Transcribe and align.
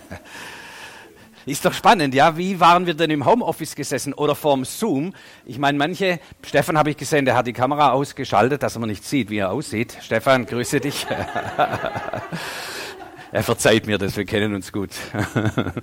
Ist 1.46 1.64
doch 1.64 1.72
spannend, 1.72 2.12
ja? 2.12 2.36
Wie 2.36 2.58
waren 2.58 2.86
wir 2.86 2.94
denn 2.94 3.10
im 3.10 3.24
Homeoffice 3.24 3.76
gesessen 3.76 4.12
oder 4.12 4.34
vorm 4.34 4.64
Zoom? 4.64 5.14
Ich 5.44 5.58
meine, 5.58 5.78
manche, 5.78 6.18
Stefan 6.44 6.76
habe 6.76 6.90
ich 6.90 6.96
gesehen, 6.96 7.24
der 7.24 7.36
hat 7.36 7.46
die 7.46 7.52
Kamera 7.52 7.92
ausgeschaltet, 7.92 8.64
dass 8.64 8.76
man 8.76 8.88
nicht 8.88 9.04
sieht, 9.04 9.30
wie 9.30 9.38
er 9.38 9.52
aussieht. 9.52 9.96
Stefan, 10.02 10.46
grüße 10.46 10.80
dich. 10.80 11.06
er 13.32 13.42
verzeiht 13.44 13.86
mir 13.86 13.96
das, 13.96 14.16
wir 14.16 14.24
kennen 14.24 14.56
uns 14.56 14.72
gut. 14.72 14.90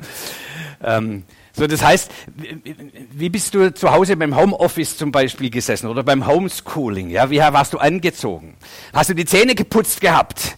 ähm, 0.83 1.23
so, 1.53 1.65
das 1.65 1.81
heißt, 1.81 2.11
wie 3.11 3.29
bist 3.29 3.53
du 3.53 3.73
zu 3.73 3.89
Hause 3.89 4.17
beim 4.17 4.35
Homeoffice 4.35 4.97
zum 4.97 5.13
Beispiel 5.13 5.49
gesessen 5.49 5.87
oder 5.87 6.03
beim 6.03 6.27
Homeschooling? 6.27 7.09
Ja, 7.09 7.29
wie 7.29 7.39
warst 7.39 7.71
du 7.71 7.77
angezogen? 7.77 8.57
Hast 8.91 9.11
du 9.11 9.13
die 9.13 9.23
Zähne 9.23 9.55
geputzt 9.55 10.01
gehabt? 10.01 10.57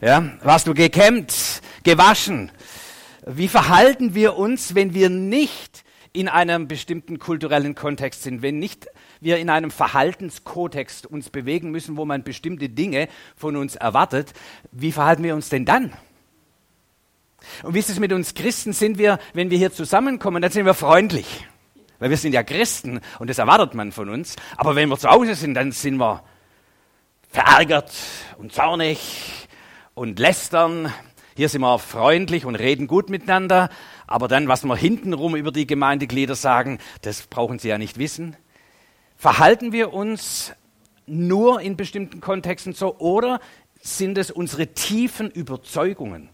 Ja, 0.00 0.24
warst 0.42 0.66
du 0.66 0.74
gekämmt, 0.74 1.32
gewaschen? 1.84 2.50
Wie 3.26 3.48
verhalten 3.48 4.14
wir 4.14 4.36
uns, 4.36 4.74
wenn 4.74 4.94
wir 4.94 5.10
nicht 5.10 5.84
in 6.12 6.28
einem 6.28 6.66
bestimmten 6.66 7.18
kulturellen 7.18 7.74
Kontext 7.74 8.22
sind, 8.22 8.42
wenn 8.42 8.58
nicht 8.58 8.88
wir 9.20 9.38
in 9.38 9.50
einem 9.50 9.70
Verhaltenskodex 9.70 11.04
uns 11.04 11.30
bewegen 11.30 11.70
müssen, 11.70 11.96
wo 11.96 12.04
man 12.04 12.24
bestimmte 12.24 12.68
Dinge 12.68 13.08
von 13.36 13.56
uns 13.56 13.76
erwartet, 13.76 14.32
wie 14.72 14.90
verhalten 14.90 15.22
wir 15.22 15.34
uns 15.34 15.50
denn 15.50 15.64
dann? 15.64 15.92
Und 17.62 17.74
wie 17.74 17.78
ist 17.78 17.90
es 17.90 18.00
mit 18.00 18.12
uns 18.12 18.34
Christen? 18.34 18.72
Sind 18.72 18.98
wir, 18.98 19.18
wenn 19.34 19.50
wir 19.50 19.58
hier 19.58 19.72
zusammenkommen, 19.72 20.42
dann 20.42 20.50
sind 20.50 20.66
wir 20.66 20.74
freundlich. 20.74 21.46
Weil 21.98 22.10
wir 22.10 22.16
sind 22.16 22.32
ja 22.32 22.42
Christen 22.42 23.00
und 23.18 23.30
das 23.30 23.38
erwartet 23.38 23.74
man 23.74 23.92
von 23.92 24.08
uns. 24.08 24.36
Aber 24.56 24.74
wenn 24.74 24.88
wir 24.88 24.98
zu 24.98 25.08
Hause 25.08 25.34
sind, 25.34 25.54
dann 25.54 25.70
sind 25.70 25.98
wir 25.98 26.22
verärgert 27.30 27.92
und 28.38 28.52
zornig 28.52 29.48
und 29.94 30.18
lästern 30.18 30.92
hier 31.40 31.48
sind 31.48 31.62
wir 31.62 31.78
freundlich 31.78 32.44
und 32.44 32.54
reden 32.54 32.86
gut 32.86 33.08
miteinander, 33.08 33.70
aber 34.06 34.28
dann, 34.28 34.46
was 34.46 34.62
wir 34.62 34.76
hintenrum 34.76 35.34
über 35.36 35.52
die 35.52 35.66
Gemeindeglieder 35.66 36.34
sagen, 36.34 36.80
das 37.00 37.22
brauchen 37.22 37.58
Sie 37.58 37.68
ja 37.68 37.78
nicht 37.78 37.96
wissen. 37.96 38.36
Verhalten 39.16 39.72
wir 39.72 39.94
uns 39.94 40.52
nur 41.06 41.62
in 41.62 41.78
bestimmten 41.78 42.20
Kontexten 42.20 42.74
so 42.74 42.98
oder 42.98 43.40
sind 43.80 44.18
es 44.18 44.30
unsere 44.30 44.66
tiefen 44.74 45.30
Überzeugungen? 45.30 46.28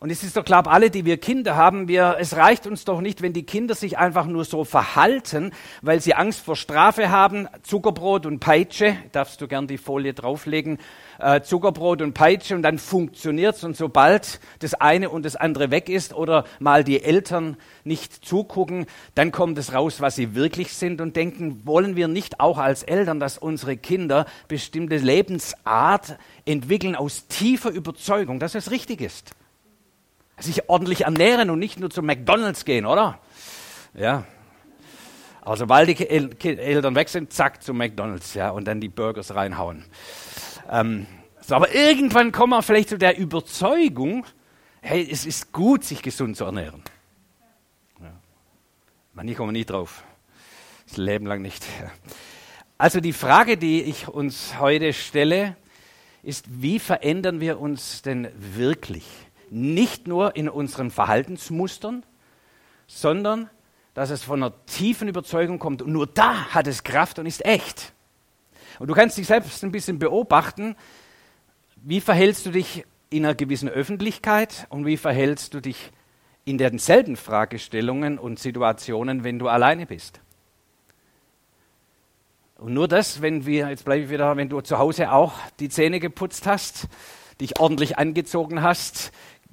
Und 0.00 0.10
es 0.10 0.22
ist 0.22 0.36
doch 0.36 0.44
klar, 0.44 0.64
alle, 0.68 0.90
die 0.90 1.04
wir 1.04 1.16
Kinder 1.16 1.56
haben, 1.56 1.88
wir, 1.88 2.18
es 2.20 2.36
reicht 2.36 2.68
uns 2.68 2.84
doch 2.84 3.00
nicht, 3.00 3.20
wenn 3.20 3.32
die 3.32 3.42
Kinder 3.42 3.74
sich 3.74 3.98
einfach 3.98 4.26
nur 4.26 4.44
so 4.44 4.62
verhalten, 4.62 5.50
weil 5.82 6.00
sie 6.00 6.14
Angst 6.14 6.44
vor 6.44 6.54
Strafe 6.54 7.10
haben. 7.10 7.48
Zuckerbrot 7.64 8.24
und 8.24 8.38
Peitsche, 8.38 8.94
darfst 9.10 9.40
du 9.40 9.48
gern 9.48 9.66
die 9.66 9.76
Folie 9.76 10.14
drauflegen, 10.14 10.78
äh, 11.18 11.40
Zuckerbrot 11.40 12.00
und 12.00 12.12
Peitsche 12.14 12.54
und 12.54 12.62
dann 12.62 12.78
funktioniert's. 12.78 13.64
Und 13.64 13.76
sobald 13.76 14.38
das 14.60 14.74
eine 14.74 15.10
und 15.10 15.24
das 15.24 15.34
andere 15.34 15.72
weg 15.72 15.88
ist 15.88 16.14
oder 16.14 16.44
mal 16.60 16.84
die 16.84 17.02
Eltern 17.02 17.56
nicht 17.82 18.24
zugucken, 18.24 18.86
dann 19.16 19.32
kommt 19.32 19.58
es 19.58 19.74
raus, 19.74 20.00
was 20.00 20.14
sie 20.14 20.36
wirklich 20.36 20.74
sind 20.74 21.00
und 21.00 21.16
denken, 21.16 21.66
wollen 21.66 21.96
wir 21.96 22.06
nicht 22.06 22.38
auch 22.38 22.58
als 22.58 22.84
Eltern, 22.84 23.18
dass 23.18 23.36
unsere 23.36 23.76
Kinder 23.76 24.26
bestimmte 24.46 24.98
Lebensart 24.98 26.18
entwickeln 26.44 26.94
aus 26.94 27.26
tiefer 27.26 27.70
Überzeugung, 27.70 28.38
dass 28.38 28.54
es 28.54 28.70
richtig 28.70 29.00
ist 29.00 29.34
sich 30.38 30.68
ordentlich 30.68 31.02
ernähren 31.02 31.50
und 31.50 31.58
nicht 31.58 31.80
nur 31.80 31.90
zu 31.90 32.02
McDonalds 32.02 32.64
gehen, 32.64 32.86
oder? 32.86 33.18
Ja. 33.94 34.24
Aber 35.40 35.56
sobald 35.56 35.88
die 35.88 36.08
Eltern 36.08 36.94
weg 36.94 37.08
sind, 37.08 37.32
zack, 37.32 37.62
zu 37.62 37.72
McDonalds, 37.72 38.34
ja, 38.34 38.50
und 38.50 38.66
dann 38.66 38.80
die 38.80 38.88
Burgers 38.88 39.34
reinhauen. 39.34 39.84
Ähm, 40.70 41.06
so, 41.40 41.54
aber 41.54 41.74
irgendwann 41.74 42.32
kommen 42.32 42.50
wir 42.50 42.62
vielleicht 42.62 42.90
zu 42.90 42.98
der 42.98 43.16
Überzeugung, 43.16 44.26
hey, 44.82 45.08
es 45.10 45.24
ist 45.24 45.52
gut, 45.52 45.84
sich 45.84 46.02
gesund 46.02 46.36
zu 46.36 46.44
ernähren. 46.44 46.82
Ja. 48.00 48.12
Manche 49.14 49.34
kommen 49.34 49.52
nie 49.52 49.64
drauf. 49.64 50.04
Das 50.86 50.98
Leben 50.98 51.26
lang 51.26 51.42
nicht. 51.42 51.64
Also 52.76 53.00
die 53.00 53.12
Frage, 53.12 53.56
die 53.56 53.82
ich 53.82 54.08
uns 54.08 54.58
heute 54.58 54.92
stelle, 54.92 55.56
ist, 56.22 56.44
wie 56.48 56.78
verändern 56.78 57.40
wir 57.40 57.58
uns 57.58 58.02
denn 58.02 58.28
wirklich? 58.36 59.06
Nicht 59.50 60.06
nur 60.06 60.36
in 60.36 60.48
unseren 60.48 60.90
Verhaltensmustern, 60.90 62.04
sondern 62.86 63.50
dass 63.94 64.10
es 64.10 64.22
von 64.22 64.42
einer 64.42 64.54
tiefen 64.66 65.08
Überzeugung 65.08 65.58
kommt. 65.58 65.82
Und 65.82 65.92
nur 65.92 66.06
da 66.06 66.54
hat 66.54 66.66
es 66.66 66.84
Kraft 66.84 67.18
und 67.18 67.26
ist 67.26 67.44
echt. 67.44 67.92
Und 68.78 68.88
du 68.88 68.94
kannst 68.94 69.18
dich 69.18 69.26
selbst 69.26 69.62
ein 69.64 69.72
bisschen 69.72 69.98
beobachten, 69.98 70.76
wie 71.76 72.00
verhältst 72.00 72.46
du 72.46 72.50
dich 72.50 72.84
in 73.10 73.24
einer 73.24 73.34
gewissen 73.34 73.68
Öffentlichkeit 73.68 74.66
und 74.68 74.86
wie 74.86 74.96
verhältst 74.96 75.54
du 75.54 75.60
dich 75.60 75.92
in 76.44 76.58
denselben 76.58 77.16
Fragestellungen 77.16 78.18
und 78.18 78.38
Situationen, 78.38 79.24
wenn 79.24 79.38
du 79.38 79.48
alleine 79.48 79.86
bist. 79.86 80.20
Und 82.56 82.74
nur 82.74 82.88
das, 82.88 83.22
wenn 83.22 83.46
wir, 83.46 83.68
jetzt 83.68 83.84
bleibe 83.84 84.04
ich 84.04 84.10
wieder, 84.10 84.36
wenn 84.36 84.48
du 84.48 84.60
zu 84.60 84.78
Hause 84.78 85.12
auch 85.12 85.34
die 85.60 85.68
Zähne 85.68 86.00
geputzt 86.00 86.46
hast, 86.46 86.88
dich 87.40 87.60
ordentlich 87.60 87.98
angezogen 87.98 88.62
hast, 88.62 89.12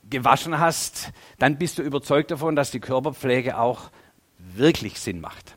gewaschen 0.10 0.60
hast, 0.60 1.12
dann 1.40 1.58
bist 1.58 1.78
du 1.78 1.82
überzeugt 1.82 2.32
davon, 2.32 2.56
dass 2.56 2.72
die 2.72 2.80
Körperpflege 2.80 3.58
auch 3.58 3.92
wirklich 4.38 5.00
Sinn 5.00 5.20
macht. 5.20 5.56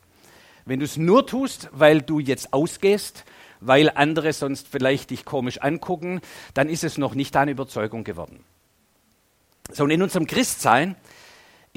Wenn 0.64 0.80
du 0.80 0.84
es 0.84 0.96
nur 0.96 1.26
tust, 1.26 1.68
weil 1.72 2.02
du 2.02 2.18
jetzt 2.18 2.52
ausgehst, 2.52 3.24
weil 3.60 3.90
andere 3.90 4.32
sonst 4.32 4.68
vielleicht 4.68 5.10
dich 5.10 5.24
komisch 5.24 5.58
angucken, 5.58 6.20
dann 6.54 6.68
ist 6.68 6.84
es 6.84 6.98
noch 6.98 7.14
nicht 7.14 7.34
deine 7.34 7.50
Überzeugung 7.50 8.04
geworden. 8.04 8.44
So, 9.70 9.84
und 9.84 9.90
in 9.90 10.02
unserem 10.02 10.26
Christsein 10.26 10.96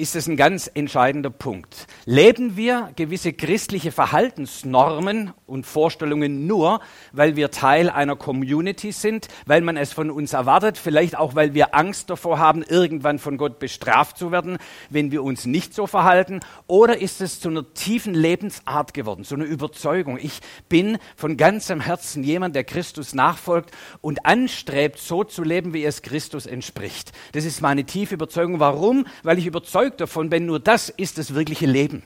ist 0.02 0.16
es 0.16 0.26
ein 0.26 0.36
ganz 0.36 0.68
entscheidender 0.74 1.30
Punkt. 1.30 1.86
Leben 2.06 2.56
wir 2.56 2.90
gewisse 2.96 3.32
christliche 3.32 3.92
Verhaltensnormen 3.92 5.32
und 5.46 5.64
Vorstellungen 5.64 6.48
nur, 6.48 6.80
weil 7.12 7.36
wir 7.36 7.52
Teil 7.52 7.88
einer 7.88 8.16
Community 8.16 8.90
sind, 8.90 9.28
weil 9.46 9.60
man 9.60 9.76
es 9.76 9.92
von 9.92 10.10
uns 10.10 10.32
erwartet, 10.32 10.76
vielleicht 10.76 11.16
auch, 11.16 11.36
weil 11.36 11.54
wir 11.54 11.76
Angst 11.76 12.10
davor 12.10 12.40
haben, 12.40 12.64
irgendwann 12.64 13.20
von 13.20 13.36
Gott 13.36 13.60
bestraft 13.60 14.18
zu 14.18 14.32
werden, 14.32 14.58
wenn 14.90 15.12
wir 15.12 15.22
uns 15.22 15.46
nicht 15.46 15.72
so 15.72 15.86
verhalten? 15.86 16.40
Oder 16.66 17.00
ist 17.00 17.20
es 17.20 17.38
zu 17.38 17.50
einer 17.50 17.72
tiefen 17.72 18.14
Lebensart 18.14 18.94
geworden, 18.94 19.22
so 19.22 19.36
eine 19.36 19.44
Überzeugung? 19.44 20.18
Ich 20.20 20.40
bin 20.68 20.98
von 21.14 21.36
ganzem 21.36 21.80
Herzen 21.80 22.24
jemand, 22.24 22.56
der 22.56 22.64
Christus 22.64 23.14
nachfolgt 23.14 23.70
und 24.00 24.26
anstrebt, 24.26 24.98
so 24.98 25.22
zu 25.22 25.44
leben, 25.44 25.72
wie 25.74 25.84
es 25.84 26.02
Christus 26.02 26.46
entspricht. 26.46 27.12
Das 27.30 27.44
ist 27.44 27.60
meine 27.60 27.84
tiefe 27.84 28.14
Überzeugung. 28.14 28.58
Warum? 28.58 29.06
Weil 29.22 29.38
ich 29.38 29.46
überzeugt 29.46 29.91
überzeugt 29.92 30.00
davon, 30.00 30.30
wenn 30.30 30.46
nur 30.46 30.60
das 30.60 30.88
ist 30.88 31.18
das 31.18 31.34
wirkliche 31.34 31.66
Leben. 31.66 32.02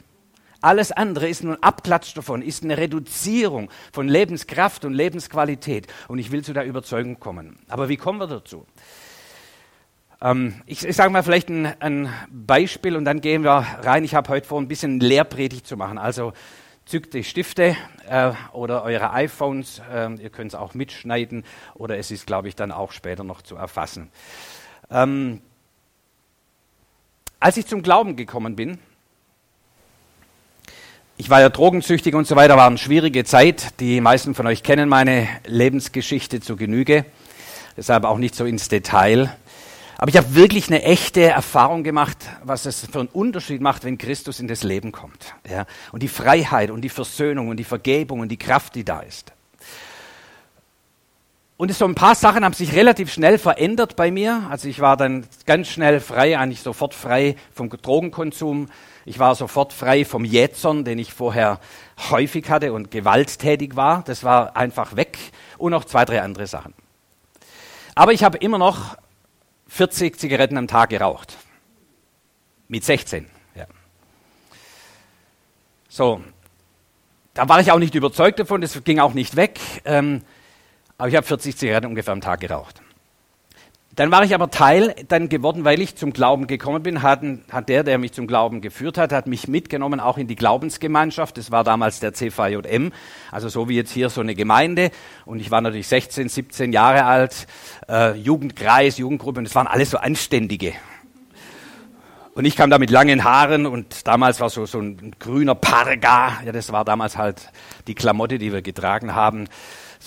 Alles 0.60 0.90
andere 0.90 1.28
ist 1.28 1.44
nur 1.44 1.54
ein 1.54 1.62
Abklatsch 1.62 2.14
davon, 2.16 2.42
ist 2.42 2.64
eine 2.64 2.76
Reduzierung 2.76 3.70
von 3.92 4.08
Lebenskraft 4.08 4.84
und 4.84 4.94
Lebensqualität. 4.94 5.86
Und 6.08 6.18
ich 6.18 6.32
will 6.32 6.42
zu 6.42 6.52
der 6.52 6.64
Überzeugung 6.64 7.20
kommen. 7.20 7.58
Aber 7.68 7.88
wie 7.88 7.96
kommen 7.96 8.18
wir 8.18 8.26
dazu? 8.26 8.66
Ähm, 10.20 10.62
ich, 10.66 10.84
ich 10.84 10.96
sage 10.96 11.10
mal 11.10 11.22
vielleicht 11.22 11.50
ein, 11.50 11.66
ein, 11.80 12.08
Beispiel 12.30 12.96
und 12.96 13.04
dann 13.04 13.20
gehen 13.20 13.44
wir 13.44 13.66
rein. 13.82 14.02
Ich 14.02 14.14
habe 14.14 14.30
heute 14.30 14.48
vor, 14.48 14.60
ein 14.60 14.68
bisschen 14.68 14.98
Lehrpredigt 14.98 15.66
zu 15.66 15.76
machen. 15.76 15.98
Also 15.98 16.32
zückt 16.86 17.12
die 17.14 17.22
Stifte 17.22 17.76
äh, 18.08 18.32
oder 18.52 18.82
eure 18.82 19.12
iPhones. 19.12 19.82
Äh, 19.92 20.14
ihr 20.14 20.30
könnt 20.30 20.52
es 20.52 20.54
auch 20.54 20.74
mitschneiden 20.74 21.44
oder 21.74 21.98
es 21.98 22.10
ist, 22.10 22.26
glaube 22.26 22.48
ich, 22.48 22.56
dann 22.56 22.72
auch 22.72 22.92
später 22.92 23.24
noch 23.24 23.42
zu 23.42 23.56
erfassen. 23.56 24.10
Ähm, 24.90 25.42
als 27.40 27.56
ich 27.56 27.66
zum 27.66 27.82
Glauben 27.82 28.16
gekommen 28.16 28.56
bin, 28.56 28.78
ich 31.18 31.30
war 31.30 31.40
ja 31.40 31.48
drogensüchtig 31.48 32.14
und 32.14 32.26
so 32.26 32.36
weiter, 32.36 32.56
war 32.56 32.66
eine 32.66 32.76
schwierige 32.76 33.24
Zeit. 33.24 33.80
Die 33.80 34.02
meisten 34.02 34.34
von 34.34 34.46
euch 34.46 34.62
kennen 34.62 34.88
meine 34.88 35.28
Lebensgeschichte 35.46 36.40
zu 36.40 36.56
Genüge, 36.56 37.06
deshalb 37.76 38.04
auch 38.04 38.18
nicht 38.18 38.34
so 38.34 38.44
ins 38.44 38.68
Detail. 38.68 39.34
Aber 39.98 40.10
ich 40.10 40.16
habe 40.18 40.34
wirklich 40.34 40.68
eine 40.68 40.82
echte 40.82 41.22
Erfahrung 41.22 41.84
gemacht, 41.84 42.18
was 42.44 42.66
es 42.66 42.86
für 42.92 43.00
einen 43.00 43.08
Unterschied 43.08 43.62
macht, 43.62 43.84
wenn 43.84 43.96
Christus 43.96 44.40
in 44.40 44.48
das 44.48 44.62
Leben 44.62 44.92
kommt. 44.92 45.34
Ja? 45.48 45.64
Und 45.90 46.02
die 46.02 46.08
Freiheit 46.08 46.70
und 46.70 46.82
die 46.82 46.90
Versöhnung 46.90 47.48
und 47.48 47.56
die 47.56 47.64
Vergebung 47.64 48.20
und 48.20 48.28
die 48.28 48.36
Kraft, 48.36 48.74
die 48.74 48.84
da 48.84 49.00
ist. 49.00 49.32
Und 51.58 51.72
so 51.72 51.86
ein 51.86 51.94
paar 51.94 52.14
Sachen 52.14 52.44
haben 52.44 52.52
sich 52.52 52.74
relativ 52.74 53.10
schnell 53.10 53.38
verändert 53.38 53.96
bei 53.96 54.10
mir. 54.10 54.46
Also 54.50 54.68
ich 54.68 54.80
war 54.80 54.98
dann 54.98 55.26
ganz 55.46 55.68
schnell 55.68 56.00
frei, 56.00 56.38
eigentlich 56.38 56.60
sofort 56.60 56.92
frei 56.92 57.36
vom 57.54 57.70
Drogenkonsum. 57.70 58.68
Ich 59.06 59.18
war 59.18 59.34
sofort 59.34 59.72
frei 59.72 60.04
vom 60.04 60.26
Jätzern, 60.26 60.84
den 60.84 60.98
ich 60.98 61.14
vorher 61.14 61.58
häufig 62.10 62.50
hatte 62.50 62.74
und 62.74 62.90
gewalttätig 62.90 63.74
war. 63.74 64.02
Das 64.04 64.22
war 64.22 64.54
einfach 64.54 64.96
weg. 64.96 65.16
Und 65.56 65.70
noch 65.70 65.86
zwei, 65.86 66.04
drei 66.04 66.20
andere 66.20 66.46
Sachen. 66.46 66.74
Aber 67.94 68.12
ich 68.12 68.22
habe 68.22 68.36
immer 68.36 68.58
noch 68.58 68.98
40 69.68 70.18
Zigaretten 70.18 70.58
am 70.58 70.68
Tag 70.68 70.90
geraucht. 70.90 71.38
Mit 72.68 72.84
16. 72.84 73.26
Ja. 73.54 73.64
So. 75.88 76.20
Da 77.32 77.48
war 77.48 77.60
ich 77.60 77.72
auch 77.72 77.78
nicht 77.78 77.94
überzeugt 77.94 78.38
davon, 78.38 78.60
das 78.60 78.82
ging 78.84 78.98
auch 78.98 79.14
nicht 79.14 79.36
weg. 79.36 79.58
Ähm, 79.84 80.22
aber 80.98 81.08
ich 81.08 81.16
habe 81.16 81.26
40 81.26 81.56
Zigaretten 81.56 81.86
ungefähr 81.86 82.12
am 82.12 82.20
Tag 82.20 82.40
geraucht. 82.40 82.80
Dann 83.96 84.10
war 84.10 84.22
ich 84.24 84.34
aber 84.34 84.50
Teil 84.50 84.94
dann 85.08 85.30
geworden, 85.30 85.64
weil 85.64 85.80
ich 85.80 85.96
zum 85.96 86.12
Glauben 86.12 86.46
gekommen 86.46 86.82
bin, 86.82 87.00
hat, 87.02 87.22
hat 87.50 87.70
der, 87.70 87.82
der 87.82 87.96
mich 87.96 88.12
zum 88.12 88.26
Glauben 88.26 88.60
geführt 88.60 88.98
hat, 88.98 89.10
hat 89.10 89.26
mich 89.26 89.48
mitgenommen 89.48 90.00
auch 90.00 90.18
in 90.18 90.26
die 90.26 90.36
Glaubensgemeinschaft. 90.36 91.38
Das 91.38 91.50
war 91.50 91.64
damals 91.64 91.98
der 92.00 92.12
CVJM, 92.12 92.92
also 93.32 93.48
so 93.48 93.70
wie 93.70 93.76
jetzt 93.76 93.92
hier 93.92 94.10
so 94.10 94.20
eine 94.20 94.34
Gemeinde. 94.34 94.90
Und 95.24 95.40
ich 95.40 95.50
war 95.50 95.62
natürlich 95.62 95.88
16, 95.88 96.28
17 96.28 96.74
Jahre 96.74 97.04
alt, 97.04 97.46
äh, 97.88 98.12
Jugendkreis, 98.12 98.98
Jugendgruppe 98.98 99.38
und 99.38 99.46
es 99.46 99.54
waren 99.54 99.66
alles 99.66 99.90
so 99.92 99.96
Anständige. 99.96 100.74
Und 102.34 102.44
ich 102.44 102.54
kam 102.54 102.68
da 102.68 102.76
mit 102.76 102.90
langen 102.90 103.24
Haaren 103.24 103.64
und 103.64 104.06
damals 104.06 104.40
war 104.40 104.50
so, 104.50 104.66
so 104.66 104.78
ein 104.78 105.14
grüner 105.18 105.54
Parga, 105.54 106.42
ja, 106.44 106.52
das 106.52 106.70
war 106.70 106.84
damals 106.84 107.16
halt 107.16 107.50
die 107.86 107.94
Klamotte, 107.94 108.36
die 108.36 108.52
wir 108.52 108.60
getragen 108.60 109.14
haben. 109.14 109.48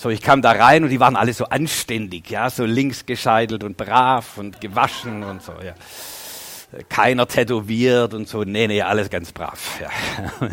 So, 0.00 0.08
ich 0.08 0.22
kam 0.22 0.40
da 0.40 0.52
rein 0.52 0.82
und 0.82 0.88
die 0.88 0.98
waren 0.98 1.14
alle 1.14 1.34
so 1.34 1.44
anständig, 1.44 2.30
ja, 2.30 2.48
so 2.48 2.64
links 2.64 3.04
gescheitelt 3.04 3.62
und 3.62 3.76
brav 3.76 4.38
und 4.38 4.58
gewaschen 4.58 5.22
und 5.22 5.42
so, 5.42 5.52
ja. 5.62 5.74
Keiner 6.88 7.28
tätowiert 7.28 8.14
und 8.14 8.26
so, 8.26 8.44
nee, 8.44 8.66
nee, 8.66 8.80
alles 8.80 9.10
ganz 9.10 9.30
brav, 9.30 9.78
ja. 9.78 9.90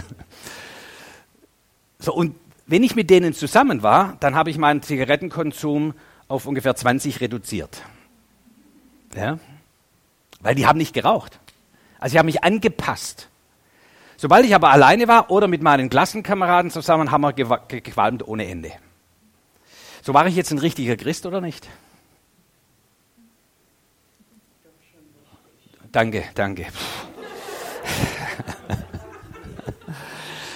So, 2.00 2.14
und 2.14 2.36
wenn 2.66 2.84
ich 2.84 2.98
mit 2.98 3.10
denen 3.10 3.34
zusammen 3.34 3.84
war, 3.84 4.18
dann 4.20 4.36
habe 4.36 4.50
ich 4.50 4.58
meinen 4.58 4.82
Zigarettenkonsum 4.82 5.94
auf 6.28 6.46
ungefähr 6.46 6.76
20 6.76 7.22
reduziert. 7.22 7.82
Ja? 9.16 9.40
Weil 10.42 10.56
die 10.56 10.68
haben 10.68 10.78
nicht 10.78 10.94
geraucht. 10.94 11.40
Also 12.00 12.16
ich 12.16 12.18
habe 12.18 12.26
mich 12.26 12.44
angepasst. 12.44 13.30
Sobald 14.18 14.46
ich 14.46 14.54
aber 14.54 14.72
alleine 14.72 15.08
war 15.08 15.32
oder 15.32 15.48
mit 15.48 15.62
meinen 15.62 15.90
Klassenkameraden 15.90 16.70
zusammen, 16.70 17.12
haben 17.12 17.22
wir 17.22 17.32
gequalmt 17.32 18.28
ohne 18.28 18.46
Ende. 18.46 18.74
So 20.08 20.14
war 20.14 20.26
ich 20.26 20.38
jetzt 20.38 20.52
ein 20.52 20.58
richtiger 20.58 20.96
Christ 20.96 21.26
oder 21.26 21.42
nicht? 21.42 21.68
Danke, 25.92 26.24
danke. 26.34 26.68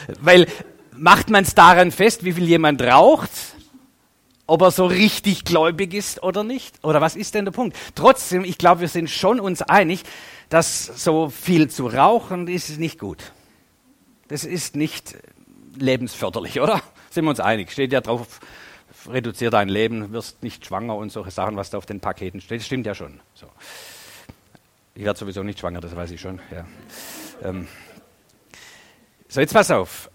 Weil 0.22 0.48
macht 0.96 1.30
man 1.30 1.44
es 1.44 1.54
daran 1.54 1.92
fest, 1.92 2.24
wie 2.24 2.32
viel 2.32 2.46
jemand 2.46 2.82
raucht, 2.82 3.30
ob 4.48 4.62
er 4.62 4.72
so 4.72 4.86
richtig 4.86 5.44
gläubig 5.44 5.94
ist 5.94 6.24
oder 6.24 6.46
nicht? 6.46 6.82
Oder 6.82 7.02
was 7.02 7.18
ist 7.18 7.36
denn 7.36 7.44
der 7.44 7.52
Punkt? 7.52 7.76
Trotzdem, 7.94 8.46
ich 8.46 8.58
glaube, 8.58 8.80
wir 8.80 8.88
sind 8.88 9.10
schon 9.10 9.42
uns 9.42 9.62
einig, 9.62 10.04
dass 10.48 10.86
so 10.86 11.28
viel 11.28 11.70
zu 11.70 11.88
rauchen 11.88 12.48
ist 12.48 12.80
nicht 12.80 13.00
gut. 13.00 13.34
Das 14.30 14.46
ist 14.46 14.78
nicht 14.78 15.18
lebensförderlich, 15.76 16.62
oder? 16.62 16.82
Sind 17.10 17.26
wir 17.26 17.32
uns 17.32 17.42
einig? 17.42 17.74
Steht 17.74 17.92
ja 17.92 18.00
drauf 18.00 18.40
reduziert 19.10 19.54
dein 19.54 19.70
Leben, 19.70 20.12
wirst 20.12 20.44
nicht 20.44 20.66
schwanger 20.66 20.96
und 20.96 21.12
solche 21.12 21.32
Sachen, 21.32 21.56
was 21.56 21.70
da 21.70 21.78
auf 21.78 21.86
den 21.86 22.00
Paketen 22.00 22.42
steht. 22.42 22.60
Das 22.60 22.66
stimmt 22.66 22.86
ja 22.86 22.96
schon. 22.96 23.20
So. 23.34 23.48
Ich 24.96 25.04
werde 25.04 25.18
sowieso 25.18 25.44
nicht 25.44 25.60
schwanger, 25.60 25.82
das 25.82 25.96
weiß 25.96 26.12
ich 26.12 26.22
schon. 26.22 26.40
Ja. 26.52 26.66
Ähm. 27.44 27.68
So, 29.28 29.40
jetzt 29.40 29.54
pass 29.54 29.72
auf. 29.72 30.10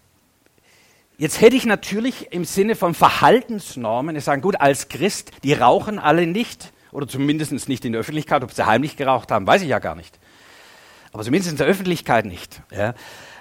Jetzt 1.18 1.40
hätte 1.40 1.56
ich 1.56 1.64
natürlich 1.64 2.32
im 2.32 2.44
Sinne 2.44 2.76
von 2.76 2.92
Verhaltensnormen, 2.92 4.16
ich 4.16 4.24
sage, 4.24 4.42
gut, 4.42 4.60
als 4.60 4.88
Christ, 4.88 5.32
die 5.42 5.54
rauchen 5.54 5.98
alle 5.98 6.26
nicht, 6.26 6.72
oder 6.92 7.08
zumindest 7.08 7.68
nicht 7.68 7.84
in 7.86 7.92
der 7.92 8.02
Öffentlichkeit, 8.02 8.42
ob 8.42 8.52
sie 8.52 8.66
heimlich 8.66 8.96
geraucht 8.96 9.30
haben, 9.30 9.46
weiß 9.46 9.62
ich 9.62 9.68
ja 9.68 9.78
gar 9.78 9.94
nicht. 9.94 10.18
Aber 11.12 11.24
zumindest 11.24 11.50
in 11.50 11.56
der 11.56 11.66
Öffentlichkeit 11.66 12.26
nicht. 12.26 12.60
Ja. 12.70 12.94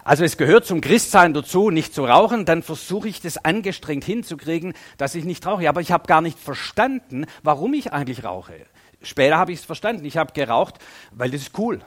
Also 0.05 0.23
es 0.23 0.37
gehört 0.37 0.67
zum 0.67 0.81
Christsein 0.81 1.33
dazu, 1.33 1.71
nicht 1.71 1.95
zu 1.95 2.05
rauchen, 2.05 2.45
dann 2.45 2.61
versuche 2.61 3.09
ich 3.09 3.21
das 3.21 3.43
angestrengt 3.43 4.03
hinzukriegen, 4.03 4.75
dass 4.97 5.15
ich 5.15 5.25
nicht 5.25 5.43
rauche. 5.47 5.67
Aber 5.67 5.81
ich 5.81 5.91
habe 5.91 6.05
gar 6.05 6.21
nicht 6.21 6.37
verstanden, 6.37 7.25
warum 7.41 7.73
ich 7.73 7.91
eigentlich 7.91 8.23
rauche. 8.23 8.53
Später 9.01 9.37
habe 9.37 9.51
ich 9.51 9.59
es 9.59 9.65
verstanden. 9.65 10.05
Ich 10.05 10.17
habe 10.17 10.31
geraucht, 10.33 10.75
weil 11.09 11.31
das 11.31 11.41
ist 11.41 11.57
cool. 11.57 11.81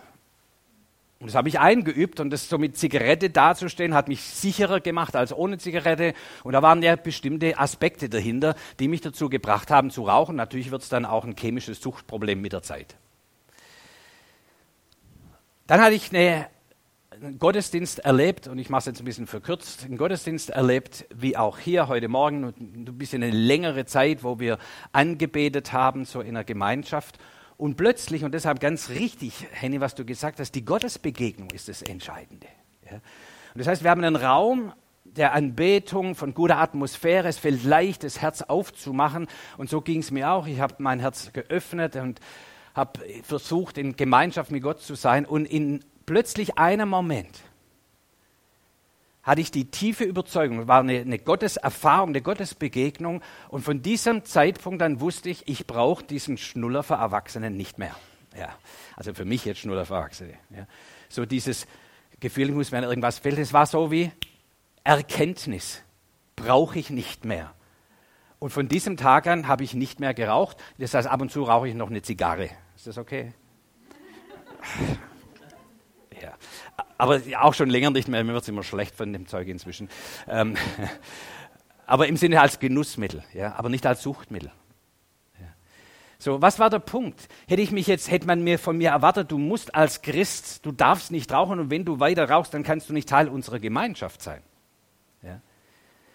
Und 1.20 1.28
das 1.28 1.36
habe 1.36 1.48
ich 1.48 1.60
eingeübt 1.60 2.18
und 2.18 2.30
das 2.30 2.48
so 2.48 2.58
mit 2.58 2.76
Zigarette 2.76 3.30
dazustehen, 3.30 3.94
hat 3.94 4.08
mich 4.08 4.20
sicherer 4.22 4.80
gemacht 4.80 5.14
als 5.14 5.32
ohne 5.32 5.58
Zigarette. 5.58 6.12
Und 6.42 6.54
da 6.54 6.62
waren 6.62 6.82
ja 6.82 6.96
bestimmte 6.96 7.56
Aspekte 7.56 8.08
dahinter, 8.08 8.56
die 8.80 8.88
mich 8.88 9.00
dazu 9.00 9.28
gebracht 9.28 9.70
haben 9.70 9.92
zu 9.92 10.02
rauchen. 10.02 10.34
Natürlich 10.34 10.72
wird 10.72 10.82
es 10.82 10.88
dann 10.88 11.04
auch 11.04 11.24
ein 11.24 11.36
chemisches 11.36 11.80
Suchtproblem 11.80 12.40
mit 12.40 12.52
der 12.52 12.62
Zeit. 12.62 12.96
Dann 15.68 15.80
hatte 15.80 15.94
ich 15.94 16.12
eine 16.12 16.48
einen 17.20 17.38
Gottesdienst 17.38 18.00
erlebt, 18.00 18.48
und 18.48 18.58
ich 18.58 18.70
mache 18.70 18.80
es 18.80 18.86
jetzt 18.86 19.00
ein 19.00 19.04
bisschen 19.04 19.26
verkürzt, 19.26 19.84
einen 19.84 19.96
Gottesdienst 19.96 20.50
erlebt, 20.50 21.06
wie 21.14 21.36
auch 21.36 21.58
hier 21.58 21.88
heute 21.88 22.08
Morgen, 22.08 22.44
ein 22.44 22.98
bisschen 22.98 23.22
eine 23.22 23.32
längere 23.32 23.86
Zeit, 23.86 24.22
wo 24.22 24.38
wir 24.38 24.58
angebetet 24.92 25.72
haben, 25.72 26.04
so 26.04 26.20
in 26.20 26.30
einer 26.30 26.44
Gemeinschaft. 26.44 27.18
Und 27.56 27.76
plötzlich, 27.76 28.24
und 28.24 28.32
deshalb 28.32 28.60
ganz 28.60 28.90
richtig, 28.90 29.46
Henny, 29.50 29.80
was 29.80 29.94
du 29.94 30.04
gesagt 30.04 30.38
hast, 30.38 30.54
die 30.54 30.64
Gottesbegegnung 30.64 31.50
ist 31.50 31.68
das 31.68 31.82
Entscheidende. 31.82 32.46
Ja? 32.88 32.96
Und 32.96 33.58
das 33.58 33.66
heißt, 33.66 33.82
wir 33.82 33.90
haben 33.90 34.04
einen 34.04 34.16
Raum 34.16 34.72
der 35.04 35.32
Anbetung, 35.32 36.14
von 36.14 36.34
guter 36.34 36.58
Atmosphäre. 36.58 37.26
Es 37.26 37.38
fällt 37.38 37.64
leicht, 37.64 38.04
das 38.04 38.20
Herz 38.20 38.42
aufzumachen. 38.42 39.26
Und 39.56 39.70
so 39.70 39.80
ging 39.80 40.00
es 40.00 40.10
mir 40.10 40.30
auch. 40.30 40.46
Ich 40.46 40.60
habe 40.60 40.76
mein 40.78 41.00
Herz 41.00 41.32
geöffnet 41.32 41.96
und 41.96 42.20
habe 42.74 43.00
versucht, 43.22 43.78
in 43.78 43.96
Gemeinschaft 43.96 44.52
mit 44.52 44.62
Gott 44.62 44.80
zu 44.80 44.94
sein. 44.94 45.24
Und 45.24 45.46
in 45.46 45.82
plötzlich 46.08 46.56
einen 46.56 46.88
Moment 46.88 47.42
hatte 49.22 49.42
ich 49.42 49.50
die 49.50 49.66
tiefe 49.66 50.04
Überzeugung, 50.04 50.66
war 50.66 50.80
eine, 50.80 51.00
eine 51.00 51.18
Gotteserfahrung, 51.18 52.08
eine 52.08 52.22
Gottesbegegnung 52.22 53.20
und 53.50 53.62
von 53.62 53.82
diesem 53.82 54.24
Zeitpunkt 54.24 54.80
dann 54.80 55.02
wusste 55.02 55.28
ich, 55.28 55.46
ich 55.46 55.66
brauche 55.66 56.02
diesen 56.02 56.38
Schnuller 56.38 56.82
für 56.82 56.94
Erwachsene 56.94 57.50
nicht 57.50 57.76
mehr. 57.76 57.94
Ja, 58.34 58.56
also 58.96 59.12
für 59.12 59.26
mich 59.26 59.44
jetzt 59.44 59.60
Schnuller 59.60 59.84
für 59.84 59.96
Erwachsene. 59.96 60.32
Ja. 60.48 60.66
So 61.10 61.26
dieses 61.26 61.66
Gefühl, 62.20 62.48
ich 62.48 62.54
muss 62.54 62.72
mir 62.72 62.82
irgendwas 62.82 63.18
fehlen, 63.18 63.38
es 63.38 63.52
war 63.52 63.66
so 63.66 63.90
wie 63.90 64.10
Erkenntnis, 64.84 65.82
brauche 66.36 66.78
ich 66.78 66.88
nicht 66.88 67.26
mehr. 67.26 67.52
Und 68.38 68.48
von 68.48 68.66
diesem 68.66 68.96
Tag 68.96 69.26
an 69.26 69.46
habe 69.46 69.62
ich 69.62 69.74
nicht 69.74 70.00
mehr 70.00 70.14
geraucht. 70.14 70.56
Das 70.78 70.94
heißt, 70.94 71.06
ab 71.06 71.20
und 71.20 71.30
zu 71.30 71.42
rauche 71.42 71.68
ich 71.68 71.74
noch 71.74 71.90
eine 71.90 72.00
Zigarre. 72.00 72.48
Ist 72.76 72.86
das 72.86 72.96
okay? 72.96 73.34
Aber 76.98 77.20
auch 77.40 77.54
schon 77.54 77.70
länger 77.70 77.90
nicht 77.90 78.08
mehr, 78.08 78.22
mir 78.24 78.32
wird 78.32 78.42
es 78.42 78.48
immer 78.48 78.64
schlecht 78.64 78.96
von 78.96 79.12
dem 79.12 79.26
Zeug 79.28 79.46
inzwischen. 79.46 79.88
Ähm, 80.26 80.56
aber 81.86 82.08
im 82.08 82.16
Sinne 82.16 82.40
als 82.40 82.58
Genussmittel, 82.58 83.22
ja, 83.32 83.54
aber 83.54 83.68
nicht 83.68 83.86
als 83.86 84.02
Suchtmittel. 84.02 84.50
Ja. 85.40 85.46
So, 86.18 86.42
was 86.42 86.58
war 86.58 86.70
der 86.70 86.80
Punkt? 86.80 87.28
Hätte 87.46 87.62
ich 87.62 87.70
mich 87.70 87.86
jetzt, 87.86 88.10
hätte 88.10 88.26
man 88.26 88.42
mir 88.42 88.58
von 88.58 88.76
mir 88.76 88.90
erwartet, 88.90 89.30
du 89.30 89.38
musst 89.38 89.76
als 89.76 90.02
Christ, 90.02 90.66
du 90.66 90.72
darfst 90.72 91.12
nicht 91.12 91.32
rauchen 91.32 91.60
und 91.60 91.70
wenn 91.70 91.84
du 91.84 92.00
weiter 92.00 92.28
rauchst, 92.28 92.52
dann 92.52 92.64
kannst 92.64 92.88
du 92.88 92.92
nicht 92.92 93.08
Teil 93.08 93.28
unserer 93.28 93.60
Gemeinschaft 93.60 94.20
sein. 94.20 94.42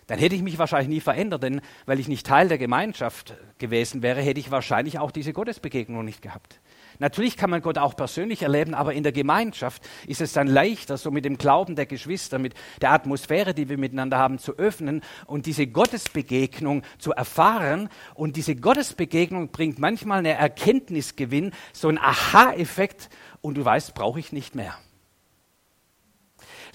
Dann 0.07 0.19
hätte 0.19 0.35
ich 0.35 0.41
mich 0.41 0.57
wahrscheinlich 0.57 0.89
nie 0.89 0.99
verändert, 0.99 1.43
denn 1.43 1.61
weil 1.85 1.99
ich 1.99 2.07
nicht 2.07 2.25
Teil 2.25 2.47
der 2.47 2.57
Gemeinschaft 2.57 3.35
gewesen 3.57 4.01
wäre, 4.01 4.21
hätte 4.21 4.39
ich 4.39 4.51
wahrscheinlich 4.51 4.99
auch 4.99 5.11
diese 5.11 5.33
Gottesbegegnung 5.33 6.03
nicht 6.03 6.21
gehabt. 6.21 6.59
Natürlich 6.99 7.37
kann 7.37 7.49
man 7.49 7.61
Gott 7.61 7.77
auch 7.77 7.95
persönlich 7.95 8.43
erleben, 8.43 8.73
aber 8.73 8.93
in 8.93 9.03
der 9.03 9.11
Gemeinschaft 9.11 9.87
ist 10.07 10.21
es 10.21 10.33
dann 10.33 10.47
leichter, 10.47 10.97
so 10.97 11.11
mit 11.11 11.25
dem 11.25 11.37
Glauben 11.37 11.75
der 11.75 11.85
Geschwister, 11.85 12.39
mit 12.39 12.53
der 12.81 12.91
Atmosphäre, 12.91 13.53
die 13.53 13.69
wir 13.69 13.77
miteinander 13.77 14.17
haben, 14.17 14.37
zu 14.37 14.57
öffnen 14.57 15.01
und 15.25 15.45
diese 15.45 15.67
Gottesbegegnung 15.67 16.83
zu 16.99 17.11
erfahren. 17.11 17.89
Und 18.13 18.35
diese 18.35 18.55
Gottesbegegnung 18.55 19.49
bringt 19.49 19.79
manchmal 19.79 20.19
eine 20.19 20.33
Erkenntnisgewinn, 20.33 21.51
so 21.71 21.89
ein 21.89 21.97
Aha-Effekt 21.97 23.09
und 23.41 23.55
du 23.55 23.65
weißt, 23.65 23.95
brauche 23.95 24.19
ich 24.19 24.31
nicht 24.31 24.55
mehr. 24.55 24.75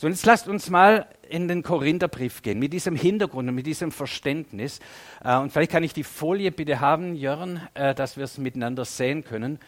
So, 0.01 0.07
und 0.07 0.13
jetzt 0.13 0.27
lasst 0.27 0.47
uns 0.47 0.71
mal 0.71 1.09
in 1.29 1.49
den 1.49 1.65
Korintherbrief 1.65 2.43
gehen, 2.43 2.61
mit 2.61 2.73
diesem 2.73 2.95
Hintergrund 2.95 3.49
und 3.49 3.55
mit 3.57 3.67
diesem 3.67 3.91
Verständnis. 3.91 4.79
Äh, 5.25 5.37
und 5.39 5.51
vielleicht 5.51 5.73
kann 5.73 5.83
ich 5.83 5.93
die 5.93 6.05
Folie 6.05 6.53
bitte 6.53 6.79
haben, 6.79 7.17
Jörn, 7.17 7.61
äh, 7.75 7.97
dass 7.97 8.17
wir 8.17 8.23
es 8.23 8.39
miteinander 8.39 8.85
sehen 8.85 9.25
können. 9.25 9.59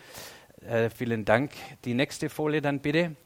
Äh, 0.65 0.89
vielen 0.89 1.25
Dank. 1.25 1.51
Die 1.85 1.95
nächste 1.95 2.29
Folie 2.29 2.63
dann 2.63 2.79
bitte. 2.79 3.17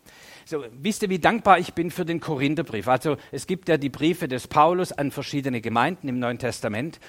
So, 0.46 0.64
wisst 0.80 1.02
ihr, 1.02 1.10
wie 1.10 1.18
dankbar 1.18 1.58
ich 1.58 1.74
bin 1.74 1.90
für 1.90 2.06
den 2.06 2.20
Korintherbrief? 2.20 2.88
Also 2.88 3.18
es 3.32 3.46
gibt 3.46 3.68
ja 3.68 3.76
die 3.76 3.90
Briefe 3.90 4.26
des 4.26 4.48
Paulus 4.48 4.90
an 4.90 5.10
verschiedene 5.10 5.60
Gemeinden 5.60 6.08
im 6.08 6.18
Neuen 6.18 6.38
Testament 6.38 7.00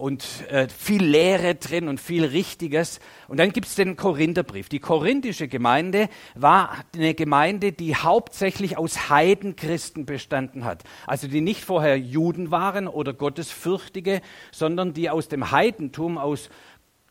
und 0.00 0.24
äh, 0.48 0.66
viel 0.68 1.04
Lehre 1.04 1.56
drin 1.56 1.86
und 1.86 2.00
viel 2.00 2.24
Richtiges. 2.24 3.00
Und 3.28 3.38
dann 3.38 3.52
gibt 3.52 3.66
es 3.66 3.74
den 3.74 3.96
Korintherbrief. 3.96 4.70
Die 4.70 4.78
korinthische 4.78 5.46
Gemeinde 5.46 6.08
war 6.34 6.74
eine 6.94 7.12
Gemeinde, 7.12 7.72
die 7.72 7.94
hauptsächlich 7.94 8.78
aus 8.78 9.10
Heidenchristen 9.10 10.06
bestanden 10.06 10.64
hat. 10.64 10.84
Also 11.06 11.28
die 11.28 11.42
nicht 11.42 11.62
vorher 11.62 11.98
Juden 11.98 12.50
waren 12.50 12.88
oder 12.88 13.12
Gottesfürchtige, 13.12 14.22
sondern 14.52 14.94
die 14.94 15.10
aus 15.10 15.28
dem 15.28 15.50
Heidentum, 15.50 16.16
aus 16.16 16.48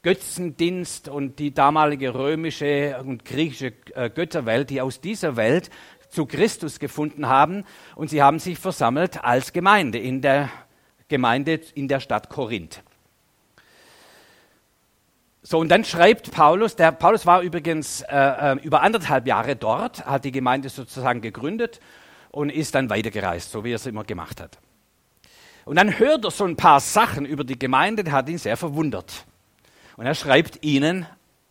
Götzendienst 0.02 1.10
und 1.10 1.38
die 1.38 1.54
damalige 1.54 2.16
römische 2.16 3.00
und 3.06 3.24
griechische 3.24 3.74
äh, 3.94 4.10
Götterwelt, 4.10 4.72
die 4.72 4.82
aus 4.82 5.00
dieser 5.00 5.36
Welt 5.36 5.70
zu 6.10 6.26
Christus 6.26 6.80
gefunden 6.80 7.28
haben 7.28 7.66
und 7.96 8.10
sie 8.10 8.24
haben 8.24 8.40
sich 8.40 8.58
versammelt 8.58 9.24
als 9.24 9.54
Gemeinde 9.54 10.00
in 10.00 10.22
der 10.22 10.50
Gemeinde 11.10 11.60
in 11.76 11.88
der 11.88 12.00
Stadt 12.00 12.30
Korinth. 12.30 12.82
So, 15.42 15.58
und 15.58 15.70
dann 15.70 15.84
schreibt 15.84 16.32
Paulus, 16.32 16.76
der 16.76 16.92
Paulus 16.92 17.26
war 17.26 17.42
übrigens 17.42 18.02
äh, 18.02 18.16
äh, 18.16 18.58
über 18.62 18.82
anderthalb 18.82 19.26
Jahre 19.26 19.56
dort, 19.56 20.06
hat 20.06 20.24
die 20.26 20.32
Gemeinde 20.32 20.70
sozusagen 20.70 21.22
gegründet 21.22 21.80
und 22.30 22.50
ist 22.50 22.76
dann 22.76 22.90
weitergereist, 22.90 23.52
so 23.52 23.64
wie 23.64 23.72
er 23.72 23.78
es 23.78 23.86
immer 23.86 24.04
gemacht 24.04 24.42
hat. 24.42 24.60
Und 25.66 25.76
dann 25.76 25.98
hört 25.98 26.26
er 26.26 26.32
so 26.32 26.46
ein 26.46 26.56
paar 26.56 26.80
Sachen 26.80 27.26
über 27.26 27.44
die 27.44 27.58
Gemeinde, 27.58 28.04
der 28.04 28.14
hat 28.14 28.30
ihn 28.30 28.38
sehr 28.38 28.58
verwundert. 28.58 29.26
Und 29.98 30.06
er 30.06 30.16
schreibt 30.16 30.64
ihnen 30.64 31.06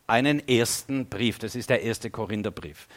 einen 0.07 0.47
ersten 0.49 1.07
Brief, 1.07 1.39
das 1.39 1.55
ist 1.55 1.71
der 1.71 1.83
erste 1.83 2.11
Korintherbrief. 2.11 2.89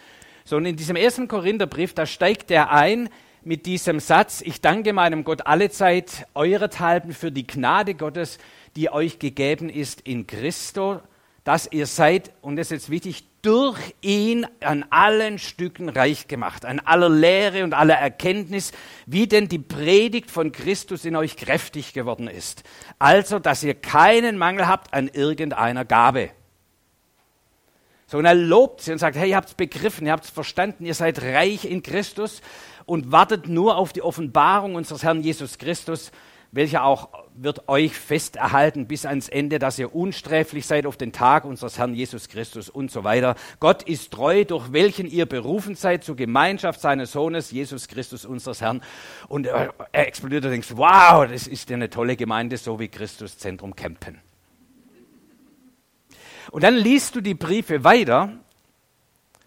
So, 0.44 0.58
und 0.58 0.65
in 0.65 0.75
diesem 0.75 0.96
ersten 0.96 1.27
Korintherbrief, 1.27 1.94
da 1.94 2.06
steigt 2.06 2.51
er 2.51 2.72
ein 2.72 3.10
mit 3.43 3.65
diesem 3.65 4.00
Satz, 4.00 4.41
ich 4.41 4.62
danke 4.62 4.93
meinem 4.93 5.24
Gott 5.24 5.48
allezeit 5.48 6.27
eurethalben 6.36 7.13
für 7.13 7.31
die 7.31 7.48
Gnade 7.48 7.95
Gottes, 7.95 8.38
die 8.75 8.91
euch 8.91 9.19
gegeben 9.19 9.69
ist 9.69 10.01
in 10.01 10.27
Christo, 10.27 11.01
dass 11.43 11.67
ihr 11.71 11.88
seid, 11.88 12.31
und 12.41 12.55
das 12.55 12.67
ist 12.67 12.71
jetzt 12.71 12.89
wichtig, 12.91 13.25
durch 13.41 13.79
ihn 14.01 14.45
an 14.60 14.86
allen 14.91 15.39
Stücken 15.39 15.89
reich 15.89 16.27
gemacht, 16.27 16.65
an 16.65 16.79
aller 16.79 17.10
Lehre 17.10 17.63
und 17.63 17.74
aller 17.74 17.95
Erkenntnis, 17.95 18.71
wie 19.07 19.25
denn 19.25 19.48
die 19.48 19.57
Predigt 19.57 20.29
von 20.29 20.51
Christus 20.51 21.05
in 21.05 21.15
euch 21.15 21.36
kräftig 21.36 21.93
geworden 21.93 22.27
ist. 22.27 22.62
Also, 23.00 23.39
dass 23.39 23.63
ihr 23.63 23.74
keinen 23.74 24.38
Mangel 24.38 24.67
habt 24.67 24.93
an 24.93 25.07
irgendeiner 25.07 25.86
Gabe. 25.86 26.29
So, 28.05 28.19
und 28.19 28.25
er 28.25 28.36
lobt 28.36 28.81
sie 28.81 28.91
und 28.91 29.00
sagt, 29.00 29.15
hey, 29.15 29.29
ihr 29.29 29.38
habt 29.38 29.48
es 29.48 29.53
begriffen, 29.55 30.05
ihr 30.05 30.12
habt 30.12 30.25
es 30.25 30.29
verstanden, 30.29 30.86
ihr 30.86 30.93
seid 30.93 31.24
reich 31.24 31.65
in 31.65 31.81
Christus 31.81 32.41
und 32.86 33.12
wartet 33.12 33.48
nur 33.48 33.78
auf 33.78 33.94
die 33.94 34.02
Offenbarung 34.02 34.76
unseres 34.76 35.04
Herrn 35.04 35.22
Jesus 35.22 35.58
Christus, 35.58 36.12
welcher 36.52 36.84
auch 36.84 37.10
wird 37.34 37.70
euch 37.70 37.94
fest 37.94 38.36
erhalten 38.36 38.86
bis 38.86 39.06
ans 39.06 39.30
Ende, 39.30 39.58
dass 39.58 39.80
ihr 39.80 39.96
unsträflich 39.96 40.66
seid 40.66 40.86
auf 40.86 40.98
den 40.98 41.14
Tag 41.14 41.46
unseres 41.46 41.78
Herrn 41.78 41.94
Jesus 41.94 42.28
Christus 42.28 42.70
und 42.70 42.92
so 42.92 43.04
weiter. 43.04 43.36
Gott 43.60 43.84
ist 43.84 44.12
treu, 44.12 44.44
durch 44.44 44.74
welchen 44.74 45.08
ihr 45.08 45.26
berufen 45.26 45.76
seid 45.76 46.04
zur 46.04 46.16
Gemeinschaft 46.16 46.82
seines 46.82 47.14
Sohnes, 47.14 47.52
Jesus 47.52 47.88
Christus, 47.88 48.26
unseres 48.26 48.62
Herrn. 48.62 48.82
Und 49.30 49.48
er, 49.48 49.74
er 49.92 50.08
explodiert 50.08 50.44
und 50.44 50.52
denkt, 50.52 50.76
wow, 50.76 51.26
das 51.26 51.48
ist 51.48 51.72
eine 51.72 51.90
tolle 51.90 52.18
Gemeinde, 52.18 52.58
so 52.58 52.80
wie 52.80 52.90
Christus 52.90 53.38
Zentrum 53.38 53.76
Campen. 53.76 54.20
Und 56.52 56.64
dann 56.64 56.76
liest 56.76 57.16
du 57.16 57.22
die 57.22 57.34
Briefe 57.34 57.86
weiter. 57.86 58.34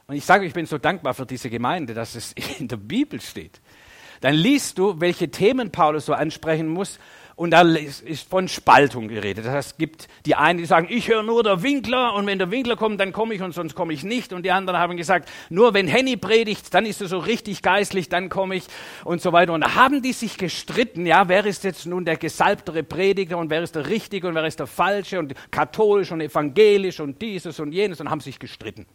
Und 0.07 0.17
ich 0.17 0.25
sage, 0.25 0.47
ich 0.47 0.53
bin 0.53 0.67
so 0.67 0.79
dankbar 0.79 1.15
für 1.15 1.27
diese 1.27 1.51
Gemeinde, 1.51 1.95
dass 1.95 2.15
es 2.15 2.33
in 2.59 2.69
der 2.69 2.77
Bibel 2.77 3.21
steht 3.21 3.61
dann 4.25 4.37
liest 4.37 4.79
du, 4.79 5.01
welche 5.01 5.31
Themen 5.31 5.71
Paulus 5.71 6.07
so 6.07 6.15
ansprechen 6.15 6.67
muss. 6.67 6.99
Und 7.37 7.51
da 7.51 7.61
ist 7.61 8.27
von 8.31 8.49
Spaltung 8.49 9.09
geredet. 9.09 9.45
Das 9.45 9.53
heißt, 9.53 9.73
es 9.73 9.77
gibt 9.77 10.09
die 10.25 10.35
einen, 10.35 10.59
die 10.59 10.65
sagen, 10.65 10.87
ich 10.89 11.09
höre 11.09 11.23
nur 11.23 11.43
der 11.43 11.63
Winkler 11.63 12.15
und 12.15 12.27
wenn 12.27 12.39
der 12.39 12.51
Winkler 12.51 12.77
kommt, 12.77 13.01
dann 13.01 13.13
komme 13.13 13.35
ich 13.35 13.43
und 13.43 13.53
sonst 13.53 13.75
komme 13.75 13.93
ich 13.93 14.03
nicht. 14.03 14.33
Und 14.33 14.45
die 14.45 14.51
anderen 14.51 14.79
haben 14.79 14.97
gesagt, 14.97 15.29
nur 15.51 15.75
wenn 15.75 15.87
Henny 15.87 16.17
predigt, 16.17 16.73
dann 16.73 16.87
ist 16.87 17.03
er 17.03 17.09
so 17.09 17.19
richtig 17.19 17.61
geistlich, 17.61 18.09
dann 18.09 18.31
komme 18.31 18.55
ich 18.55 18.65
und 19.05 19.21
so 19.21 19.33
weiter. 19.33 19.53
Und 19.53 19.61
da 19.61 19.75
haben 19.75 20.01
die 20.01 20.15
sich 20.15 20.39
gestritten, 20.39 21.05
ja, 21.05 21.29
wer 21.29 21.45
ist 21.45 21.63
jetzt 21.65 21.85
nun 21.85 22.07
der 22.07 22.17
gesalbtere 22.17 22.83
Prediger 22.83 23.37
und 23.37 23.51
wer 23.51 23.63
ist 23.63 23.75
der 23.75 23.89
richtige 23.89 24.27
und 24.29 24.35
wer 24.35 24.47
ist 24.47 24.59
der 24.59 24.69
falsche 24.69 25.19
und 25.19 25.35
katholisch 25.51 26.13
und 26.13 26.23
evangelisch 26.23 26.99
und 26.99 27.21
dieses 27.21 27.61
und 27.61 27.73
jenes 27.73 28.01
und 28.01 28.09
haben 28.09 28.21
sich 28.21 28.39
gestritten. 28.39 28.87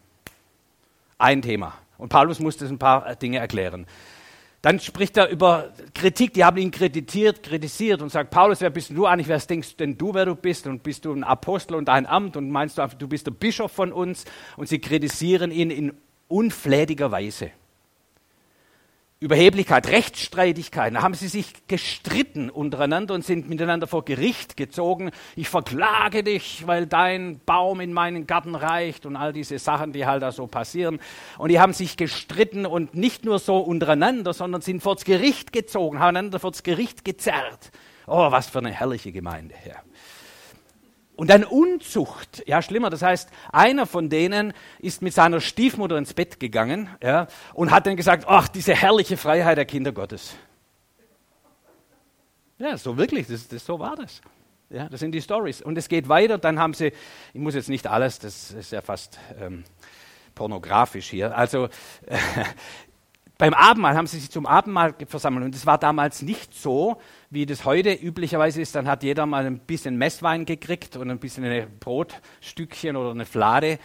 Ein 1.19 1.41
Thema. 1.41 1.73
Und 1.97 2.09
Paulus 2.09 2.39
musste 2.39 2.65
ein 2.65 2.79
paar 2.79 3.15
Dinge 3.15 3.37
erklären. 3.37 3.85
Dann 4.61 4.79
spricht 4.79 5.15
er 5.17 5.29
über 5.29 5.71
Kritik, 5.93 6.33
die 6.33 6.43
haben 6.43 6.57
ihn 6.57 6.71
kritisiert, 6.71 7.43
kritisiert 7.43 8.01
und 8.01 8.09
sagt, 8.09 8.29
Paulus, 8.29 8.59
wer 8.59 8.69
bist 8.69 8.89
du 8.89 9.05
eigentlich, 9.05 9.27
wer 9.27 9.37
denkst 9.37 9.77
denn 9.77 9.97
du, 9.97 10.13
wer 10.13 10.25
du 10.25 10.35
bist? 10.35 10.65
Und 10.65 10.81
bist 10.81 11.05
du 11.05 11.13
ein 11.13 11.23
Apostel 11.23 11.75
und 11.75 11.87
ein 11.87 12.05
Amt 12.05 12.35
und 12.35 12.49
meinst 12.49 12.77
du, 12.77 12.87
du 12.97 13.07
bist 13.07 13.27
der 13.27 13.31
Bischof 13.31 13.71
von 13.71 13.93
uns? 13.93 14.25
Und 14.57 14.67
sie 14.67 14.79
kritisieren 14.79 15.51
ihn 15.51 15.71
in 15.71 15.93
unflätiger 16.27 17.11
Weise. 17.11 17.51
Überheblichkeit, 19.21 19.89
Rechtsstreitigkeiten. 19.89 20.93
Da 20.93 21.01
haben 21.01 21.13
sie 21.13 21.27
sich 21.27 21.51
gestritten 21.67 22.49
untereinander 22.49 23.13
und 23.13 23.25
sind 23.25 23.49
miteinander 23.49 23.85
vor 23.85 24.05
Gericht 24.05 24.55
gezogen. 24.55 25.11
Ich 25.35 25.49
verklage 25.49 26.23
dich, 26.23 26.65
weil 26.67 26.87
dein 26.87 27.41
Baum 27.45 27.81
in 27.81 27.91
meinen 27.91 28.27
Garten 28.27 28.55
reicht 28.55 29.05
und 29.05 29.17
all 29.17 29.33
diese 29.33 29.59
Sachen, 29.59 29.91
die 29.91 30.05
halt 30.05 30.23
da 30.23 30.31
so 30.31 30.47
passieren. 30.47 30.99
Und 31.37 31.49
die 31.49 31.59
haben 31.59 31.73
sich 31.73 31.97
gestritten 31.97 32.65
und 32.65 32.95
nicht 32.95 33.25
nur 33.25 33.39
so 33.39 33.57
untereinander, 33.57 34.31
sondern 34.31 34.61
sind 34.61 34.81
vors 34.81 35.03
Gericht 35.03 35.51
gezogen, 35.51 35.99
haben 35.99 36.15
einander 36.15 36.39
vors 36.39 36.63
Gericht 36.63 37.03
gezerrt. 37.03 37.71
Oh, 38.07 38.31
was 38.31 38.47
für 38.47 38.59
eine 38.59 38.71
herrliche 38.71 39.11
Gemeinde. 39.11 39.53
Ja. 39.67 39.75
Und 41.19 41.29
dann 41.29 41.43
Unzucht, 41.43 42.43
ja 42.47 42.61
schlimmer, 42.61 42.89
das 42.89 43.01
heißt, 43.01 43.29
einer 43.51 43.85
von 43.85 44.07
denen 44.07 44.53
ist 44.79 45.01
mit 45.01 45.13
seiner 45.13 45.41
Stiefmutter 45.41 45.97
ins 45.97 46.13
Bett 46.13 46.39
gegangen 46.39 46.89
ja, 47.03 47.27
und 47.53 47.71
hat 47.71 47.87
dann 47.87 47.97
gesagt, 47.97 48.23
ach, 48.25 48.47
diese 48.47 48.73
herrliche 48.73 49.17
Freiheit 49.17 49.57
der 49.57 49.65
Kinder 49.65 49.91
Gottes. 49.91 50.37
Ja, 52.57 52.77
so 52.77 52.97
wirklich, 52.97 53.27
das, 53.27 53.49
das, 53.49 53.65
so 53.65 53.79
war 53.79 53.97
das. 53.97 54.21
Ja, 54.69 54.87
das 54.87 55.01
sind 55.01 55.11
die 55.11 55.21
Stories. 55.21 55.61
Und 55.61 55.77
es 55.77 55.89
geht 55.89 56.07
weiter, 56.07 56.37
dann 56.37 56.57
haben 56.57 56.73
sie, 56.73 56.93
ich 57.33 57.41
muss 57.41 57.53
jetzt 57.53 57.67
nicht 57.67 57.85
alles, 57.85 58.19
das 58.19 58.51
ist 58.51 58.71
ja 58.71 58.79
fast 58.81 59.19
ähm, 59.41 59.65
pornografisch 60.35 61.09
hier. 61.09 61.37
Also 61.37 61.65
äh, 62.05 62.17
beim 63.37 63.53
Abendmahl 63.53 63.97
haben 63.97 64.07
sie 64.07 64.19
sich 64.19 64.31
zum 64.31 64.45
Abendmahl 64.45 64.95
versammelt 65.05 65.43
und 65.43 65.53
es 65.53 65.65
war 65.65 65.79
damals 65.79 66.21
nicht 66.21 66.53
so, 66.53 67.01
wie 67.29 67.45
das 67.45 67.65
heute 67.65 67.93
üblicherweise 67.93 68.61
ist. 68.61 68.75
Dann 68.75 68.87
hat 68.87 69.03
jeder 69.03 69.25
mal 69.25 69.45
ein 69.45 69.59
bisschen 69.59 69.97
Messwein 69.97 70.45
gekriegt 70.45 70.95
und 70.95 71.11
ein 71.11 71.19
bisschen 71.19 71.43
ein 71.45 71.67
Brotstückchen 71.79 72.95
oder 72.95 73.11
eine 73.11 73.25
Flade, 73.25 73.79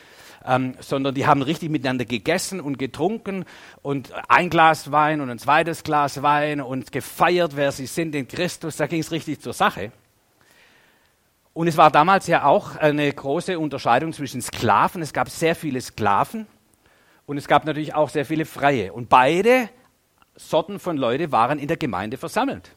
ähm, 0.46 0.74
sondern 0.80 1.14
die 1.14 1.26
haben 1.26 1.42
richtig 1.42 1.70
miteinander 1.70 2.04
gegessen 2.04 2.60
und 2.60 2.78
getrunken 2.78 3.44
und 3.82 4.12
ein 4.28 4.50
Glas 4.50 4.92
Wein 4.92 5.20
und 5.20 5.30
ein 5.30 5.38
zweites 5.38 5.82
Glas 5.82 6.22
Wein 6.22 6.60
und 6.60 6.92
gefeiert, 6.92 7.56
wer 7.56 7.72
sie 7.72 7.86
sind 7.86 8.14
in 8.14 8.28
Christus. 8.28 8.76
Da 8.76 8.86
ging 8.86 9.00
es 9.00 9.10
richtig 9.10 9.40
zur 9.40 9.52
Sache. 9.52 9.92
Und 11.52 11.68
es 11.68 11.76
war 11.76 11.90
damals 11.90 12.26
ja 12.26 12.44
auch 12.44 12.76
eine 12.76 13.12
große 13.12 13.58
Unterscheidung 13.58 14.12
zwischen 14.12 14.42
Sklaven. 14.42 15.02
Es 15.02 15.12
gab 15.12 15.28
sehr 15.28 15.54
viele 15.54 15.80
Sklaven 15.80 16.46
und 17.26 17.36
es 17.36 17.46
gab 17.46 17.64
natürlich 17.64 17.94
auch 17.94 18.08
sehr 18.08 18.24
viele 18.24 18.44
Freie. 18.44 18.92
Und 18.92 19.08
beide 19.08 19.68
Sorten 20.34 20.80
von 20.80 20.96
Leute 20.96 21.30
waren 21.30 21.58
in 21.60 21.68
der 21.68 21.76
Gemeinde 21.76 22.16
versammelt. 22.16 22.72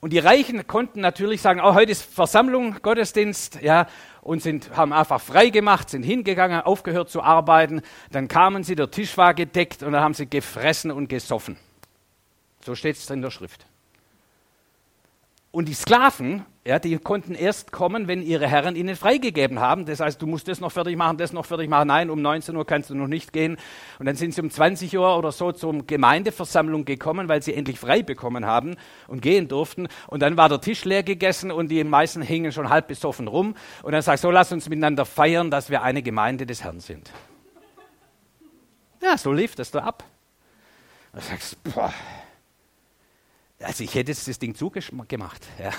Und 0.00 0.12
die 0.12 0.18
Reichen 0.18 0.66
konnten 0.66 1.00
natürlich 1.00 1.42
sagen, 1.42 1.60
oh, 1.60 1.74
heute 1.74 1.90
ist 1.90 2.02
Versammlung, 2.02 2.76
Gottesdienst, 2.82 3.60
ja, 3.62 3.88
und 4.22 4.42
sind, 4.42 4.76
haben 4.76 4.92
einfach 4.92 5.20
frei 5.20 5.48
gemacht, 5.48 5.90
sind 5.90 6.04
hingegangen, 6.04 6.60
aufgehört 6.60 7.10
zu 7.10 7.22
arbeiten. 7.22 7.82
Dann 8.12 8.28
kamen 8.28 8.62
sie, 8.62 8.76
der 8.76 8.90
Tisch 8.90 9.16
war 9.16 9.34
gedeckt 9.34 9.82
und 9.82 9.92
dann 9.92 10.02
haben 10.02 10.14
sie 10.14 10.28
gefressen 10.28 10.90
und 10.92 11.08
gesoffen. 11.08 11.56
So 12.64 12.74
steht 12.74 12.96
es 12.96 13.10
in 13.10 13.22
der 13.22 13.30
Schrift. 13.30 13.66
Und 15.58 15.64
die 15.64 15.74
Sklaven, 15.74 16.44
ja, 16.64 16.78
die 16.78 16.96
konnten 16.98 17.34
erst 17.34 17.72
kommen, 17.72 18.06
wenn 18.06 18.22
ihre 18.22 18.46
Herren 18.46 18.76
ihnen 18.76 18.94
freigegeben 18.94 19.58
haben. 19.58 19.86
Das 19.86 19.98
heißt, 19.98 20.22
du 20.22 20.28
musst 20.28 20.46
das 20.46 20.60
noch 20.60 20.70
fertig 20.70 20.96
machen, 20.96 21.16
das 21.16 21.32
noch 21.32 21.46
fertig 21.46 21.68
machen. 21.68 21.88
Nein, 21.88 22.10
um 22.10 22.22
19 22.22 22.54
Uhr 22.54 22.64
kannst 22.64 22.90
du 22.90 22.94
noch 22.94 23.08
nicht 23.08 23.32
gehen. 23.32 23.56
Und 23.98 24.06
dann 24.06 24.14
sind 24.14 24.32
sie 24.32 24.40
um 24.40 24.50
20 24.50 24.96
Uhr 24.96 25.18
oder 25.18 25.32
so 25.32 25.50
zur 25.50 25.84
Gemeindeversammlung 25.84 26.84
gekommen, 26.84 27.28
weil 27.28 27.42
sie 27.42 27.54
endlich 27.54 27.80
frei 27.80 28.04
bekommen 28.04 28.46
haben 28.46 28.76
und 29.08 29.20
gehen 29.20 29.48
durften. 29.48 29.88
Und 30.06 30.22
dann 30.22 30.36
war 30.36 30.48
der 30.48 30.60
Tisch 30.60 30.84
leer 30.84 31.02
gegessen 31.02 31.50
und 31.50 31.72
die 31.72 31.82
meisten 31.82 32.22
hingen 32.22 32.52
schon 32.52 32.68
halb 32.68 32.86
besoffen 32.86 33.26
rum. 33.26 33.56
Und 33.82 33.90
dann 33.90 34.02
sagt 34.02 34.20
so, 34.20 34.30
lass 34.30 34.52
uns 34.52 34.68
miteinander 34.68 35.04
feiern, 35.04 35.50
dass 35.50 35.70
wir 35.70 35.82
eine 35.82 36.04
Gemeinde 36.04 36.46
des 36.46 36.62
Herrn 36.62 36.78
sind. 36.78 37.10
Ja, 39.02 39.18
so 39.18 39.32
lief 39.32 39.56
das 39.56 39.72
da 39.72 39.80
ab. 39.80 40.04
Da 41.12 41.20
sagst 41.20 41.56
du, 41.64 41.72
boah, 41.72 41.92
also 43.60 43.82
ich 43.82 43.94
hätte 43.94 44.12
jetzt 44.12 44.28
das 44.28 44.38
Ding 44.38 44.54
zugemacht. 44.54 45.46
Ja. 45.58 45.72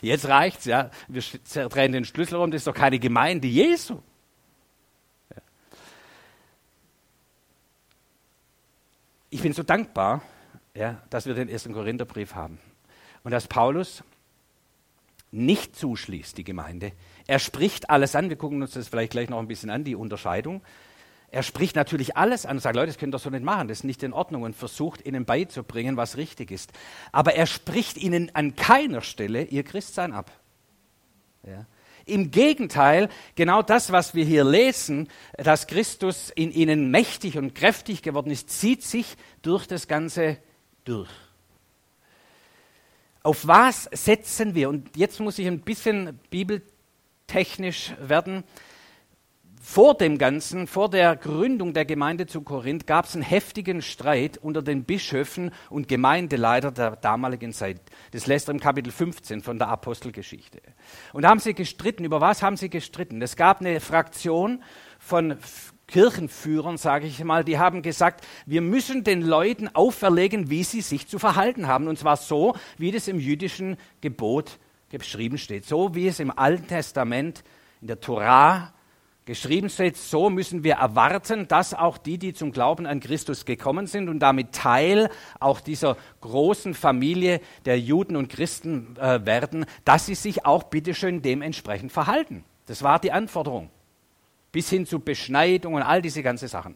Jetzt 0.00 0.28
reicht's, 0.28 0.64
ja. 0.64 0.90
Wir 1.08 1.22
drehen 1.68 1.92
den 1.92 2.04
Schlüssel 2.04 2.36
rum, 2.36 2.50
das 2.50 2.60
ist 2.60 2.66
doch 2.66 2.74
keine 2.74 2.98
Gemeinde 2.98 3.48
Jesu. 3.48 4.00
Ja. 5.34 5.42
Ich 9.28 9.42
bin 9.42 9.52
so 9.52 9.62
dankbar, 9.62 10.22
ja, 10.74 11.02
dass 11.10 11.26
wir 11.26 11.34
den 11.34 11.48
ersten 11.48 11.72
Korintherbrief 11.72 12.34
haben. 12.34 12.58
Und 13.22 13.32
dass 13.32 13.46
Paulus 13.46 14.02
nicht 15.32 15.76
zuschließt, 15.76 16.38
die 16.38 16.44
Gemeinde. 16.44 16.92
Er 17.26 17.38
spricht 17.38 17.90
alles 17.90 18.16
an. 18.16 18.30
Wir 18.30 18.36
gucken 18.36 18.62
uns 18.62 18.72
das 18.72 18.88
vielleicht 18.88 19.12
gleich 19.12 19.28
noch 19.28 19.38
ein 19.38 19.48
bisschen 19.48 19.70
an, 19.70 19.84
die 19.84 19.94
Unterscheidung. 19.94 20.62
Er 21.32 21.44
spricht 21.44 21.76
natürlich 21.76 22.16
alles 22.16 22.44
an 22.44 22.56
und 22.56 22.60
sagt, 22.60 22.74
Leute, 22.74 22.88
das 22.88 22.98
könnt 22.98 23.14
ihr 23.14 23.18
so 23.18 23.30
nicht 23.30 23.44
machen, 23.44 23.68
das 23.68 23.78
ist 23.78 23.84
nicht 23.84 24.02
in 24.02 24.12
Ordnung 24.12 24.42
und 24.42 24.56
versucht 24.56 25.06
ihnen 25.06 25.24
beizubringen, 25.24 25.96
was 25.96 26.16
richtig 26.16 26.50
ist. 26.50 26.72
Aber 27.12 27.34
er 27.34 27.46
spricht 27.46 27.96
ihnen 27.96 28.34
an 28.34 28.56
keiner 28.56 29.00
Stelle 29.00 29.44
ihr 29.44 29.62
Christsein 29.62 30.12
ab. 30.12 30.32
Ja. 31.46 31.66
Im 32.04 32.32
Gegenteil, 32.32 33.08
genau 33.36 33.62
das, 33.62 33.92
was 33.92 34.14
wir 34.14 34.24
hier 34.24 34.42
lesen, 34.42 35.08
dass 35.36 35.68
Christus 35.68 36.30
in 36.30 36.50
ihnen 36.50 36.90
mächtig 36.90 37.38
und 37.38 37.54
kräftig 37.54 38.02
geworden 38.02 38.30
ist, 38.30 38.50
zieht 38.50 38.82
sich 38.82 39.16
durch 39.42 39.68
das 39.68 39.86
Ganze 39.86 40.38
durch. 40.84 41.10
Auf 43.22 43.46
was 43.46 43.84
setzen 43.92 44.56
wir? 44.56 44.68
Und 44.68 44.96
jetzt 44.96 45.20
muss 45.20 45.38
ich 45.38 45.46
ein 45.46 45.60
bisschen 45.60 46.18
Bibel 46.30 46.62
technisch 47.26 47.92
werden. 48.00 48.42
Vor 49.62 49.94
dem 49.94 50.16
Ganzen, 50.16 50.66
vor 50.66 50.88
der 50.88 51.16
Gründung 51.16 51.74
der 51.74 51.84
Gemeinde 51.84 52.26
zu 52.26 52.40
Korinth, 52.40 52.86
gab 52.86 53.04
es 53.04 53.14
einen 53.14 53.22
heftigen 53.22 53.82
Streit 53.82 54.38
unter 54.38 54.62
den 54.62 54.84
Bischöfen 54.84 55.50
und 55.68 55.86
Gemeindeleiter 55.86 56.72
der 56.72 56.96
damaligen 56.96 57.52
Zeit. 57.52 57.78
Das 58.12 58.26
lässt 58.26 58.48
er 58.48 58.54
im 58.54 58.60
Kapitel 58.60 58.90
15 58.90 59.42
von 59.42 59.58
der 59.58 59.68
Apostelgeschichte. 59.68 60.62
Und 61.12 61.22
da 61.22 61.28
haben 61.28 61.40
sie 61.40 61.52
gestritten. 61.52 62.04
Über 62.04 62.22
was 62.22 62.42
haben 62.42 62.56
sie 62.56 62.70
gestritten? 62.70 63.20
Es 63.20 63.36
gab 63.36 63.60
eine 63.60 63.80
Fraktion 63.80 64.62
von 64.98 65.36
Kirchenführern, 65.88 66.78
sage 66.78 67.06
ich 67.06 67.22
mal, 67.22 67.44
die 67.44 67.58
haben 67.58 67.82
gesagt, 67.82 68.26
wir 68.46 68.62
müssen 68.62 69.04
den 69.04 69.20
Leuten 69.20 69.68
auferlegen, 69.68 70.48
wie 70.48 70.64
sie 70.64 70.80
sich 70.80 71.06
zu 71.06 71.18
verhalten 71.18 71.66
haben. 71.66 71.86
Und 71.86 71.98
zwar 71.98 72.16
so, 72.16 72.56
wie 72.78 72.92
das 72.92 73.08
im 73.08 73.20
jüdischen 73.20 73.76
Gebot 74.00 74.58
geschrieben 74.88 75.36
steht. 75.36 75.66
So 75.66 75.94
wie 75.94 76.08
es 76.08 76.18
im 76.18 76.30
Alten 76.30 76.66
Testament 76.66 77.44
in 77.82 77.88
der 77.88 78.00
Torah 78.00 78.72
geschrieben 79.24 79.68
steht, 79.68 79.96
so 79.96 80.30
müssen 80.30 80.64
wir 80.64 80.74
erwarten, 80.74 81.46
dass 81.46 81.74
auch 81.74 81.98
die, 81.98 82.18
die 82.18 82.32
zum 82.32 82.52
Glauben 82.52 82.86
an 82.86 83.00
Christus 83.00 83.44
gekommen 83.44 83.86
sind 83.86 84.08
und 84.08 84.18
damit 84.18 84.52
Teil 84.52 85.10
auch 85.38 85.60
dieser 85.60 85.96
großen 86.20 86.74
Familie 86.74 87.40
der 87.64 87.78
Juden 87.78 88.16
und 88.16 88.28
Christen 88.28 88.96
äh, 88.98 89.24
werden, 89.24 89.66
dass 89.84 90.06
sie 90.06 90.14
sich 90.14 90.46
auch 90.46 90.64
bitteschön 90.64 91.22
dementsprechend 91.22 91.92
verhalten. 91.92 92.44
Das 92.66 92.82
war 92.82 92.98
die 92.98 93.12
Anforderung. 93.12 93.70
Bis 94.52 94.68
hin 94.68 94.86
zu 94.86 95.00
Beschneidung 95.00 95.74
und 95.74 95.82
all 95.82 96.02
diese 96.02 96.22
ganzen 96.22 96.48
Sachen. 96.48 96.74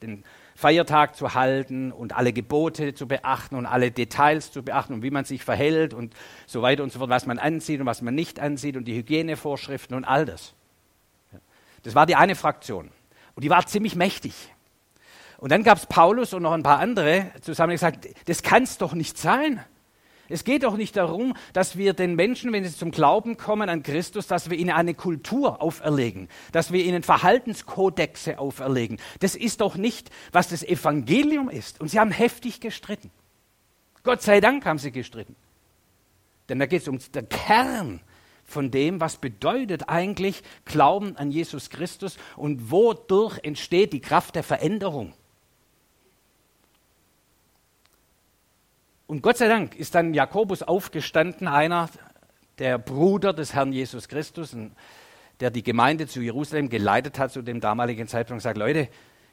Den 0.00 0.22
Feiertag 0.54 1.16
zu 1.16 1.34
halten 1.34 1.92
und 1.92 2.16
alle 2.16 2.32
Gebote 2.32 2.94
zu 2.94 3.08
beachten 3.08 3.56
und 3.56 3.66
alle 3.66 3.90
Details 3.90 4.52
zu 4.52 4.62
beachten 4.62 4.94
und 4.94 5.02
wie 5.02 5.10
man 5.10 5.24
sich 5.24 5.44
verhält 5.44 5.92
und 5.92 6.14
so 6.46 6.62
weiter 6.62 6.82
und 6.82 6.92
so 6.92 6.98
fort, 6.98 7.10
was 7.10 7.26
man 7.26 7.38
anzieht 7.38 7.80
und 7.80 7.86
was 7.86 8.00
man 8.00 8.14
nicht 8.14 8.40
anzieht 8.40 8.76
und 8.76 8.86
die 8.86 8.94
Hygienevorschriften 8.94 9.96
und 9.96 10.04
all 10.04 10.24
das. 10.24 10.54
Das 11.86 11.94
war 11.94 12.04
die 12.04 12.16
eine 12.16 12.34
Fraktion. 12.34 12.90
Und 13.36 13.44
die 13.44 13.48
war 13.48 13.64
ziemlich 13.64 13.94
mächtig. 13.94 14.34
Und 15.38 15.52
dann 15.52 15.62
gab 15.62 15.78
es 15.78 15.86
Paulus 15.86 16.34
und 16.34 16.42
noch 16.42 16.50
ein 16.50 16.64
paar 16.64 16.80
andere 16.80 17.30
zusammen 17.42 17.74
gesagt, 17.74 18.08
das 18.24 18.42
kann 18.42 18.64
es 18.64 18.76
doch 18.76 18.92
nicht 18.92 19.16
sein. 19.16 19.64
Es 20.28 20.42
geht 20.42 20.64
doch 20.64 20.76
nicht 20.76 20.96
darum, 20.96 21.36
dass 21.52 21.76
wir 21.76 21.92
den 21.92 22.16
Menschen, 22.16 22.52
wenn 22.52 22.64
sie 22.64 22.76
zum 22.76 22.90
Glauben 22.90 23.36
kommen 23.36 23.68
an 23.68 23.84
Christus, 23.84 24.26
dass 24.26 24.50
wir 24.50 24.58
ihnen 24.58 24.70
eine 24.70 24.94
Kultur 24.94 25.62
auferlegen, 25.62 26.28
dass 26.50 26.72
wir 26.72 26.82
ihnen 26.82 27.04
Verhaltenskodexe 27.04 28.40
auferlegen. 28.40 28.98
Das 29.20 29.36
ist 29.36 29.60
doch 29.60 29.76
nicht, 29.76 30.10
was 30.32 30.48
das 30.48 30.64
Evangelium 30.64 31.48
ist. 31.48 31.80
Und 31.80 31.86
sie 31.86 32.00
haben 32.00 32.10
heftig 32.10 32.60
gestritten. 32.60 33.12
Gott 34.02 34.22
sei 34.22 34.40
Dank 34.40 34.66
haben 34.66 34.80
sie 34.80 34.90
gestritten. 34.90 35.36
Denn 36.48 36.58
da 36.58 36.66
geht 36.66 36.82
es 36.82 36.88
um 36.88 36.98
den 36.98 37.28
Kern 37.28 38.00
von 38.46 38.70
dem, 38.70 39.00
was 39.00 39.16
bedeutet 39.16 39.88
eigentlich 39.88 40.42
Glauben 40.64 41.16
an 41.16 41.30
Jesus 41.30 41.68
Christus 41.68 42.16
und 42.36 42.70
wodurch 42.70 43.40
entsteht 43.42 43.92
die 43.92 44.00
Kraft 44.00 44.36
der 44.36 44.44
Veränderung. 44.44 45.12
Und 49.08 49.22
Gott 49.22 49.36
sei 49.36 49.48
Dank 49.48 49.76
ist 49.76 49.94
dann 49.94 50.14
Jakobus 50.14 50.62
aufgestanden, 50.62 51.46
einer 51.46 51.88
der 52.58 52.78
Bruder 52.78 53.32
des 53.32 53.52
Herrn 53.54 53.72
Jesus 53.72 54.08
Christus, 54.08 54.56
der 55.40 55.50
die 55.50 55.62
Gemeinde 55.62 56.06
zu 56.06 56.20
Jerusalem 56.20 56.68
geleitet 56.68 57.18
hat 57.18 57.32
zu 57.32 57.42
dem 57.42 57.60
damaligen 57.60 58.08
Zeitpunkt, 58.08 58.42
sagt, 58.42 58.58
Leute, 58.58 58.88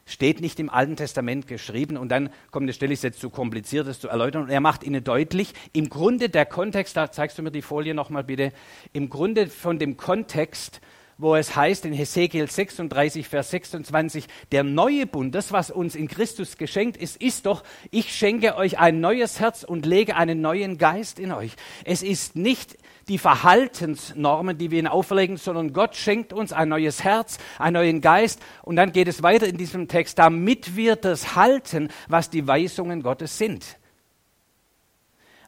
steht 0.06 0.42
nicht 0.42 0.60
im 0.60 0.70
Alten 0.70 0.96
Testament 0.96 1.48
geschrieben 1.48 1.98
und 1.98 2.10
dann 2.10 2.30
kommt 2.52 2.64
eine 2.64 2.74
Stelle, 2.74 2.94
ist 2.94 3.04
jetzt 3.04 3.20
zu 3.20 3.30
kompliziert, 3.30 3.88
das 3.88 4.00
zu 4.00 4.10
erläutern. 4.10 4.44
Und 4.44 4.50
er 4.50 4.60
macht 4.60 4.84
ihnen 4.84 5.04
deutlich, 5.04 5.54
im 5.72 5.90
Grunde 5.90 6.30
der 6.30 6.46
Kontext, 6.46 6.98
da 6.98 7.12
zeigst 7.12 7.38
du 7.38 7.42
mir 7.42 7.52
die 7.52 7.62
Folie 7.62 7.94
nochmal 7.94 8.24
bitte, 8.24 8.52
im 8.92 9.10
Grunde 9.10 9.48
von 9.48 9.80
dem 9.80 9.98
Kontext, 9.98 10.82
wo 11.18 11.36
es 11.36 11.56
heißt 11.56 11.86
in 11.86 11.94
Hesekiel 11.94 12.50
36, 12.50 13.28
Vers 13.28 13.52
26, 13.52 14.26
der 14.52 14.64
neue 14.64 15.06
Bund, 15.06 15.34
das, 15.36 15.52
was 15.52 15.72
uns 15.72 15.96
in 15.96 16.08
Christus 16.08 16.58
geschenkt 16.58 16.98
ist, 16.98 17.22
ist 17.22 17.46
doch, 17.46 17.64
ich 17.92 18.14
schenke 18.14 18.56
euch 18.56 18.80
ein 18.80 19.00
neues 19.00 19.40
Herz 19.40 19.64
und 19.64 19.86
lege 19.86 20.16
einen 20.16 20.42
neuen 20.42 20.78
Geist 20.78 21.20
in 21.20 21.32
euch. 21.32 21.54
Es 21.86 22.04
ist 22.04 22.36
nicht 22.36 22.78
die 23.08 23.18
Verhaltensnormen, 23.18 24.58
die 24.58 24.72
wir 24.72 24.80
ihnen 24.80 24.88
auferlegen, 24.88 25.38
sondern 25.38 25.74
Gott 25.74 25.96
schenkt 25.96 26.32
uns 26.32 26.54
ein 26.54 26.70
neues 26.70 27.04
Herz, 27.04 27.38
einen 27.60 27.76
neuen 27.76 28.02
Geist. 28.02 28.42
Und 28.62 28.78
dann 28.78 28.92
geht 28.92 29.08
es 29.08 29.24
weiter 29.24 29.48
in 29.48 29.58
diesem 29.58 29.88
Text, 29.88 30.20
damit 30.20 30.76
wir 30.76 30.96
das 30.96 31.36
halten, 31.36 31.90
was 32.08 32.30
die 32.30 32.48
Weisungen 32.48 33.04
Gottes 33.04 33.38
sind. 33.38 33.78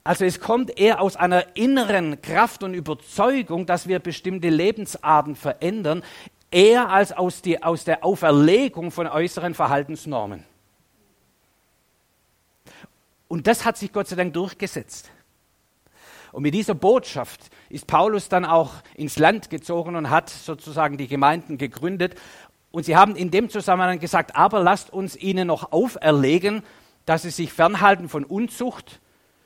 Also 0.04 0.24
es 0.24 0.40
kommt 0.40 0.78
eher 0.78 1.02
aus 1.02 1.16
einer 1.16 1.56
inneren 1.56 2.22
Kraft 2.22 2.62
und 2.62 2.74
Überzeugung, 2.74 3.66
dass 3.66 3.88
wir 3.88 4.00
bestimmte 4.00 4.50
Lebensarten 4.50 5.36
verändern, 5.36 6.04
eher 6.52 6.90
als 6.90 7.12
aus, 7.12 7.42
die, 7.42 7.64
aus 7.64 7.86
der 7.86 8.06
Auferlegung 8.06 8.92
von 8.92 9.08
äußeren 9.08 9.56
Verhaltensnormen. 9.56 10.44
Und 13.28 13.48
das 13.48 13.66
hat 13.66 13.78
sich 13.78 13.92
Gott 13.92 14.08
sei 14.08 14.16
Dank 14.16 14.34
durchgesetzt. 14.34 15.10
Und 16.36 16.44
mit 16.44 16.54
dieser 16.54 16.76
Botschaft 16.76 17.50
ist 17.70 17.88
Paulus 17.88 18.28
dann 18.28 18.44
auch 18.44 18.74
ins 18.94 19.18
Land 19.18 19.50
gezogen 19.50 19.96
und 19.96 20.10
hat 20.10 20.30
sozusagen 20.30 20.98
die 20.98 21.08
Gemeinden 21.08 21.58
gegründet. 21.58 22.16
Und 22.72 22.84
sie 22.84 22.98
haben 22.98 23.16
in 23.16 23.32
dem 23.32 23.50
Zusammenhang 23.50 24.00
gesagt, 24.00 24.36
aber 24.36 24.60
lasst 24.62 24.92
uns 24.92 25.16
ihnen 25.16 25.48
noch 25.48 25.72
auferlegen, 25.72 26.62
dass 27.06 27.22
sie 27.22 27.30
sich 27.30 27.54
fernhalten 27.54 28.10
von 28.10 28.26
Unzucht, 28.26 29.00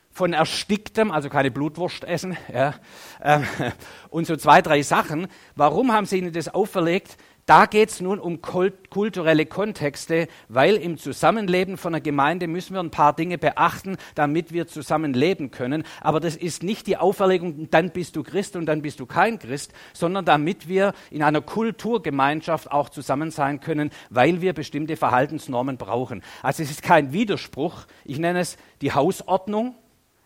von 0.09 0.33
Ersticktem, 0.33 1.11
also 1.11 1.29
keine 1.29 1.51
Blutwurst 1.51 2.05
essen, 2.05 2.35
ja, 2.51 2.73
äh, 3.19 3.41
und 4.09 4.25
so 4.25 4.35
zwei, 4.35 4.63
drei 4.63 4.81
Sachen. 4.81 5.27
Warum 5.55 5.91
haben 5.91 6.07
sie 6.07 6.17
ihnen 6.17 6.33
das 6.33 6.47
auferlegt? 6.47 7.17
Da 7.49 7.65
geht 7.65 7.89
es 7.89 7.99
nun 7.99 8.19
um 8.19 8.43
kulturelle 8.43 9.47
Kontexte, 9.47 10.27
weil 10.49 10.75
im 10.75 10.99
Zusammenleben 10.99 11.77
von 11.77 11.95
einer 11.95 11.99
Gemeinde 11.99 12.45
müssen 12.45 12.75
wir 12.75 12.79
ein 12.79 12.91
paar 12.91 13.15
Dinge 13.15 13.39
beachten, 13.39 13.97
damit 14.13 14.53
wir 14.53 14.67
zusammenleben 14.67 15.49
können. 15.49 15.83
Aber 15.99 16.19
das 16.19 16.35
ist 16.35 16.61
nicht 16.61 16.85
die 16.85 16.97
Auferlegung, 16.97 17.71
dann 17.71 17.89
bist 17.89 18.15
du 18.15 18.21
Christ 18.21 18.55
und 18.55 18.67
dann 18.67 18.83
bist 18.83 18.99
du 18.99 19.07
kein 19.07 19.39
Christ, 19.39 19.73
sondern 19.93 20.25
damit 20.25 20.67
wir 20.67 20.93
in 21.09 21.23
einer 21.23 21.41
Kulturgemeinschaft 21.41 22.71
auch 22.71 22.89
zusammen 22.89 23.31
sein 23.31 23.59
können, 23.59 23.89
weil 24.11 24.41
wir 24.41 24.53
bestimmte 24.53 24.95
Verhaltensnormen 24.95 25.77
brauchen. 25.77 26.21
Also 26.43 26.61
es 26.61 26.69
ist 26.69 26.83
kein 26.83 27.13
Widerspruch. 27.13 27.87
Ich 28.05 28.19
nenne 28.19 28.41
es 28.41 28.57
die 28.83 28.93
Hausordnung. 28.93 29.73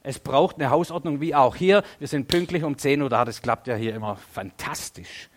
Es 0.01 0.19
braucht 0.19 0.57
eine 0.57 0.71
Hausordnung 0.71 1.21
wie 1.21 1.35
auch 1.35 1.55
hier. 1.55 1.83
Wir 1.99 2.09
sind 2.09 2.27
pünktlich 2.27 2.65
um 2.65 2.77
10 2.77 3.01
Uhr 3.01 3.09
da. 3.09 3.23
Das 3.23 3.41
klappt 3.41 3.67
ja 3.67 3.75
hier 3.75 3.95
immer 3.95 4.17
fantastisch. 4.17 5.29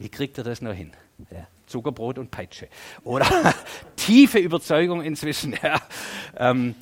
Wie 0.00 0.08
kriegt 0.08 0.38
er 0.38 0.44
das 0.44 0.62
nur 0.62 0.72
hin? 0.72 0.92
Ja. 1.30 1.46
Zuckerbrot 1.66 2.16
und 2.18 2.30
Peitsche. 2.30 2.68
Oder 3.04 3.26
tiefe 3.96 4.38
Überzeugung 4.38 5.02
inzwischen. 5.02 5.54
Ja. 5.62 5.78
Ähm, 6.36 6.74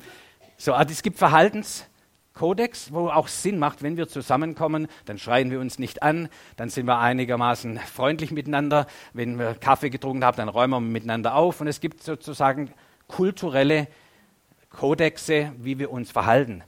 so, 0.57 0.73
also 0.73 0.91
es 0.93 1.01
gibt 1.01 1.17
Verhaltenskodex, 1.17 2.93
wo 2.93 3.09
auch 3.09 3.27
Sinn 3.27 3.59
macht, 3.59 3.83
wenn 3.83 3.97
wir 3.97 4.07
zusammenkommen, 4.07 4.87
dann 5.05 5.17
schreien 5.17 5.51
wir 5.51 5.59
uns 5.59 5.79
nicht 5.79 6.01
an, 6.01 6.29
dann 6.55 6.69
sind 6.69 6.85
wir 6.85 6.99
einigermaßen 6.99 7.77
freundlich 7.79 8.31
miteinander. 8.31 8.87
Wenn 9.13 9.37
wir 9.37 9.53
Kaffee 9.53 9.89
getrunken 9.89 10.23
haben, 10.23 10.37
dann 10.37 10.49
räumen 10.49 10.71
wir 10.71 10.79
miteinander 10.79 11.35
auf. 11.35 11.59
Und 11.59 11.67
es 11.67 11.81
gibt 11.81 12.01
sozusagen 12.01 12.73
kulturelle 13.07 13.87
Kodexe, 14.69 15.51
wie 15.57 15.77
wir 15.77 15.91
uns 15.91 16.09
verhalten. 16.09 16.63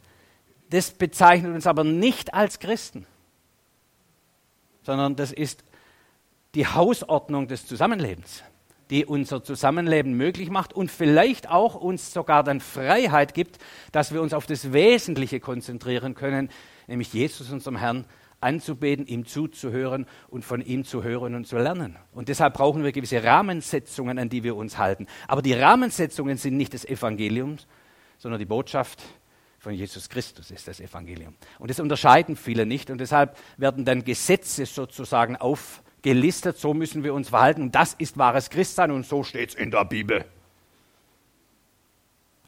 Das 0.69 0.91
bezeichnet 0.91 1.53
uns 1.55 1.65
aber 1.65 1.85
nicht 1.85 2.33
als 2.33 2.59
Christen, 2.59 3.05
sondern 4.83 5.15
das 5.15 5.31
ist 5.31 5.63
die 6.55 6.67
Hausordnung 6.67 7.47
des 7.47 7.65
Zusammenlebens, 7.65 8.43
die 8.89 9.05
unser 9.05 9.43
Zusammenleben 9.43 10.13
möglich 10.13 10.49
macht 10.49 10.73
und 10.73 10.91
vielleicht 10.91 11.49
auch 11.49 11.75
uns 11.75 12.13
sogar 12.13 12.43
dann 12.43 12.59
Freiheit 12.59 13.33
gibt, 13.33 13.57
dass 13.91 14.13
wir 14.13 14.21
uns 14.21 14.33
auf 14.33 14.45
das 14.45 14.73
Wesentliche 14.73 15.39
konzentrieren 15.39 16.13
können, 16.13 16.49
nämlich 16.87 17.13
Jesus, 17.13 17.51
unserem 17.51 17.77
Herrn, 17.77 18.05
anzubeten, 18.41 19.05
ihm 19.05 19.25
zuzuhören 19.25 20.07
und 20.29 20.43
von 20.43 20.61
ihm 20.61 20.83
zu 20.83 21.03
hören 21.03 21.35
und 21.35 21.45
zu 21.45 21.57
lernen. 21.57 21.95
Und 22.11 22.27
deshalb 22.27 22.55
brauchen 22.55 22.83
wir 22.83 22.91
gewisse 22.91 23.23
Rahmensetzungen, 23.23 24.17
an 24.17 24.29
die 24.29 24.43
wir 24.43 24.55
uns 24.55 24.77
halten. 24.77 25.05
Aber 25.27 25.41
die 25.41 25.53
Rahmensetzungen 25.53 26.37
sind 26.37 26.57
nicht 26.57 26.73
des 26.73 26.83
Evangeliums, 26.83 27.67
sondern 28.17 28.39
die 28.39 28.45
Botschaft 28.45 29.01
von 29.59 29.73
Jesus 29.73 30.09
Christus 30.09 30.49
ist 30.49 30.67
das 30.67 30.79
Evangelium. 30.79 31.35
Und 31.59 31.69
das 31.69 31.79
unterscheiden 31.79 32.35
viele 32.35 32.65
nicht 32.65 32.89
und 32.89 32.97
deshalb 32.97 33.37
werden 33.57 33.85
dann 33.85 34.03
Gesetze 34.03 34.65
sozusagen 34.65 35.35
auf 35.35 35.83
gelistet, 36.01 36.57
so 36.57 36.73
müssen 36.73 37.03
wir 37.03 37.13
uns 37.13 37.29
verhalten 37.29 37.71
das 37.71 37.93
ist 37.93 38.17
wahres 38.17 38.49
Christsein 38.49 38.91
und 38.91 39.05
so 39.05 39.23
steht 39.23 39.49
es 39.49 39.55
in 39.55 39.71
der 39.71 39.85
Bibel. 39.85 40.25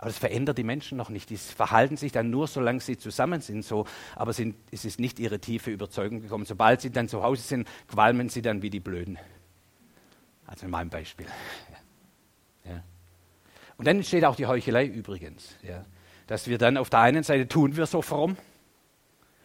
Aber 0.03 0.09
das 0.09 0.17
verändert 0.17 0.57
die 0.57 0.65
Menschen 0.65 0.97
noch 0.97 1.09
nicht. 1.09 1.29
Die 1.29 1.37
verhalten 1.37 1.95
sich 1.95 2.11
dann 2.11 2.29
nur, 2.29 2.47
solange 2.47 2.81
sie 2.81 2.97
zusammen 2.97 3.39
sind, 3.39 3.63
so. 3.63 3.85
Aber 4.17 4.33
sind, 4.33 4.55
es 4.69 4.83
ist 4.83 4.99
nicht 4.99 5.17
ihre 5.17 5.39
tiefe 5.39 5.71
Überzeugung 5.71 6.19
gekommen. 6.19 6.43
Sobald 6.43 6.81
sie 6.81 6.91
dann 6.91 7.07
zu 7.07 7.23
Hause 7.23 7.41
sind, 7.41 7.69
qualmen 7.87 8.27
sie 8.27 8.41
dann 8.41 8.61
wie 8.61 8.69
die 8.69 8.81
Blöden. 8.81 9.17
Also 10.45 10.65
in 10.65 10.71
meinem 10.71 10.89
Beispiel. 10.89 11.27
Ja. 12.65 12.83
Und 13.77 13.87
dann 13.87 13.95
entsteht 13.95 14.25
auch 14.25 14.35
die 14.35 14.45
Heuchelei 14.45 14.85
übrigens. 14.85 15.55
Ja. 15.61 15.85
Dass 16.27 16.47
wir 16.47 16.57
dann 16.57 16.75
auf 16.75 16.89
der 16.89 16.99
einen 16.99 17.23
Seite 17.23 17.47
tun 17.47 17.77
wir 17.77 17.85
so 17.85 18.01
fromm, 18.01 18.35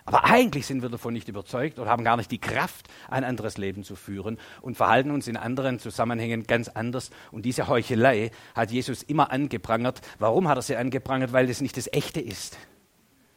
Aber 0.08 0.24
eigentlich 0.24 0.64
sind 0.64 0.80
wir 0.80 0.88
davon 0.88 1.12
nicht 1.12 1.28
überzeugt 1.28 1.78
oder 1.78 1.90
haben 1.90 2.02
gar 2.02 2.16
nicht 2.16 2.30
die 2.30 2.38
Kraft, 2.38 2.88
ein 3.10 3.24
anderes 3.24 3.58
Leben 3.58 3.84
zu 3.84 3.94
führen 3.94 4.38
und 4.62 4.74
verhalten 4.74 5.10
uns 5.10 5.28
in 5.28 5.36
anderen 5.36 5.78
Zusammenhängen 5.80 6.44
ganz 6.44 6.70
anders. 6.70 7.10
Und 7.30 7.44
diese 7.44 7.68
Heuchelei 7.68 8.30
hat 8.54 8.70
Jesus 8.70 9.02
immer 9.02 9.30
angeprangert. 9.30 10.00
Warum 10.18 10.48
hat 10.48 10.56
er 10.56 10.62
sie 10.62 10.76
angeprangert? 10.76 11.34
Weil 11.34 11.46
das 11.46 11.60
nicht 11.60 11.76
das 11.76 11.92
Echte 11.92 12.22
ist. 12.22 12.56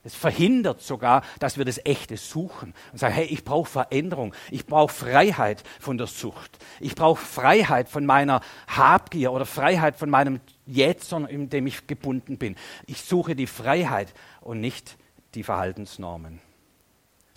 Es 0.06 0.16
verhindert 0.16 0.82
sogar, 0.82 1.24
dass 1.40 1.58
wir 1.58 1.66
das 1.66 1.86
Echte 1.86 2.16
suchen 2.16 2.74
und 2.94 3.00
sagen, 3.00 3.16
hey, 3.16 3.26
ich 3.26 3.44
brauche 3.44 3.70
Veränderung, 3.70 4.34
ich 4.50 4.66
brauche 4.66 4.94
Freiheit 4.94 5.64
von 5.78 5.98
der 5.98 6.08
Sucht, 6.08 6.58
ich 6.80 6.96
brauche 6.96 7.22
Freiheit 7.22 7.90
von 7.90 8.06
meiner 8.06 8.40
Habgier 8.70 9.34
oder 9.34 9.46
Freiheit 9.46 9.98
von 9.98 10.10
meinem 10.10 10.40
Jätzer, 10.66 11.30
in 11.30 11.50
dem 11.50 11.68
ich 11.68 11.86
gebunden 11.86 12.38
bin. 12.38 12.56
Ich 12.88 13.02
suche 13.02 13.36
die 13.36 13.46
Freiheit 13.46 14.14
und 14.40 14.62
nicht 14.62 14.96
die 15.36 15.44
Verhaltensnormen. 15.44 16.40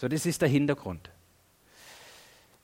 So, 0.04 0.08
das 0.08 0.26
ist 0.26 0.42
der 0.42 0.50
Hintergrund. 0.50 1.08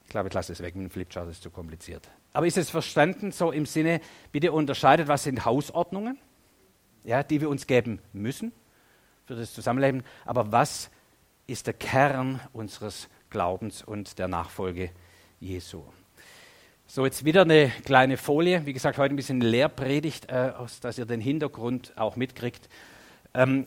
Ich 0.05 0.11
glaube, 0.11 0.29
ich 0.29 0.35
lasse 0.35 0.53
es 0.53 0.61
weg 0.61 0.77
mit 0.77 0.85
dem 0.85 0.91
Flipchart, 0.91 1.27
das 1.27 1.37
ist 1.37 1.43
zu 1.43 1.49
kompliziert. 1.49 2.07
Aber 2.35 2.47
ist 2.47 2.59
es 2.59 2.69
verstanden 2.69 3.33
so 3.33 3.51
im 3.51 3.65
Sinne, 3.65 4.03
bitte 4.31 4.53
unterscheidet, 4.53 5.09
was 5.09 5.23
sind 5.23 5.47
Hausordnungen, 5.47 6.19
ja, 7.03 7.23
die 7.23 7.41
wir 7.41 7.49
uns 7.49 7.67
geben 7.67 7.99
müssen 8.13 8.53
für 9.25 9.37
das 9.37 9.55
Zusammenleben, 9.55 10.03
aber 10.27 10.53
was 10.53 10.91
ist 11.47 11.67
der 11.67 11.73
Kern 11.73 12.41
unseres 12.53 13.09
Glaubens 13.31 13.83
und 13.83 14.19
der 14.19 14.29
Nachfolge 14.29 14.91
Jesu? 15.41 15.83
So, 16.87 17.07
jetzt 17.07 17.25
wieder 17.25 17.41
eine 17.41 17.71
kleine 17.87 18.19
Folie. 18.19 18.67
Wie 18.67 18.75
gesagt, 18.75 18.99
heute 18.99 19.15
ein 19.15 19.17
bisschen 19.17 19.41
Lehrpredigt, 19.41 20.29
äh, 20.29 20.53
dass 20.83 20.99
ihr 20.99 21.07
den 21.07 21.23
Hintergrund 21.23 21.95
auch 21.97 22.17
mitkriegt. 22.17 22.69
Ähm, 23.33 23.65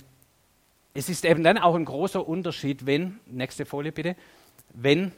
es 0.94 1.10
ist 1.10 1.26
eben 1.26 1.44
dann 1.44 1.58
auch 1.58 1.76
ein 1.76 1.86
großer 1.86 2.28
Unterschied, 2.28 2.86
wenn, 2.86 3.20
nächste 3.26 3.66
Folie 3.66 3.92
bitte, 3.92 4.16
wenn 4.74 5.12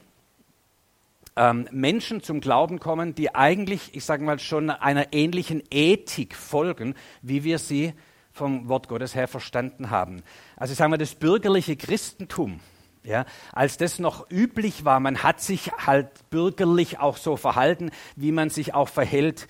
ähm, 1.36 1.68
Menschen 1.70 2.22
zum 2.22 2.40
Glauben 2.40 2.80
kommen, 2.80 3.14
die 3.14 3.34
eigentlich, 3.34 3.94
ich 3.94 4.04
sage 4.04 4.24
mal, 4.24 4.38
schon 4.38 4.70
einer 4.70 5.12
ähnlichen 5.12 5.62
Ethik 5.70 6.34
folgen, 6.34 6.94
wie 7.20 7.44
wir 7.44 7.58
sie 7.58 7.92
vom 8.32 8.68
Wort 8.68 8.88
Gottes 8.88 9.14
her 9.14 9.28
verstanden 9.28 9.90
haben. 9.90 10.22
Also 10.56 10.74
sagen 10.74 10.92
wir, 10.92 10.98
das 10.98 11.14
bürgerliche 11.14 11.76
Christentum, 11.76 12.60
ja, 13.02 13.24
als 13.52 13.76
das 13.76 13.98
noch 13.98 14.30
üblich 14.30 14.84
war, 14.84 14.98
man 14.98 15.22
hat 15.22 15.40
sich 15.40 15.72
halt 15.72 16.08
bürgerlich 16.30 16.98
auch 16.98 17.16
so 17.16 17.36
verhalten, 17.36 17.90
wie 18.16 18.32
man 18.32 18.50
sich 18.50 18.74
auch 18.74 18.88
verhält 18.88 19.46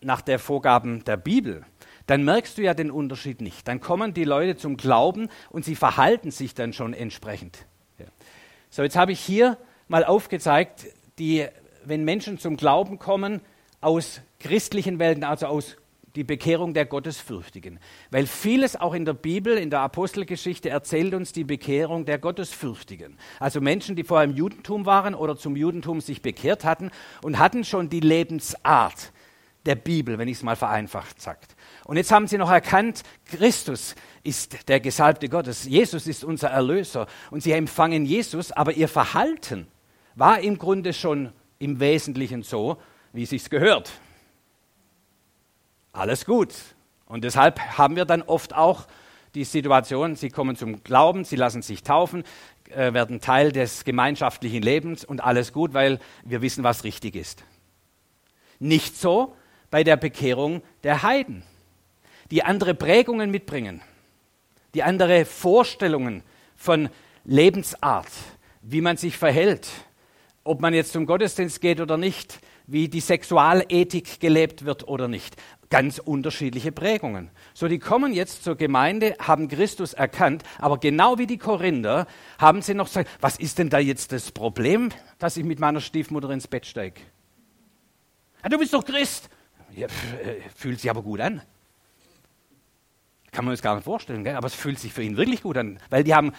nach 0.00 0.20
der 0.20 0.38
Vorgaben 0.38 1.04
der 1.04 1.16
Bibel 1.16 1.64
dann 2.08 2.24
merkst 2.24 2.56
du 2.56 2.62
ja 2.62 2.72
den 2.72 2.90
Unterschied 2.90 3.42
nicht. 3.42 3.68
Dann 3.68 3.80
kommen 3.80 4.14
die 4.14 4.24
Leute 4.24 4.56
zum 4.56 4.78
Glauben 4.78 5.28
und 5.50 5.66
sie 5.66 5.76
verhalten 5.76 6.30
sich 6.30 6.54
dann 6.54 6.72
schon 6.72 6.94
entsprechend. 6.94 7.66
Ja. 7.98 8.06
So, 8.70 8.82
jetzt 8.82 8.96
habe 8.96 9.12
ich 9.12 9.20
hier 9.20 9.58
mal 9.88 10.04
aufgezeigt, 10.04 10.86
die, 11.18 11.46
wenn 11.84 12.04
Menschen 12.04 12.38
zum 12.38 12.56
Glauben 12.56 12.98
kommen 12.98 13.42
aus 13.82 14.22
christlichen 14.40 14.98
Welten, 14.98 15.22
also 15.22 15.46
aus 15.46 15.76
die 16.16 16.24
Bekehrung 16.24 16.72
der 16.72 16.86
Gottesfürchtigen. 16.86 17.78
Weil 18.10 18.26
vieles 18.26 18.74
auch 18.74 18.94
in 18.94 19.04
der 19.04 19.12
Bibel, 19.12 19.58
in 19.58 19.68
der 19.68 19.80
Apostelgeschichte 19.80 20.70
erzählt 20.70 21.12
uns 21.12 21.32
die 21.32 21.44
Bekehrung 21.44 22.06
der 22.06 22.18
Gottesfürchtigen. 22.18 23.18
Also 23.38 23.60
Menschen, 23.60 23.96
die 23.96 24.04
vorher 24.04 24.24
im 24.24 24.34
Judentum 24.34 24.86
waren 24.86 25.14
oder 25.14 25.36
zum 25.36 25.56
Judentum 25.56 26.00
sich 26.00 26.22
bekehrt 26.22 26.64
hatten 26.64 26.90
und 27.22 27.38
hatten 27.38 27.64
schon 27.64 27.90
die 27.90 28.00
Lebensart 28.00 29.12
der 29.66 29.74
Bibel, 29.74 30.16
wenn 30.16 30.28
ich 30.28 30.38
es 30.38 30.42
mal 30.42 30.56
vereinfacht 30.56 31.20
sagt. 31.20 31.54
Und 31.88 31.96
jetzt 31.96 32.12
haben 32.12 32.26
sie 32.26 32.36
noch 32.36 32.50
erkannt, 32.50 33.02
Christus 33.24 33.94
ist 34.22 34.68
der 34.68 34.78
Gesalbte 34.78 35.30
Gottes. 35.30 35.64
Jesus 35.64 36.06
ist 36.06 36.22
unser 36.22 36.48
Erlöser. 36.48 37.06
Und 37.30 37.42
sie 37.42 37.52
empfangen 37.52 38.04
Jesus, 38.04 38.52
aber 38.52 38.74
ihr 38.74 38.88
Verhalten 38.88 39.66
war 40.14 40.38
im 40.40 40.58
Grunde 40.58 40.92
schon 40.92 41.32
im 41.58 41.80
Wesentlichen 41.80 42.42
so, 42.42 42.76
wie 43.14 43.22
es 43.22 43.30
sich 43.30 43.48
gehört. 43.48 43.90
Alles 45.92 46.26
gut. 46.26 46.52
Und 47.06 47.24
deshalb 47.24 47.58
haben 47.78 47.96
wir 47.96 48.04
dann 48.04 48.20
oft 48.20 48.54
auch 48.54 48.86
die 49.34 49.44
Situation, 49.44 50.14
sie 50.14 50.28
kommen 50.28 50.56
zum 50.56 50.84
Glauben, 50.84 51.24
sie 51.24 51.36
lassen 51.36 51.62
sich 51.62 51.84
taufen, 51.84 52.22
äh, 52.68 52.92
werden 52.92 53.22
Teil 53.22 53.50
des 53.50 53.84
gemeinschaftlichen 53.84 54.60
Lebens 54.60 55.06
und 55.06 55.24
alles 55.24 55.54
gut, 55.54 55.72
weil 55.72 56.00
wir 56.22 56.42
wissen, 56.42 56.64
was 56.64 56.84
richtig 56.84 57.16
ist. 57.16 57.44
Nicht 58.58 58.94
so 58.94 59.34
bei 59.70 59.84
der 59.84 59.96
Bekehrung 59.96 60.60
der 60.82 61.02
Heiden 61.02 61.44
die 62.30 62.42
andere 62.42 62.74
Prägungen 62.74 63.30
mitbringen, 63.30 63.80
die 64.74 64.82
andere 64.82 65.24
Vorstellungen 65.24 66.22
von 66.56 66.88
Lebensart, 67.24 68.08
wie 68.62 68.80
man 68.80 68.96
sich 68.96 69.16
verhält, 69.16 69.68
ob 70.44 70.60
man 70.60 70.74
jetzt 70.74 70.92
zum 70.92 71.06
Gottesdienst 71.06 71.60
geht 71.60 71.80
oder 71.80 71.96
nicht, 71.96 72.40
wie 72.66 72.88
die 72.88 73.00
Sexualethik 73.00 74.20
gelebt 74.20 74.64
wird 74.64 74.86
oder 74.88 75.08
nicht. 75.08 75.36
Ganz 75.70 75.98
unterschiedliche 75.98 76.72
Prägungen. 76.72 77.30
So, 77.52 77.68
die 77.68 77.78
kommen 77.78 78.12
jetzt 78.14 78.44
zur 78.44 78.56
Gemeinde, 78.56 79.16
haben 79.18 79.48
Christus 79.48 79.92
erkannt, 79.92 80.42
aber 80.58 80.78
genau 80.78 81.18
wie 81.18 81.26
die 81.26 81.38
Korinther 81.38 82.06
haben 82.38 82.62
sie 82.62 82.74
noch 82.74 82.86
gesagt, 82.86 83.10
was 83.20 83.38
ist 83.38 83.58
denn 83.58 83.68
da 83.68 83.78
jetzt 83.78 84.12
das 84.12 84.32
Problem, 84.32 84.90
dass 85.18 85.36
ich 85.36 85.44
mit 85.44 85.60
meiner 85.60 85.80
Stiefmutter 85.80 86.30
ins 86.30 86.48
Bett 86.48 86.64
steige? 86.64 87.00
Ja, 88.42 88.48
du 88.48 88.58
bist 88.58 88.72
doch 88.72 88.84
Christ. 88.84 89.28
Ja, 89.74 89.86
äh, 89.86 90.40
fühlt 90.54 90.80
sich 90.80 90.90
aber 90.90 91.02
gut 91.02 91.20
an. 91.20 91.42
Kann 93.32 93.44
man 93.44 93.54
sich 93.54 93.62
gar 93.62 93.74
nicht 93.74 93.84
vorstellen, 93.84 94.24
gell? 94.24 94.36
aber 94.36 94.46
es 94.46 94.54
fühlt 94.54 94.78
sich 94.78 94.92
für 94.92 95.02
ihn 95.02 95.16
wirklich 95.16 95.42
gut 95.42 95.56
an, 95.56 95.78
weil 95.90 96.04
die 96.04 96.14
haben 96.14 96.32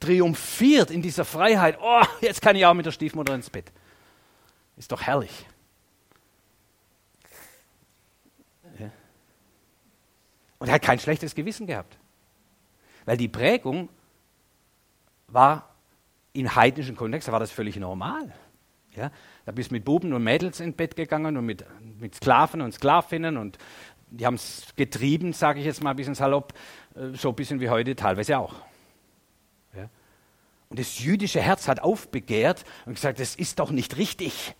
triumphiert 0.00 0.90
in 0.90 1.02
dieser 1.02 1.24
Freiheit. 1.24 1.78
Oh, 1.80 2.02
jetzt 2.20 2.42
kann 2.42 2.56
ich 2.56 2.64
auch 2.66 2.74
mit 2.74 2.86
der 2.86 2.92
Stiefmutter 2.92 3.34
ins 3.34 3.50
Bett. 3.50 3.72
Ist 4.76 4.92
doch 4.92 5.02
herrlich. 5.02 5.46
Ja. 8.78 8.90
Und 10.58 10.68
er 10.68 10.74
hat 10.74 10.82
kein 10.82 10.98
schlechtes 10.98 11.34
Gewissen 11.34 11.66
gehabt, 11.66 11.96
weil 13.06 13.16
die 13.16 13.28
Prägung 13.28 13.88
war 15.28 15.74
in 16.32 16.54
heidnischen 16.54 16.96
Kontext, 16.96 17.30
war 17.32 17.40
das 17.40 17.50
völlig 17.50 17.76
normal. 17.76 18.32
Ja, 18.94 19.10
da 19.44 19.52
bist 19.52 19.70
du 19.70 19.74
mit 19.74 19.84
Buben 19.84 20.12
und 20.14 20.24
Mädels 20.24 20.60
ins 20.60 20.74
Bett 20.74 20.96
gegangen 20.96 21.36
und 21.36 21.44
mit, 21.44 21.64
mit 21.98 22.14
Sklaven 22.14 22.62
und 22.62 22.72
Sklavinnen 22.72 23.36
und 23.36 23.58
die 24.10 24.26
haben 24.26 24.34
es 24.34 24.66
getrieben, 24.76 25.32
sage 25.32 25.60
ich 25.60 25.66
jetzt 25.66 25.82
mal 25.82 25.90
ein 25.90 25.96
bisschen 25.96 26.14
salopp, 26.14 26.54
äh, 26.94 27.16
so 27.16 27.30
ein 27.30 27.34
bisschen 27.34 27.60
wie 27.60 27.68
heute 27.68 27.96
teilweise 27.96 28.38
auch. 28.38 28.54
Ja? 29.74 29.88
Und 30.68 30.78
das 30.78 30.98
jüdische 30.98 31.40
Herz 31.40 31.68
hat 31.68 31.80
aufbegehrt 31.80 32.64
und 32.86 32.94
gesagt, 32.94 33.20
das 33.20 33.34
ist 33.34 33.58
doch 33.58 33.70
nicht 33.70 33.96
richtig. 33.96 34.54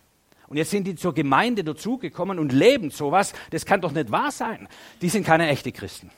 Und 0.47 0.57
jetzt 0.57 0.71
sind 0.71 0.85
die 0.87 0.95
zur 0.95 1.13
Gemeinde 1.13 1.63
dazugekommen 1.63 2.39
und 2.39 2.53
leben 2.53 2.89
sowas, 2.89 3.33
das 3.51 3.65
kann 3.65 3.81
doch 3.81 3.91
nicht 3.91 4.11
wahr 4.11 4.31
sein. 4.31 4.67
Die 5.01 5.09
sind 5.09 5.25
keine 5.25 5.49
echten 5.49 5.73
Christen. 5.73 6.09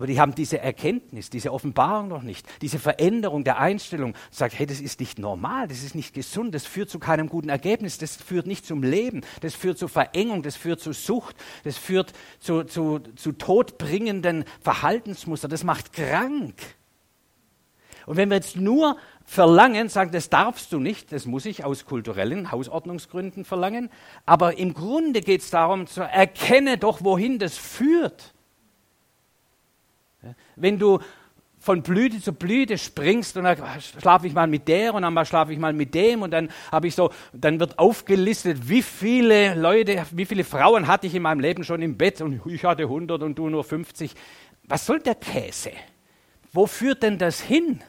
Aber 0.00 0.06
die 0.06 0.18
haben 0.18 0.34
diese 0.34 0.58
Erkenntnis, 0.58 1.28
diese 1.28 1.52
Offenbarung 1.52 2.08
noch 2.08 2.22
nicht, 2.22 2.46
diese 2.62 2.78
Veränderung 2.78 3.44
der 3.44 3.58
Einstellung, 3.58 4.14
sagt, 4.30 4.58
hey, 4.58 4.64
das 4.64 4.80
ist 4.80 4.98
nicht 4.98 5.18
normal, 5.18 5.68
das 5.68 5.82
ist 5.82 5.94
nicht 5.94 6.14
gesund, 6.14 6.54
das 6.54 6.64
führt 6.64 6.88
zu 6.88 6.98
keinem 6.98 7.28
guten 7.28 7.50
Ergebnis, 7.50 7.98
das 7.98 8.16
führt 8.16 8.46
nicht 8.46 8.64
zum 8.64 8.82
Leben, 8.82 9.20
das 9.42 9.54
führt 9.54 9.76
zu 9.76 9.88
Verengung, 9.88 10.42
das 10.42 10.56
führt 10.56 10.80
zu 10.80 10.94
Sucht, 10.94 11.36
das 11.64 11.76
führt 11.76 12.14
zu, 12.38 12.64
zu, 12.64 13.00
zu 13.14 13.32
todbringenden 13.32 14.46
Verhaltensmustern, 14.62 15.50
das 15.50 15.64
macht 15.64 15.92
krank. 15.92 16.54
Und 18.06 18.16
wenn 18.16 18.30
wir 18.30 18.36
jetzt 18.36 18.56
nur 18.56 18.96
verlangen, 19.26 19.90
sagen, 19.90 20.12
das 20.12 20.30
darfst 20.30 20.72
du 20.72 20.80
nicht, 20.80 21.12
das 21.12 21.26
muss 21.26 21.44
ich 21.44 21.62
aus 21.62 21.84
kulturellen 21.84 22.50
Hausordnungsgründen 22.50 23.44
verlangen, 23.44 23.90
aber 24.24 24.56
im 24.56 24.72
Grunde 24.72 25.20
geht 25.20 25.42
es 25.42 25.50
darum, 25.50 25.86
zu 25.86 26.00
erkenne 26.00 26.78
doch, 26.78 27.04
wohin 27.04 27.38
das 27.38 27.58
führt. 27.58 28.32
Wenn 30.56 30.78
du 30.78 31.00
von 31.60 31.82
Blüte 31.82 32.20
zu 32.20 32.32
Blüte 32.32 32.78
springst 32.78 33.36
und 33.36 33.44
dann 33.44 33.58
schlafe 34.00 34.26
ich 34.26 34.32
mal 34.32 34.46
mit 34.46 34.66
der 34.66 34.94
und 34.94 35.02
dann 35.02 35.26
schlafe 35.26 35.52
ich 35.52 35.58
mal 35.58 35.74
mit 35.74 35.94
dem 35.94 36.22
und 36.22 36.30
dann 36.30 36.48
habe 36.72 36.88
ich 36.88 36.94
so, 36.94 37.10
dann 37.34 37.60
wird 37.60 37.78
aufgelistet, 37.78 38.68
wie 38.68 38.82
viele 38.82 39.54
Leute, 39.54 40.06
wie 40.12 40.24
viele 40.24 40.42
Frauen 40.42 40.86
hatte 40.86 41.06
ich 41.06 41.14
in 41.14 41.22
meinem 41.22 41.40
Leben 41.40 41.62
schon 41.62 41.82
im 41.82 41.98
Bett 41.98 42.22
und 42.22 42.40
ich 42.46 42.64
hatte 42.64 42.84
100 42.84 43.22
und 43.22 43.38
du 43.38 43.50
nur 43.50 43.62
50. 43.62 44.14
Was 44.64 44.86
soll 44.86 45.00
der 45.00 45.16
Käse? 45.16 45.72
Wo 46.52 46.66
führt 46.66 47.02
denn 47.02 47.18
das 47.18 47.40
hin? 47.40 47.80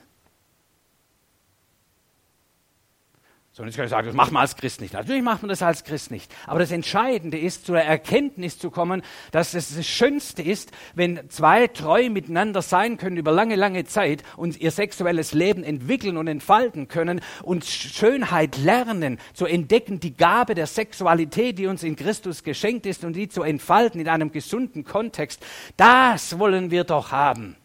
So, 3.53 3.63
und 3.63 3.67
jetzt 3.67 3.75
kann 3.75 3.83
ich 3.83 3.91
sagen, 3.91 4.07
das 4.07 4.15
macht 4.15 4.31
man 4.31 4.39
als 4.39 4.55
Christ 4.55 4.79
nicht. 4.79 4.93
Natürlich 4.93 5.23
macht 5.23 5.41
man 5.41 5.49
das 5.49 5.61
als 5.61 5.83
Christ 5.83 6.09
nicht. 6.09 6.33
Aber 6.47 6.59
das 6.59 6.71
Entscheidende 6.71 7.37
ist, 7.37 7.65
zur 7.65 7.79
Erkenntnis 7.79 8.57
zu 8.57 8.71
kommen, 8.71 9.01
dass 9.33 9.53
es 9.53 9.75
das 9.75 9.85
Schönste 9.85 10.41
ist, 10.41 10.71
wenn 10.95 11.29
zwei 11.29 11.67
treu 11.67 12.09
miteinander 12.09 12.61
sein 12.61 12.95
können 12.95 13.17
über 13.17 13.33
lange, 13.33 13.57
lange 13.57 13.83
Zeit 13.83 14.23
und 14.37 14.61
ihr 14.61 14.71
sexuelles 14.71 15.33
Leben 15.33 15.65
entwickeln 15.65 16.15
und 16.15 16.27
entfalten 16.27 16.87
können 16.87 17.19
und 17.43 17.65
Schönheit 17.65 18.55
lernen, 18.55 19.19
zu 19.33 19.45
entdecken, 19.45 19.99
die 19.99 20.15
Gabe 20.15 20.55
der 20.55 20.67
Sexualität, 20.67 21.59
die 21.59 21.67
uns 21.67 21.83
in 21.83 21.97
Christus 21.97 22.43
geschenkt 22.43 22.85
ist 22.85 23.03
und 23.03 23.17
die 23.17 23.27
zu 23.27 23.43
entfalten 23.43 23.99
in 23.99 24.07
einem 24.07 24.31
gesunden 24.31 24.85
Kontext. 24.85 25.45
Das 25.75 26.39
wollen 26.39 26.71
wir 26.71 26.85
doch 26.85 27.11
haben. 27.11 27.57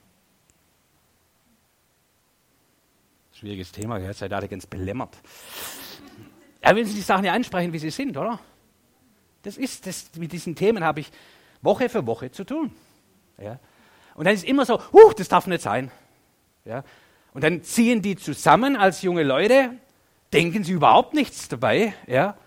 Schwieriges 3.38 3.70
Thema, 3.70 3.98
ihr 3.98 4.14
seid 4.14 4.32
alle 4.32 4.48
ganz 4.48 4.64
belämmert. 4.64 5.14
Ja, 6.64 6.74
wenn 6.74 6.86
Sie 6.86 6.94
die 6.94 7.02
Sachen 7.02 7.22
ja 7.22 7.34
ansprechen, 7.34 7.70
wie 7.70 7.78
sie 7.78 7.90
sind, 7.90 8.16
oder? 8.16 8.40
Das 9.42 9.58
ist, 9.58 9.86
das, 9.86 10.10
mit 10.16 10.32
diesen 10.32 10.54
Themen 10.54 10.82
habe 10.82 11.00
ich 11.00 11.10
Woche 11.60 11.90
für 11.90 12.06
Woche 12.06 12.30
zu 12.30 12.44
tun. 12.44 12.72
Ja? 13.36 13.58
Und 14.14 14.24
dann 14.24 14.32
ist 14.32 14.44
immer 14.46 14.64
so, 14.64 14.80
huh, 14.90 15.12
das 15.14 15.28
darf 15.28 15.46
nicht 15.46 15.60
sein. 15.60 15.90
Ja? 16.64 16.82
Und 17.34 17.44
dann 17.44 17.62
ziehen 17.62 18.00
die 18.00 18.16
zusammen 18.16 18.74
als 18.74 19.02
junge 19.02 19.22
Leute, 19.22 19.72
denken 20.32 20.64
sie 20.64 20.72
überhaupt 20.72 21.12
nichts 21.12 21.46
dabei. 21.48 21.92
Ja? 22.06 22.38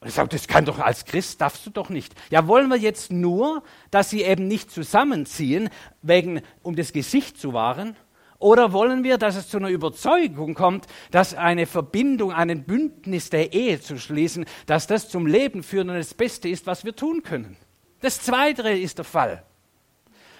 Und 0.00 0.08
ich 0.08 0.14
sage, 0.14 0.30
das 0.30 0.48
kann 0.48 0.64
doch 0.64 0.80
als 0.80 1.04
Christ, 1.04 1.40
darfst 1.40 1.64
du 1.64 1.70
doch 1.70 1.90
nicht. 1.90 2.12
Ja, 2.28 2.48
wollen 2.48 2.68
wir 2.70 2.76
jetzt 2.76 3.12
nur, 3.12 3.62
dass 3.92 4.10
sie 4.10 4.22
eben 4.22 4.48
nicht 4.48 4.72
zusammenziehen, 4.72 5.70
wegen, 6.02 6.42
um 6.62 6.74
das 6.74 6.92
Gesicht 6.92 7.38
zu 7.38 7.52
wahren? 7.52 7.94
Oder 8.42 8.72
wollen 8.72 9.04
wir, 9.04 9.18
dass 9.18 9.36
es 9.36 9.48
zu 9.48 9.58
einer 9.58 9.68
Überzeugung 9.68 10.54
kommt, 10.54 10.86
dass 11.12 11.32
eine 11.32 11.64
Verbindung, 11.64 12.32
ein 12.32 12.64
Bündnis 12.64 13.30
der 13.30 13.52
Ehe 13.52 13.80
zu 13.80 13.98
schließen, 13.98 14.46
dass 14.66 14.88
das 14.88 15.08
zum 15.08 15.28
Leben 15.28 15.62
führen 15.62 15.90
und 15.90 15.96
das 15.96 16.12
Beste 16.12 16.48
ist, 16.48 16.66
was 16.66 16.84
wir 16.84 16.96
tun 16.96 17.22
können? 17.22 17.56
Das 18.00 18.20
Zweite 18.20 18.68
ist 18.68 18.98
der 18.98 19.04
Fall. 19.04 19.44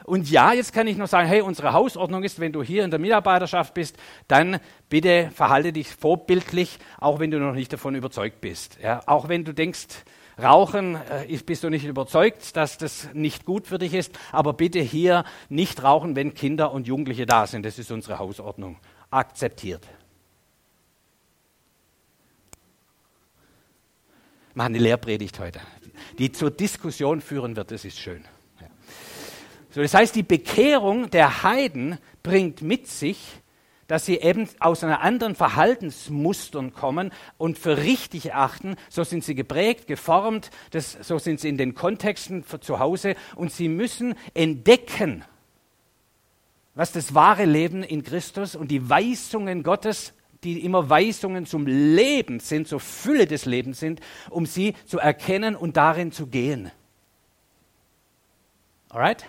Und 0.04 0.28
ja, 0.28 0.52
jetzt 0.52 0.72
kann 0.72 0.88
ich 0.88 0.96
noch 0.96 1.06
sagen, 1.06 1.28
hey, 1.28 1.42
unsere 1.42 1.72
Hausordnung 1.72 2.24
ist, 2.24 2.40
wenn 2.40 2.50
du 2.50 2.64
hier 2.64 2.84
in 2.84 2.90
der 2.90 2.98
Mitarbeiterschaft 2.98 3.72
bist, 3.72 3.96
dann 4.26 4.58
bitte 4.88 5.30
verhalte 5.32 5.72
dich 5.72 5.88
vorbildlich, 5.94 6.80
auch 6.98 7.20
wenn 7.20 7.30
du 7.30 7.38
noch 7.38 7.54
nicht 7.54 7.72
davon 7.72 7.94
überzeugt 7.94 8.40
bist. 8.40 8.78
Ja, 8.82 9.02
auch 9.06 9.28
wenn 9.28 9.44
du 9.44 9.54
denkst, 9.54 9.86
Rauchen, 10.42 10.96
äh, 10.96 11.38
bist 11.44 11.62
du 11.64 11.70
nicht 11.70 11.85
überzeugt, 11.85 12.57
dass 12.57 12.78
das 12.78 13.09
nicht 13.12 13.44
gut 13.44 13.66
für 13.66 13.78
dich 13.78 13.94
ist, 13.94 14.18
aber 14.33 14.52
bitte 14.52 14.81
hier 14.81 15.24
nicht 15.48 15.83
rauchen, 15.83 16.16
wenn 16.16 16.35
Kinder 16.35 16.72
und 16.72 16.87
Jugendliche 16.87 17.26
da 17.26 17.46
sind. 17.46 17.64
Das 17.64 17.78
ist 17.78 17.90
unsere 17.90 18.18
Hausordnung. 18.18 18.78
Akzeptiert. 19.11 19.87
Machen 24.55 24.74
eine 24.74 24.83
Lehrpredigt 24.83 25.38
heute, 25.38 25.61
die 26.18 26.31
zur 26.31 26.50
Diskussion 26.50 27.20
führen 27.20 27.57
wird. 27.57 27.70
Das 27.70 27.85
ist 27.85 27.98
schön. 27.98 28.24
Ja. 28.61 28.66
So, 29.70 29.81
das 29.81 29.94
heißt, 29.94 30.14
die 30.14 30.22
Bekehrung 30.22 31.11
der 31.11 31.42
Heiden 31.42 31.98
bringt 32.22 32.61
mit 32.61 32.87
sich, 32.87 33.41
dass 33.92 34.07
sie 34.07 34.16
eben 34.16 34.48
aus 34.59 34.83
einer 34.83 35.02
anderen 35.02 35.35
Verhaltensmustern 35.35 36.72
kommen 36.72 37.12
und 37.37 37.59
für 37.59 37.76
richtig 37.76 38.31
erachten. 38.31 38.76
So 38.88 39.05
sind 39.05 39.22
sie 39.22 39.35
geprägt, 39.35 39.87
geformt, 39.87 40.48
das, 40.70 40.96
so 41.02 41.18
sind 41.18 41.40
sie 41.40 41.50
in 41.50 41.59
den 41.59 41.74
Kontexten 41.74 42.42
zu 42.62 42.78
Hause 42.78 43.16
und 43.37 43.52
sie 43.52 43.68
müssen 43.68 44.14
entdecken, 44.33 45.26
was 46.74 46.92
das 46.92 47.14
wahre 47.14 47.44
Leben 47.44 47.83
in 47.83 48.02
Christus 48.02 48.57
und 48.57 48.70
die 48.70 48.88
Weisungen 48.88 49.62
Gottes, 49.62 50.14
die 50.42 50.64
immer 50.64 50.88
Weisungen 50.88 51.44
zum 51.44 51.66
Leben 51.66 52.40
sind, 52.40 52.68
zur 52.68 52.81
Fülle 52.81 53.26
des 53.26 53.44
Lebens 53.44 53.78
sind, 53.78 54.00
um 54.31 54.46
sie 54.46 54.72
zu 54.87 55.00
erkennen 55.00 55.55
und 55.55 55.76
darin 55.76 56.12
zu 56.12 56.28
gehen. 56.28 56.70
Alright? 58.88 59.26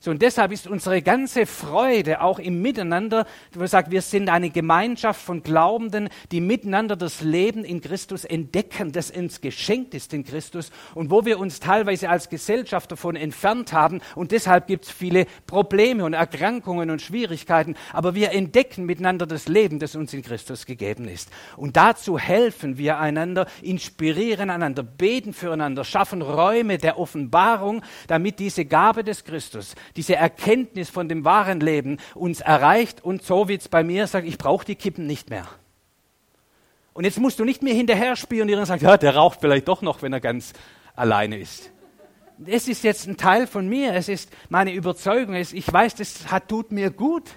So, 0.00 0.12
und 0.12 0.22
deshalb 0.22 0.52
ist 0.52 0.68
unsere 0.68 1.02
ganze 1.02 1.44
Freude 1.44 2.20
auch 2.20 2.38
im 2.38 2.62
Miteinander, 2.62 3.26
wo 3.52 3.60
wir 3.60 3.68
sagen, 3.68 3.90
wir 3.90 4.02
sind 4.02 4.28
eine 4.28 4.50
Gemeinschaft 4.50 5.20
von 5.20 5.42
Glaubenden, 5.42 6.08
die 6.30 6.40
miteinander 6.40 6.94
das 6.94 7.20
Leben 7.20 7.64
in 7.64 7.80
Christus 7.80 8.24
entdecken, 8.24 8.92
das 8.92 9.10
uns 9.10 9.40
geschenkt 9.40 9.94
ist 9.94 10.14
in 10.14 10.24
Christus 10.24 10.70
und 10.94 11.10
wo 11.10 11.24
wir 11.24 11.40
uns 11.40 11.58
teilweise 11.58 12.10
als 12.10 12.28
Gesellschaft 12.28 12.92
davon 12.92 13.16
entfernt 13.16 13.72
haben 13.72 14.00
und 14.14 14.30
deshalb 14.30 14.68
gibt 14.68 14.84
es 14.84 14.92
viele 14.92 15.26
Probleme 15.48 16.04
und 16.04 16.12
Erkrankungen 16.12 16.90
und 16.90 17.02
Schwierigkeiten, 17.02 17.74
aber 17.92 18.14
wir 18.14 18.30
entdecken 18.30 18.86
miteinander 18.86 19.26
das 19.26 19.48
Leben, 19.48 19.80
das 19.80 19.96
uns 19.96 20.14
in 20.14 20.22
Christus 20.22 20.64
gegeben 20.64 21.08
ist. 21.08 21.28
Und 21.56 21.76
dazu 21.76 22.18
helfen 22.18 22.78
wir 22.78 22.98
einander, 22.98 23.46
inspirieren 23.62 24.50
einander, 24.50 24.84
beten 24.84 25.32
füreinander, 25.32 25.82
schaffen 25.84 26.22
Räume 26.22 26.78
der 26.78 27.00
Offenbarung, 27.00 27.82
damit 28.06 28.38
diese 28.38 28.64
Gabe 28.64 29.02
des 29.02 29.24
Christus, 29.24 29.74
diese 29.98 30.14
Erkenntnis 30.14 30.88
von 30.88 31.08
dem 31.08 31.24
wahren 31.24 31.58
Leben 31.58 31.98
uns 32.14 32.40
erreicht 32.40 33.04
und 33.04 33.24
so 33.24 33.48
wie 33.48 33.56
es 33.56 33.68
bei 33.68 33.82
mir 33.82 34.06
sagt, 34.06 34.28
ich 34.28 34.38
brauche 34.38 34.64
die 34.64 34.76
Kippen 34.76 35.08
nicht 35.08 35.28
mehr. 35.28 35.48
Und 36.94 37.02
jetzt 37.02 37.18
musst 37.18 37.40
du 37.40 37.44
nicht 37.44 37.64
mehr 37.64 37.74
hinterher 37.74 38.14
spionieren 38.14 38.60
und 38.60 38.66
sagen, 38.66 38.84
ja, 38.84 38.96
der 38.96 39.16
raucht 39.16 39.40
vielleicht 39.40 39.66
doch 39.66 39.82
noch, 39.82 40.00
wenn 40.00 40.12
er 40.12 40.20
ganz 40.20 40.52
alleine 40.94 41.38
ist. 41.38 41.72
Es 42.46 42.68
ist 42.68 42.84
jetzt 42.84 43.08
ein 43.08 43.16
Teil 43.16 43.48
von 43.48 43.68
mir, 43.68 43.92
es 43.94 44.08
ist 44.08 44.30
meine 44.48 44.72
Überzeugung, 44.72 45.34
ich 45.34 45.72
weiß, 45.72 45.96
das 45.96 46.30
hat, 46.30 46.46
tut 46.46 46.70
mir 46.70 46.90
gut. 46.90 47.28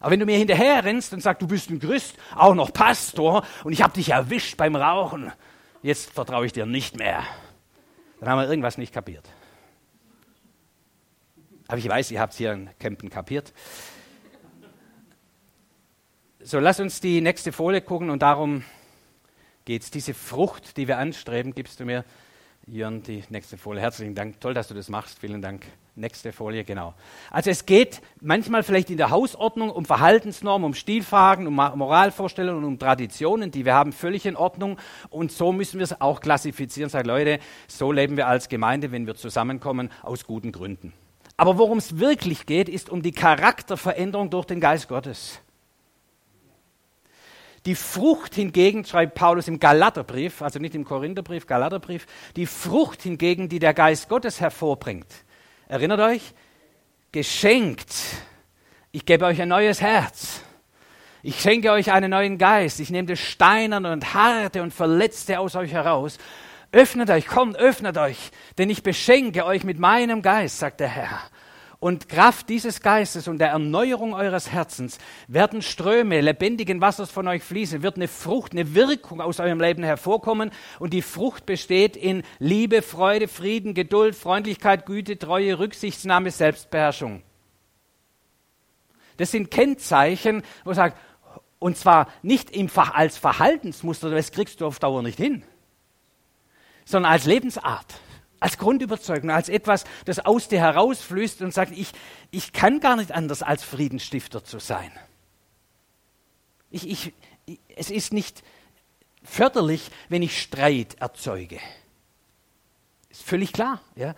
Aber 0.00 0.10
wenn 0.10 0.20
du 0.20 0.26
mir 0.26 0.36
hinterher 0.36 0.84
rennst 0.84 1.12
und 1.12 1.22
sagst, 1.22 1.42
du 1.42 1.46
bist 1.46 1.70
ein 1.70 1.78
Christ, 1.78 2.16
auch 2.34 2.56
noch 2.56 2.72
Pastor 2.72 3.46
und 3.62 3.72
ich 3.72 3.82
habe 3.82 3.94
dich 3.94 4.08
erwischt 4.08 4.56
beim 4.56 4.74
Rauchen, 4.74 5.30
jetzt 5.82 6.12
vertraue 6.12 6.46
ich 6.46 6.52
dir 6.52 6.66
nicht 6.66 6.96
mehr 6.96 7.22
dann 8.26 8.32
haben 8.32 8.40
wir 8.40 8.50
irgendwas 8.50 8.76
nicht 8.76 8.92
kapiert. 8.92 9.24
Aber 11.68 11.78
ich 11.78 11.88
weiß, 11.88 12.10
ihr 12.10 12.18
habt 12.18 12.32
es 12.32 12.38
hier 12.38 12.54
in 12.54 12.68
Campen 12.80 13.08
kapiert. 13.08 13.52
So, 16.40 16.58
lass 16.58 16.80
uns 16.80 17.00
die 17.00 17.20
nächste 17.20 17.52
Folie 17.52 17.82
gucken 17.82 18.10
und 18.10 18.22
darum 18.22 18.64
geht 19.64 19.82
es. 19.82 19.92
Diese 19.92 20.12
Frucht, 20.12 20.76
die 20.76 20.88
wir 20.88 20.98
anstreben, 20.98 21.54
gibst 21.54 21.78
du 21.78 21.84
mir, 21.84 22.04
Jörn, 22.66 23.00
die 23.04 23.22
nächste 23.28 23.56
Folie. 23.58 23.80
Herzlichen 23.80 24.16
Dank. 24.16 24.40
Toll, 24.40 24.54
dass 24.54 24.66
du 24.66 24.74
das 24.74 24.88
machst. 24.88 25.20
Vielen 25.20 25.40
Dank. 25.40 25.64
Nächste 25.98 26.30
Folie, 26.30 26.62
genau. 26.62 26.92
Also 27.30 27.48
es 27.48 27.64
geht 27.64 28.02
manchmal 28.20 28.62
vielleicht 28.62 28.90
in 28.90 28.98
der 28.98 29.08
Hausordnung 29.08 29.70
um 29.70 29.86
Verhaltensnormen, 29.86 30.66
um 30.66 30.74
Stilfragen, 30.74 31.46
um 31.46 31.54
Moralvorstellungen, 31.54 32.64
um 32.64 32.78
Traditionen, 32.78 33.50
die 33.50 33.64
wir 33.64 33.72
haben, 33.72 33.94
völlig 33.94 34.26
in 34.26 34.36
Ordnung. 34.36 34.78
Und 35.08 35.32
so 35.32 35.52
müssen 35.52 35.78
wir 35.78 35.84
es 35.84 35.98
auch 35.98 36.20
klassifizieren. 36.20 36.90
Sagen 36.90 37.08
Leute, 37.08 37.38
so 37.66 37.92
leben 37.92 38.18
wir 38.18 38.26
als 38.26 38.50
Gemeinde, 38.50 38.92
wenn 38.92 39.06
wir 39.06 39.14
zusammenkommen, 39.14 39.90
aus 40.02 40.26
guten 40.26 40.52
Gründen. 40.52 40.92
Aber 41.38 41.56
worum 41.56 41.78
es 41.78 41.98
wirklich 41.98 42.44
geht, 42.44 42.68
ist 42.68 42.90
um 42.90 43.00
die 43.00 43.12
Charakterveränderung 43.12 44.28
durch 44.28 44.44
den 44.44 44.60
Geist 44.60 44.88
Gottes. 44.88 45.40
Die 47.64 47.74
Frucht 47.74 48.34
hingegen, 48.34 48.84
schreibt 48.84 49.14
Paulus 49.14 49.48
im 49.48 49.58
Galaterbrief, 49.58 50.42
also 50.42 50.58
nicht 50.58 50.74
im 50.74 50.84
Korintherbrief, 50.84 51.46
Galaterbrief, 51.46 52.06
die 52.36 52.46
Frucht 52.46 53.02
hingegen, 53.02 53.48
die 53.48 53.58
der 53.58 53.74
Geist 53.74 54.08
Gottes 54.08 54.40
hervorbringt, 54.40 55.06
Erinnert 55.68 56.00
euch? 56.00 56.34
Geschenkt. 57.12 57.92
Ich 58.92 59.04
gebe 59.04 59.24
euch 59.24 59.40
ein 59.42 59.48
neues 59.48 59.80
Herz. 59.80 60.40
Ich 61.22 61.40
schenke 61.40 61.72
euch 61.72 61.90
einen 61.90 62.10
neuen 62.10 62.38
Geist. 62.38 62.78
Ich 62.78 62.90
nehme 62.90 63.08
das 63.08 63.18
Steinerne 63.18 63.92
und 63.92 64.14
Harte 64.14 64.62
und 64.62 64.72
Verletzte 64.72 65.40
aus 65.40 65.56
euch 65.56 65.72
heraus. 65.72 66.18
Öffnet 66.70 67.10
euch, 67.10 67.26
kommt, 67.26 67.56
öffnet 67.56 67.96
euch, 67.96 68.30
denn 68.58 68.70
ich 68.70 68.82
beschenke 68.82 69.44
euch 69.44 69.64
mit 69.64 69.78
meinem 69.78 70.22
Geist, 70.22 70.58
sagt 70.58 70.80
der 70.80 70.88
Herr. 70.88 71.20
Und 71.78 72.08
Kraft 72.08 72.48
dieses 72.48 72.80
Geistes 72.80 73.28
und 73.28 73.38
der 73.38 73.48
Erneuerung 73.48 74.14
eures 74.14 74.50
Herzens 74.50 74.98
werden 75.28 75.60
Ströme 75.60 76.22
lebendigen 76.22 76.80
Wassers 76.80 77.10
von 77.10 77.28
euch 77.28 77.42
fließen, 77.42 77.82
wird 77.82 77.96
eine 77.96 78.08
Frucht, 78.08 78.52
eine 78.52 78.74
Wirkung 78.74 79.20
aus 79.20 79.40
eurem 79.40 79.60
Leben 79.60 79.82
hervorkommen. 79.82 80.50
Und 80.78 80.94
die 80.94 81.02
Frucht 81.02 81.44
besteht 81.44 81.96
in 81.96 82.22
Liebe, 82.38 82.80
Freude, 82.80 83.28
Frieden, 83.28 83.74
Geduld, 83.74 84.14
Freundlichkeit, 84.14 84.86
Güte, 84.86 85.18
Treue, 85.18 85.58
Rücksichtsnahme, 85.58 86.30
Selbstbeherrschung. 86.30 87.22
Das 89.18 89.30
sind 89.30 89.50
Kennzeichen, 89.50 90.42
wo 90.64 90.70
ich 90.70 90.76
sage, 90.76 90.94
und 91.58 91.76
zwar 91.76 92.08
nicht 92.22 92.50
im, 92.50 92.70
als 92.74 93.18
Verhaltensmuster, 93.18 94.10
das 94.10 94.32
kriegst 94.32 94.60
du 94.60 94.66
auf 94.66 94.78
Dauer 94.78 95.02
nicht 95.02 95.18
hin, 95.18 95.42
sondern 96.84 97.12
als 97.12 97.24
Lebensart 97.26 98.00
als 98.40 98.58
Grundüberzeugung, 98.58 99.30
als 99.30 99.48
etwas, 99.48 99.84
das 100.04 100.18
aus 100.20 100.48
dir 100.48 100.60
herausfließt 100.60 101.42
und 101.42 101.52
sagt, 101.52 101.72
ich, 101.76 101.92
ich 102.30 102.52
kann 102.52 102.80
gar 102.80 102.96
nicht 102.96 103.12
anders 103.12 103.42
als 103.42 103.64
Friedensstifter 103.64 104.44
zu 104.44 104.58
sein. 104.58 104.92
Ich, 106.70 106.88
ich, 106.88 107.12
es 107.74 107.90
ist 107.90 108.12
nicht 108.12 108.42
förderlich, 109.22 109.90
wenn 110.08 110.22
ich 110.22 110.40
Streit 110.40 110.96
erzeuge. 111.00 111.58
Ist 113.10 113.22
völlig 113.22 113.52
klar. 113.52 113.80
Ja? 113.94 114.14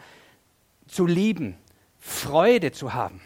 Zu 0.88 1.06
lieben, 1.06 1.56
Freude 2.00 2.72
zu 2.72 2.94
haben 2.94 3.20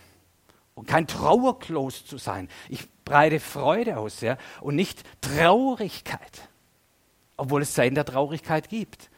und 0.74 0.86
kein 0.86 1.06
Trauerklos 1.06 2.04
zu 2.04 2.18
sein. 2.18 2.48
Ich 2.68 2.88
breite 3.04 3.40
Freude 3.40 3.96
aus 3.96 4.20
ja? 4.20 4.36
und 4.60 4.76
nicht 4.76 5.04
Traurigkeit, 5.22 6.48
obwohl 7.36 7.62
es 7.62 7.74
Sein 7.74 7.94
der 7.94 8.04
Traurigkeit 8.04 8.68
gibt 8.68 9.08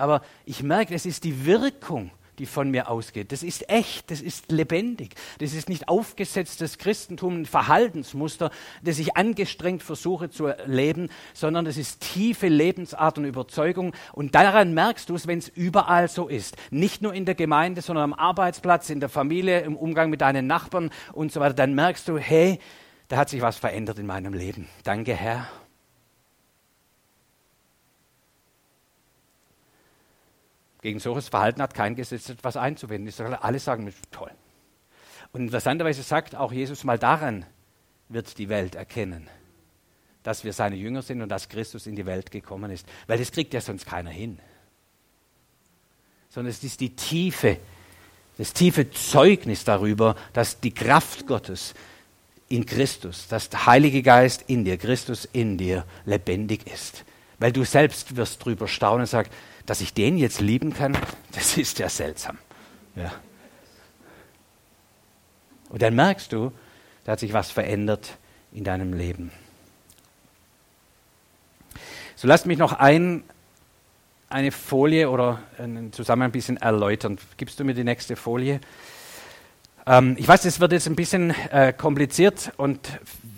aber 0.00 0.22
ich 0.44 0.62
merke, 0.62 0.94
es 0.94 1.06
ist 1.06 1.24
die 1.24 1.46
Wirkung, 1.46 2.10
die 2.40 2.46
von 2.46 2.70
mir 2.70 2.88
ausgeht. 2.88 3.32
Das 3.32 3.42
ist 3.42 3.68
echt, 3.68 4.10
das 4.10 4.22
ist 4.22 4.50
lebendig. 4.50 5.14
Das 5.38 5.52
ist 5.52 5.68
nicht 5.68 5.88
aufgesetztes 5.88 6.78
Christentum, 6.78 7.42
ein 7.42 7.46
Verhaltensmuster, 7.46 8.50
das 8.82 8.98
ich 8.98 9.16
angestrengt 9.16 9.82
versuche 9.82 10.30
zu 10.30 10.48
leben, 10.64 11.10
sondern 11.34 11.66
das 11.66 11.76
ist 11.76 12.00
tiefe 12.00 12.48
Lebensart 12.48 13.18
und 13.18 13.26
Überzeugung. 13.26 13.92
Und 14.12 14.34
daran 14.34 14.72
merkst 14.72 15.10
du 15.10 15.14
es, 15.14 15.26
wenn 15.26 15.38
es 15.38 15.48
überall 15.48 16.08
so 16.08 16.28
ist. 16.28 16.56
Nicht 16.70 17.02
nur 17.02 17.12
in 17.12 17.26
der 17.26 17.34
Gemeinde, 17.34 17.82
sondern 17.82 18.04
am 18.04 18.14
Arbeitsplatz, 18.14 18.88
in 18.88 19.00
der 19.00 19.10
Familie, 19.10 19.60
im 19.60 19.76
Umgang 19.76 20.08
mit 20.08 20.22
deinen 20.22 20.46
Nachbarn 20.46 20.90
und 21.12 21.32
so 21.32 21.40
weiter. 21.40 21.54
Dann 21.54 21.74
merkst 21.74 22.08
du, 22.08 22.16
hey, 22.16 22.58
da 23.08 23.18
hat 23.18 23.28
sich 23.28 23.42
was 23.42 23.58
verändert 23.58 23.98
in 23.98 24.06
meinem 24.06 24.32
Leben. 24.32 24.66
Danke, 24.82 25.14
Herr. 25.14 25.46
Gegen 30.82 30.98
solches 30.98 31.28
Verhalten 31.28 31.60
hat 31.60 31.74
kein 31.74 31.94
Gesetz 31.94 32.28
etwas 32.28 32.56
einzuwenden. 32.56 33.12
Alle 33.40 33.58
sagen, 33.58 33.92
toll. 34.10 34.30
Und 35.32 35.42
interessanterweise 35.42 36.02
sagt 36.02 36.34
auch 36.34 36.52
Jesus 36.52 36.84
mal 36.84 36.98
daran, 36.98 37.44
wird 38.08 38.38
die 38.38 38.48
Welt 38.48 38.74
erkennen, 38.74 39.28
dass 40.22 40.42
wir 40.42 40.52
seine 40.52 40.76
Jünger 40.76 41.02
sind 41.02 41.22
und 41.22 41.28
dass 41.28 41.48
Christus 41.48 41.86
in 41.86 41.96
die 41.96 42.06
Welt 42.06 42.30
gekommen 42.30 42.70
ist. 42.70 42.86
Weil 43.06 43.18
das 43.18 43.30
kriegt 43.30 43.54
ja 43.54 43.60
sonst 43.60 43.86
keiner 43.86 44.10
hin. 44.10 44.38
Sondern 46.30 46.50
es 46.50 46.64
ist 46.64 46.80
die 46.80 46.96
tiefe, 46.96 47.58
das 48.38 48.52
tiefe 48.52 48.90
Zeugnis 48.90 49.64
darüber, 49.64 50.16
dass 50.32 50.60
die 50.60 50.72
Kraft 50.72 51.26
Gottes 51.26 51.74
in 52.48 52.66
Christus, 52.66 53.28
dass 53.28 53.50
der 53.50 53.66
Heilige 53.66 54.02
Geist 54.02 54.44
in 54.48 54.64
dir, 54.64 54.76
Christus 54.76 55.28
in 55.32 55.58
dir 55.58 55.84
lebendig 56.04 56.66
ist. 56.66 57.04
Weil 57.38 57.52
du 57.52 57.64
selbst 57.64 58.16
wirst 58.16 58.44
drüber 58.44 58.66
staunen 58.66 59.02
und 59.02 59.06
sagst, 59.06 59.32
dass 59.66 59.80
ich 59.80 59.94
den 59.94 60.16
jetzt 60.16 60.40
lieben 60.40 60.72
kann, 60.72 60.96
das 61.32 61.56
ist 61.56 61.78
ja 61.78 61.88
seltsam. 61.88 62.38
Ja. 62.96 63.12
Und 65.68 65.82
dann 65.82 65.94
merkst 65.94 66.32
du, 66.32 66.52
da 67.04 67.12
hat 67.12 67.20
sich 67.20 67.32
was 67.32 67.50
verändert 67.50 68.18
in 68.52 68.64
deinem 68.64 68.92
Leben. 68.92 69.30
So 72.16 72.28
lasst 72.28 72.44
mich 72.44 72.58
noch 72.58 72.72
ein, 72.74 73.22
eine 74.28 74.52
Folie 74.52 75.08
oder 75.08 75.40
einen 75.58 75.92
Zusammenhang 75.92 76.28
ein 76.30 76.32
bisschen 76.32 76.56
erläutern. 76.56 77.18
Gibst 77.36 77.58
du 77.58 77.64
mir 77.64 77.74
die 77.74 77.84
nächste 77.84 78.16
Folie? 78.16 78.60
Ähm, 79.86 80.16
ich 80.18 80.28
weiß, 80.28 80.44
es 80.44 80.60
wird 80.60 80.72
jetzt 80.72 80.86
ein 80.86 80.96
bisschen 80.96 81.34
äh, 81.50 81.72
kompliziert 81.72 82.52
und 82.56 82.80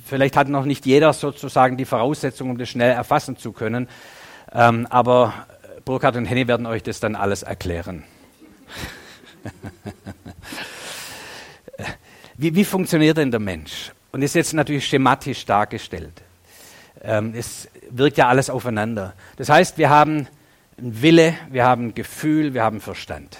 vielleicht 0.05 0.37
hat 0.37 0.49
noch 0.49 0.65
nicht 0.65 0.85
jeder 0.85 1.13
sozusagen 1.13 1.77
die 1.77 1.85
Voraussetzung, 1.85 2.51
um 2.51 2.59
das 2.59 2.69
schnell 2.69 2.91
erfassen 2.91 3.37
zu 3.37 3.53
können. 3.53 3.89
Ähm, 4.53 4.87
aber 4.91 5.47
Burkhard 5.85 6.17
und 6.17 6.27
Henny 6.27 6.47
werden 6.49 6.67
euch 6.67 6.83
das 6.83 7.01
dann 7.01 7.17
alles 7.17 7.43
erklären. 7.43 8.05
wie, 12.37 12.55
wie, 12.55 12.65
funktioniert 12.65 13.17
denn 13.17 13.31
der 13.31 13.41
Mensch? 13.41 13.93
Und 14.13 14.23
ist 14.23 14.35
jetzt 14.35 14.53
natürlich 14.53 14.87
schematisch 14.87 15.45
dargestellt. 15.45 16.23
Ähm, 17.03 17.35
es 17.37 17.69
wirkt 17.91 18.19
ja 18.19 18.29
alles 18.29 18.51
aufeinander. 18.51 19.15
Das 19.37 19.49
heißt, 19.49 19.79
wir 19.79 19.91
haben 19.91 20.29
einen 20.79 21.03
Wille, 21.03 21.35
wir 21.51 21.65
haben 21.65 21.95
Gefühl, 21.95 22.55
wir 22.55 22.63
haben 22.63 22.81
Verstand. 22.81 23.37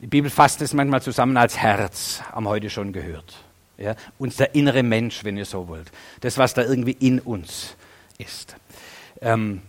Die 0.00 0.06
Bibel 0.06 0.30
fasst 0.30 0.62
es 0.62 0.72
manchmal 0.72 1.02
zusammen 1.02 1.36
als 1.36 1.58
Herz, 1.58 2.22
haben 2.30 2.48
heute 2.48 2.70
schon 2.70 2.92
gehört. 2.92 3.36
Ja? 3.76 3.96
Unser 4.18 4.54
innere 4.54 4.82
Mensch, 4.82 5.24
wenn 5.24 5.36
ihr 5.36 5.44
so 5.44 5.68
wollt. 5.68 5.90
Das, 6.20 6.38
was 6.38 6.54
da 6.54 6.62
irgendwie 6.62 6.96
in 7.00 7.18
uns 7.20 7.76
ist. 8.18 8.56
Ähm, 9.20 9.62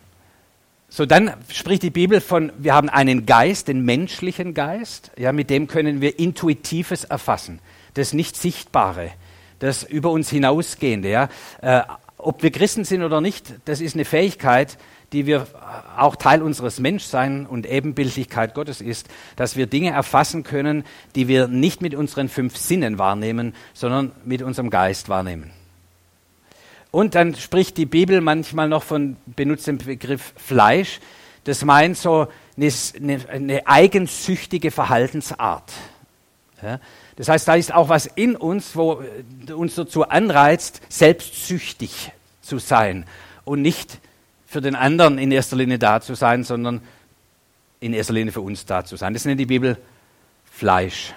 so, 0.93 1.05
dann 1.05 1.33
spricht 1.47 1.83
die 1.83 1.89
Bibel 1.89 2.19
von, 2.19 2.51
wir 2.57 2.73
haben 2.73 2.89
einen 2.89 3.25
Geist, 3.25 3.69
den 3.69 3.85
menschlichen 3.85 4.53
Geist, 4.53 5.11
ja, 5.17 5.31
mit 5.31 5.49
dem 5.49 5.67
können 5.67 6.01
wir 6.01 6.19
Intuitives 6.19 7.05
erfassen, 7.05 7.59
das 7.93 8.11
nicht 8.11 8.35
Sichtbare, 8.35 9.11
das 9.59 9.83
über 9.83 10.11
uns 10.11 10.29
hinausgehende. 10.29 11.09
Ja. 11.09 11.29
Äh, 11.61 11.83
ob 12.17 12.43
wir 12.43 12.51
Christen 12.51 12.83
sind 12.83 13.03
oder 13.03 13.21
nicht, 13.21 13.53
das 13.63 13.79
ist 13.79 13.95
eine 13.95 14.03
Fähigkeit, 14.03 14.77
die 15.13 15.25
wir 15.25 15.47
auch 15.95 16.17
Teil 16.17 16.41
unseres 16.41 16.81
Menschseins 16.81 17.47
und 17.49 17.65
Ebenbildlichkeit 17.65 18.53
Gottes 18.53 18.81
ist, 18.81 19.07
dass 19.37 19.55
wir 19.55 19.67
Dinge 19.67 19.91
erfassen 19.91 20.43
können, 20.43 20.83
die 21.15 21.29
wir 21.29 21.47
nicht 21.47 21.81
mit 21.81 21.95
unseren 21.95 22.27
fünf 22.27 22.57
Sinnen 22.57 22.97
wahrnehmen, 22.97 23.55
sondern 23.73 24.11
mit 24.25 24.41
unserem 24.41 24.69
Geist 24.69 25.07
wahrnehmen. 25.07 25.51
Und 26.91 27.15
dann 27.15 27.35
spricht 27.35 27.77
die 27.77 27.85
Bibel 27.85 28.19
manchmal 28.19 28.67
noch 28.67 28.83
von, 28.83 29.15
benutzt 29.25 29.67
den 29.67 29.77
Begriff 29.77 30.33
Fleisch. 30.35 30.99
Das 31.45 31.63
meint 31.63 31.97
so 31.97 32.27
eine, 32.57 33.19
eine, 33.29 33.65
eigensüchtige 33.65 34.71
Verhaltensart. 34.71 35.71
Ja? 36.61 36.79
Das 37.15 37.29
heißt, 37.29 37.47
da 37.47 37.55
ist 37.55 37.73
auch 37.73 37.89
was 37.89 38.05
in 38.05 38.35
uns, 38.35 38.75
wo 38.75 39.01
äh, 39.47 39.53
uns 39.53 39.75
dazu 39.75 40.07
anreizt, 40.07 40.81
selbstsüchtig 40.89 42.11
zu 42.41 42.59
sein 42.59 43.05
und 43.45 43.61
nicht 43.61 43.99
für 44.45 44.61
den 44.61 44.75
anderen 44.75 45.17
in 45.17 45.31
erster 45.31 45.55
Linie 45.55 45.79
da 45.79 46.01
zu 46.01 46.13
sein, 46.13 46.43
sondern 46.43 46.81
in 47.79 47.93
erster 47.93 48.13
Linie 48.13 48.33
für 48.33 48.41
uns 48.41 48.65
da 48.65 48.83
zu 48.83 48.97
sein. 48.97 49.13
Das 49.13 49.23
nennt 49.25 49.39
die 49.39 49.45
Bibel 49.45 49.77
Fleisch. 50.51 51.13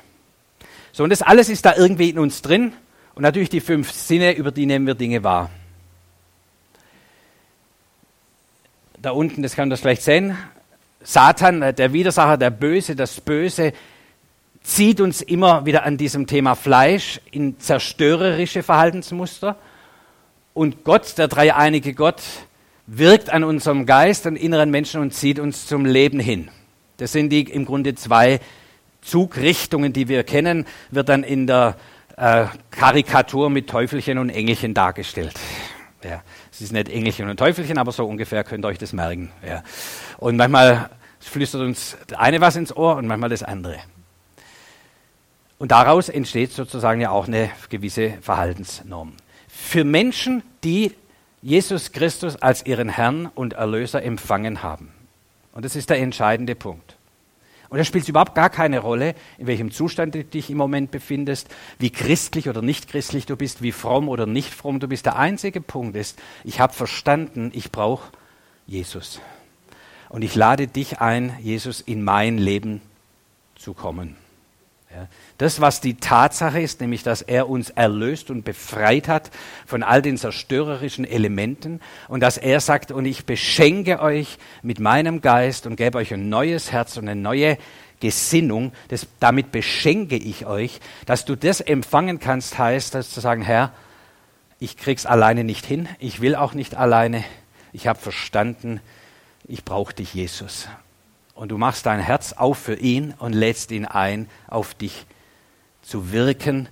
So, 0.93 1.03
und 1.03 1.11
das 1.11 1.21
alles 1.21 1.49
ist 1.49 1.67
da 1.67 1.75
irgendwie 1.75 2.11
in 2.11 2.19
uns 2.21 2.41
drin. 2.41 2.73
Und 3.15 3.23
natürlich 3.23 3.51
die 3.51 3.61
fünf 3.61 3.91
Sinne, 3.91 4.33
über 4.33 4.53
die 4.53 4.67
nehmen 4.67 4.87
wir 4.87 4.95
Dinge 4.95 5.25
wahr. 5.25 5.51
Da 9.05 9.11
unten, 9.11 9.43
das 9.43 9.55
kann 9.55 9.71
das 9.71 9.81
vielleicht 9.81 10.03
sehen, 10.03 10.37
Satan, 11.03 11.61
äh, 11.61 11.75
der 11.75 11.93
Widersacher, 11.93 12.39
der 12.39 12.51
Böse, 12.51 12.97
das 12.97 13.21
Böse, 13.21 13.73
zieht 14.63 15.01
uns 15.01 15.21
immer 15.21 15.67
wieder 15.67 15.85
an 15.85 15.99
diesem 15.99 16.27
Thema 16.27 16.55
Fleisch 16.55 17.21
in 17.31 17.61
zerstörerische 17.61 18.63
Verhaltensmuster. 18.63 19.57
Und 20.55 20.85
Gott, 20.85 21.19
der 21.19 21.29
dreieinige 21.29 21.93
Gott, 21.93 22.23
wirkt 22.87 23.29
an 23.29 23.45
unserem 23.45 23.85
Geist, 23.85 24.27
an 24.27 24.37
inneren 24.37 24.71
Menschen 24.71 25.03
und 25.03 25.13
zieht 25.13 25.39
uns 25.39 25.67
zum 25.67 25.85
Leben 25.85 26.19
hin. 26.19 26.49
Das 26.97 27.13
sind 27.13 27.29
die 27.29 27.43
im 27.43 27.67
Grunde 27.67 27.95
zwei 27.95 28.41
Zugrichtungen, 29.03 29.93
die 29.93 30.09
wir 30.09 30.25
kennen, 30.25 30.67
wird 30.91 31.11
dann 31.11 31.25
in 31.25 31.47
der 31.47 31.77
äh, 32.17 32.47
Karikatur 32.71 33.51
mit 33.51 33.69
Teufelchen 33.69 34.17
und 34.17 34.31
Engelchen 34.31 34.73
dargestellt. 34.73 35.35
Ja. 36.03 36.23
Es 36.55 36.61
ist 36.61 36.73
nicht 36.73 36.89
Engelchen 36.89 37.29
und 37.29 37.37
Teufelchen, 37.37 37.79
aber 37.79 37.91
so 37.91 38.07
ungefähr 38.07 38.45
könnt 38.45 38.65
ihr 38.65 38.69
euch 38.69 38.79
das 38.79 38.93
merken. 38.93 39.33
Ja. 39.45 39.65
Und 40.19 40.37
manchmal 40.37 40.89
flüstert 41.19 41.63
uns 41.63 41.97
das 42.07 42.17
eine 42.17 42.41
was 42.41 42.55
ins 42.55 42.77
Ohr 42.77 42.95
und 42.95 43.09
manchmal 43.09 43.29
das 43.31 43.43
andere. 43.43 43.79
Und 45.59 45.73
daraus 45.73 46.09
entsteht 46.09 46.53
sozusagen 46.53 47.01
ja 47.01 47.11
auch 47.11 47.27
eine 47.27 47.51
gewisse 47.71 48.19
Verhaltensnorm. 48.21 49.15
Für 49.49 49.83
Menschen, 49.83 50.45
die 50.63 50.93
Jesus 51.43 51.91
Christus 51.91 52.37
als 52.37 52.65
ihren 52.65 52.89
Herrn 52.89 53.27
und 53.35 53.55
Erlöser 53.55 54.05
empfangen 54.05 54.63
haben. 54.63 54.93
Und 55.53 55.65
das 55.65 55.75
ist 55.75 55.91
der 55.91 55.99
entscheidende 55.99 56.55
Punkt. 56.55 56.97
Und 57.75 57.79
da 57.79 57.85
spielt 57.85 58.05
es 58.05 58.09
überhaupt 58.09 58.37
gar 58.37 58.51
keine 58.51 58.79
Rolle, 58.79 59.17
in 59.37 59.49
welchem 59.49 59.73
Zustand 59.73 60.15
du 60.15 60.23
dich 60.23 60.49
im 60.49 60.57
Moment 60.57 60.93
befindest, 60.93 61.49
wie 61.81 61.91
christlich 61.91 62.49
oder 62.49 62.63
nicht 62.63 62.87
christlich 62.87 63.27
du 63.27 63.35
bist, 63.35 63.63
wie 63.63 63.73
fromm 63.73 64.09
oder 64.09 64.27
nicht 64.27 64.55
fromm 64.55 64.79
du 64.79 64.87
bist. 64.87 65.07
Der 65.07 65.17
einzige 65.17 65.61
Punkt 65.61 65.97
ist, 65.97 66.17
ich 66.45 66.61
habe 66.61 66.73
verstanden, 66.73 67.51
ich 67.53 67.73
brauche 67.73 68.13
Jesus. 68.69 69.21
Und 70.09 70.23
ich 70.23 70.37
lade 70.37 70.69
dich 70.69 71.01
ein, 71.01 71.37
Jesus 71.43 71.81
in 71.81 72.05
mein 72.05 72.39
Leben 72.39 72.81
zu 73.57 73.75
kommen. 73.75 74.15
Das, 75.39 75.61
was 75.61 75.81
die 75.81 75.95
Tatsache 75.95 76.61
ist, 76.61 76.81
nämlich 76.81 77.03
dass 77.03 77.23
er 77.23 77.49
uns 77.49 77.71
erlöst 77.71 78.31
und 78.31 78.45
befreit 78.45 79.09
hat 79.09 79.31
von 79.67 79.83
all 79.83 80.03
den 80.03 80.17
zerstörerischen 80.17 81.05
Elementen 81.05 81.81
und 82.09 82.21
dass 82.21 82.39
er 82.39 82.61
sagt, 82.61 82.93
und 82.93 83.05
ich 83.05 83.27
beschenke 83.27 84.01
euch 84.01 84.39
mit 84.63 84.81
meinem 84.81 85.21
Geist 85.21 85.67
und 85.67 85.77
gebe 85.77 85.99
euch 85.99 86.13
ein 86.15 86.29
neues 86.29 86.73
Herz 86.73 86.97
und 86.97 87.09
eine 87.09 87.21
neue 87.21 87.59
Gesinnung, 88.01 88.73
das, 88.89 89.07
damit 89.21 89.51
beschenke 89.51 90.17
ich 90.17 90.47
euch, 90.47 90.81
dass 91.07 91.25
du 91.25 91.37
das 91.37 91.61
empfangen 91.61 92.21
kannst, 92.21 92.59
heißt, 92.59 92.95
dass 92.95 93.11
zu 93.11 93.21
sagen, 93.21 93.43
Herr, 93.43 93.73
ich 94.61 94.77
krieg's 94.77 95.07
alleine 95.07 95.45
nicht 95.45 95.67
hin, 95.67 95.89
ich 95.99 96.21
will 96.21 96.35
auch 96.37 96.55
nicht 96.55 96.77
alleine, 96.77 97.25
ich 97.73 97.87
habe 97.87 97.99
verstanden, 97.99 98.81
ich 99.47 99.65
brauche 99.65 99.95
dich, 99.95 100.15
Jesus 100.15 100.69
und 101.35 101.51
du 101.51 101.59
machst 101.59 101.87
dein 101.87 102.01
Herz 102.01 102.33
auf 102.33 102.59
für 102.59 102.77
ihn 102.77 103.15
und 103.19 103.33
lädst 103.33 103.71
ihn 103.71 103.85
ein, 103.85 104.29
auf 104.47 104.75
dich 104.75 105.07
zu 105.83 106.13
wirken, 106.13 106.69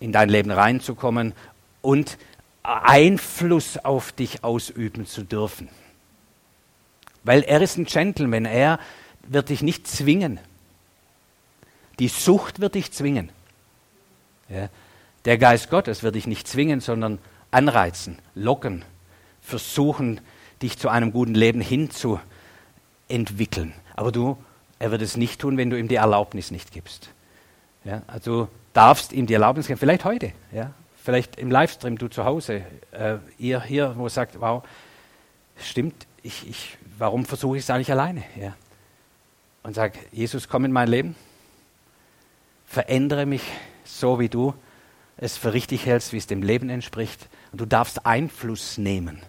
in 0.00 0.12
dein 0.12 0.28
Leben 0.28 0.50
reinzukommen 0.50 1.34
und 1.82 2.18
Einfluss 2.62 3.78
auf 3.78 4.12
dich 4.12 4.44
ausüben 4.44 5.06
zu 5.06 5.22
dürfen. 5.22 5.68
Weil 7.22 7.42
er 7.42 7.60
ist 7.60 7.76
ein 7.76 7.84
Gentleman, 7.84 8.44
er 8.44 8.78
wird 9.22 9.50
dich 9.50 9.62
nicht 9.62 9.86
zwingen. 9.86 10.40
Die 11.98 12.08
Sucht 12.08 12.60
wird 12.60 12.74
dich 12.74 12.92
zwingen. 12.92 13.30
Ja. 14.48 14.68
Der 15.26 15.38
Geist 15.38 15.70
Gottes 15.70 16.02
wird 16.02 16.14
dich 16.14 16.26
nicht 16.26 16.48
zwingen, 16.48 16.80
sondern 16.80 17.18
anreizen, 17.50 18.18
locken, 18.34 18.84
versuchen, 19.42 20.20
dich 20.62 20.78
zu 20.78 20.88
einem 20.88 21.12
guten 21.12 21.34
Leben 21.34 21.60
hinzuentwickeln. 21.60 23.74
Aber 24.00 24.12
du 24.12 24.38
Er 24.78 24.90
wird 24.90 25.02
es 25.02 25.18
nicht 25.18 25.42
tun, 25.42 25.58
wenn 25.58 25.68
du 25.68 25.78
ihm 25.78 25.86
die 25.86 25.96
Erlaubnis 25.96 26.50
nicht 26.50 26.72
gibst. 26.72 27.10
Ja, 27.84 28.00
also 28.06 28.48
darfst 28.72 29.12
ihm 29.12 29.26
die 29.26 29.34
Erlaubnis 29.34 29.66
geben, 29.66 29.78
vielleicht 29.78 30.06
heute, 30.06 30.32
ja, 30.52 30.72
vielleicht 30.96 31.36
im 31.36 31.50
Livestream, 31.50 31.98
du 31.98 32.08
zu 32.08 32.24
Hause, 32.24 32.62
äh, 32.92 33.16
ihr 33.36 33.60
hier, 33.62 33.92
wo 33.98 34.08
sagt, 34.08 34.40
wow, 34.40 34.62
stimmt, 35.58 36.06
ich, 36.22 36.48
ich, 36.48 36.78
warum 36.96 37.26
versuche 37.26 37.58
ich 37.58 37.64
es 37.64 37.68
eigentlich 37.68 37.92
alleine? 37.92 38.22
Ja. 38.40 38.56
Und 39.64 39.74
sag, 39.74 39.92
Jesus, 40.12 40.48
komm 40.48 40.64
in 40.64 40.72
mein 40.72 40.88
Leben, 40.88 41.14
verändere 42.64 43.26
mich 43.26 43.42
so, 43.84 44.18
wie 44.18 44.30
du 44.30 44.54
es 45.18 45.36
für 45.36 45.52
richtig 45.52 45.84
hältst, 45.84 46.14
wie 46.14 46.18
es 46.18 46.26
dem 46.26 46.42
Leben 46.42 46.70
entspricht. 46.70 47.28
Und 47.52 47.60
du 47.60 47.66
darfst 47.66 48.06
Einfluss 48.06 48.78
nehmen 48.78 49.20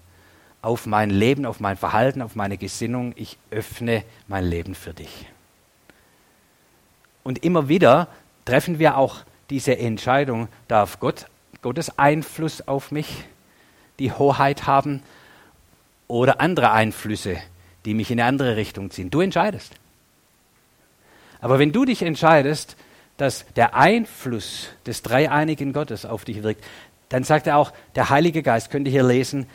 auf 0.62 0.86
mein 0.86 1.10
Leben, 1.10 1.46
auf 1.46 1.60
mein 1.60 1.78
Verhalten, 1.78 2.22
auf 2.22 2.36
meine 2.36 2.58
Gesinnung. 2.58 3.14
Ich 3.16 3.38
öffne 3.50 4.04
mein 4.28 4.46
Leben 4.46 4.76
für 4.76 4.94
dich. 4.94 5.28
Und 7.24 7.44
immer 7.44 7.68
wieder 7.68 8.08
treffen 8.46 8.80
wir 8.80 8.98
auch 8.98 9.20
diese 9.50 9.78
Entscheidung, 9.78 10.48
darf 10.68 11.00
Gott, 11.00 11.28
Gottes 11.62 11.98
Einfluss 11.98 12.68
auf 12.68 12.92
mich 12.92 13.26
die 14.00 14.12
Hoheit 14.12 14.66
haben 14.66 15.04
oder 16.08 16.42
andere 16.42 16.72
Einflüsse, 16.72 17.38
die 17.86 17.94
mich 17.94 18.10
in 18.12 18.20
eine 18.20 18.28
andere 18.28 18.56
Richtung 18.56 18.90
ziehen. 18.90 19.12
Du 19.12 19.22
entscheidest. 19.22 19.74
Aber 21.40 21.60
wenn 21.60 21.72
du 21.72 21.86
dich 21.86 22.02
entscheidest, 22.02 22.78
dass 23.18 23.46
der 23.56 23.76
Einfluss 23.76 24.70
des 24.86 25.04
dreieinigen 25.04 25.74
Gottes 25.74 26.06
auf 26.06 26.26
dich 26.26 26.44
wirkt, 26.44 26.64
dann 27.10 27.24
sagt 27.24 27.46
er 27.46 27.58
auch, 27.58 27.72
der 27.96 28.10
Heilige 28.10 28.42
Geist, 28.42 28.72
könnt 28.72 28.88
ihr 28.88 28.92
hier 28.92 29.04
lesen, 29.04 29.48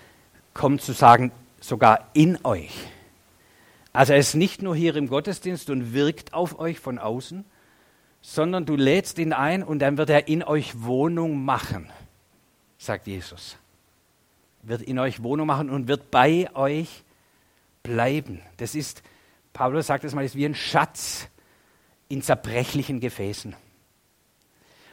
kommt 0.56 0.82
zu 0.82 0.92
sagen, 0.92 1.32
sogar 1.60 2.10
in 2.12 2.38
euch. 2.44 2.74
Also 3.92 4.12
er 4.12 4.18
ist 4.18 4.34
nicht 4.34 4.62
nur 4.62 4.76
hier 4.76 4.96
im 4.96 5.08
Gottesdienst 5.08 5.70
und 5.70 5.94
wirkt 5.94 6.34
auf 6.34 6.58
euch 6.58 6.80
von 6.80 6.98
außen, 6.98 7.44
sondern 8.20 8.66
du 8.66 8.76
lädst 8.76 9.18
ihn 9.18 9.32
ein 9.32 9.62
und 9.62 9.78
dann 9.78 9.96
wird 9.96 10.10
er 10.10 10.28
in 10.28 10.42
euch 10.42 10.82
Wohnung 10.82 11.44
machen, 11.44 11.90
sagt 12.78 13.06
Jesus 13.06 13.56
wird 14.68 14.82
in 14.82 14.98
euch 14.98 15.22
Wohnung 15.22 15.46
machen 15.46 15.70
und 15.70 15.88
wird 15.88 16.10
bei 16.10 16.48
euch 16.54 17.04
bleiben. 17.82 18.42
Das 18.56 18.74
ist, 18.74 19.02
Paulus 19.52 19.86
sagt 19.86 20.04
es 20.04 20.14
mal, 20.14 20.24
ist 20.24 20.34
wie 20.34 20.44
ein 20.44 20.54
Schatz 20.54 21.28
in 22.08 22.22
zerbrechlichen 22.22 23.00
Gefäßen. 23.00 23.54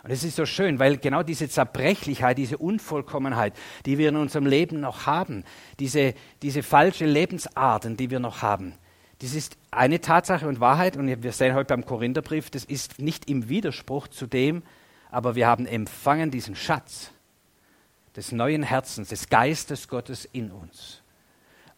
Und 0.03 0.11
es 0.11 0.23
ist 0.25 0.35
so 0.35 0.45
schön, 0.45 0.79
weil 0.79 0.97
genau 0.97 1.23
diese 1.23 1.47
Zerbrechlichkeit, 1.47 2.37
diese 2.37 2.57
Unvollkommenheit, 2.57 3.53
die 3.85 3.97
wir 3.97 4.09
in 4.09 4.17
unserem 4.17 4.45
Leben 4.45 4.81
noch 4.81 5.05
haben, 5.05 5.45
diese, 5.79 6.13
diese 6.41 6.61
falsche 6.61 7.05
Lebensarten, 7.05 7.95
die 7.95 8.09
wir 8.09 8.19
noch 8.19 8.41
haben, 8.41 8.73
das 9.19 9.33
ist 9.33 9.55
eine 9.71 10.01
Tatsache 10.01 10.45
und 10.45 10.59
Wahrheit. 10.59 10.97
Und 10.97 11.23
wir 11.23 11.31
sehen 11.31 11.55
heute 11.55 11.67
beim 11.67 11.85
Korintherbrief, 11.85 12.49
das 12.49 12.65
ist 12.65 12.99
nicht 12.99 13.29
im 13.29 13.47
Widerspruch 13.47 14.09
zu 14.09 14.27
dem, 14.27 14.63
aber 15.09 15.35
wir 15.35 15.47
haben 15.47 15.65
empfangen 15.65 16.29
diesen 16.29 16.57
Schatz 16.57 17.11
des 18.17 18.33
neuen 18.33 18.63
Herzens, 18.63 19.09
des 19.09 19.29
Geistes 19.29 19.87
Gottes 19.87 20.25
in 20.25 20.51
uns. 20.51 21.01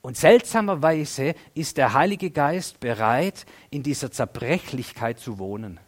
Und 0.01 0.17
seltsamerweise 0.17 1.35
ist 1.53 1.77
der 1.77 1.93
Heilige 1.93 2.31
Geist 2.31 2.79
bereit, 2.79 3.45
in 3.69 3.83
dieser 3.83 4.11
Zerbrechlichkeit 4.11 5.19
zu 5.19 5.37
wohnen. 5.37 5.79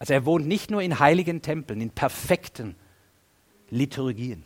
Also 0.00 0.12
er 0.12 0.24
wohnt 0.24 0.48
nicht 0.48 0.72
nur 0.72 0.82
in 0.82 0.98
heiligen 0.98 1.42
Tempeln, 1.42 1.80
in 1.80 1.90
perfekten 1.90 2.74
Liturgien, 3.68 4.44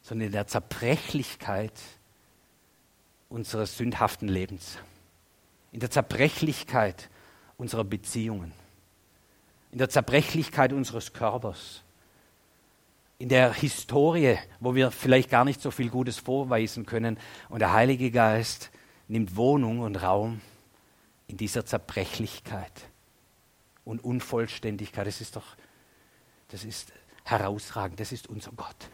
sondern 0.00 0.28
in 0.28 0.32
der 0.32 0.46
Zerbrechlichkeit 0.46 1.78
unseres 3.28 3.76
sündhaften 3.76 4.28
Lebens, 4.28 4.78
in 5.72 5.80
der 5.80 5.90
Zerbrechlichkeit 5.90 7.10
unserer 7.58 7.84
Beziehungen 7.84 8.52
in 9.74 9.78
der 9.78 9.88
Zerbrechlichkeit 9.88 10.72
unseres 10.72 11.12
Körpers, 11.12 11.82
in 13.18 13.28
der 13.28 13.52
Historie, 13.52 14.38
wo 14.60 14.76
wir 14.76 14.92
vielleicht 14.92 15.30
gar 15.30 15.44
nicht 15.44 15.60
so 15.60 15.72
viel 15.72 15.90
Gutes 15.90 16.16
vorweisen 16.16 16.86
können. 16.86 17.18
Und 17.48 17.58
der 17.58 17.72
Heilige 17.72 18.12
Geist 18.12 18.70
nimmt 19.08 19.34
Wohnung 19.34 19.80
und 19.80 19.96
Raum 19.96 20.40
in 21.26 21.38
dieser 21.38 21.66
Zerbrechlichkeit 21.66 22.70
und 23.84 24.02
Unvollständigkeit. 24.02 25.06
Das 25.06 25.20
ist 25.20 25.36
doch, 25.36 25.56
das 26.48 26.64
ist 26.64 26.92
herausragend, 27.24 28.00
das 28.00 28.12
ist 28.12 28.28
unser 28.28 28.52
Gott. 28.52 28.90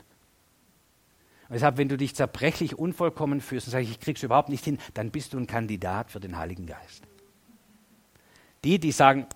Und 1.49 1.55
deshalb, 1.55 1.79
wenn 1.79 1.89
du 1.89 1.97
dich 1.97 2.15
zerbrechlich, 2.15 2.79
unvollkommen 2.79 3.41
fühlst 3.41 3.67
und 3.67 3.73
sagst, 3.73 3.91
ich 3.91 3.99
krieg's 3.99 4.23
überhaupt 4.23 4.49
nicht 4.51 4.65
hin, 4.65 4.79
dann 4.95 5.11
bist 5.11 5.33
du 5.33 5.39
ein 5.39 5.49
Kandidat 5.49 6.11
für 6.11 6.21
den 6.21 6.37
Heiligen 6.37 6.67
Geist. 6.67 7.03
Die, 8.63 8.79
die 8.79 8.93
sagen, 8.93 9.27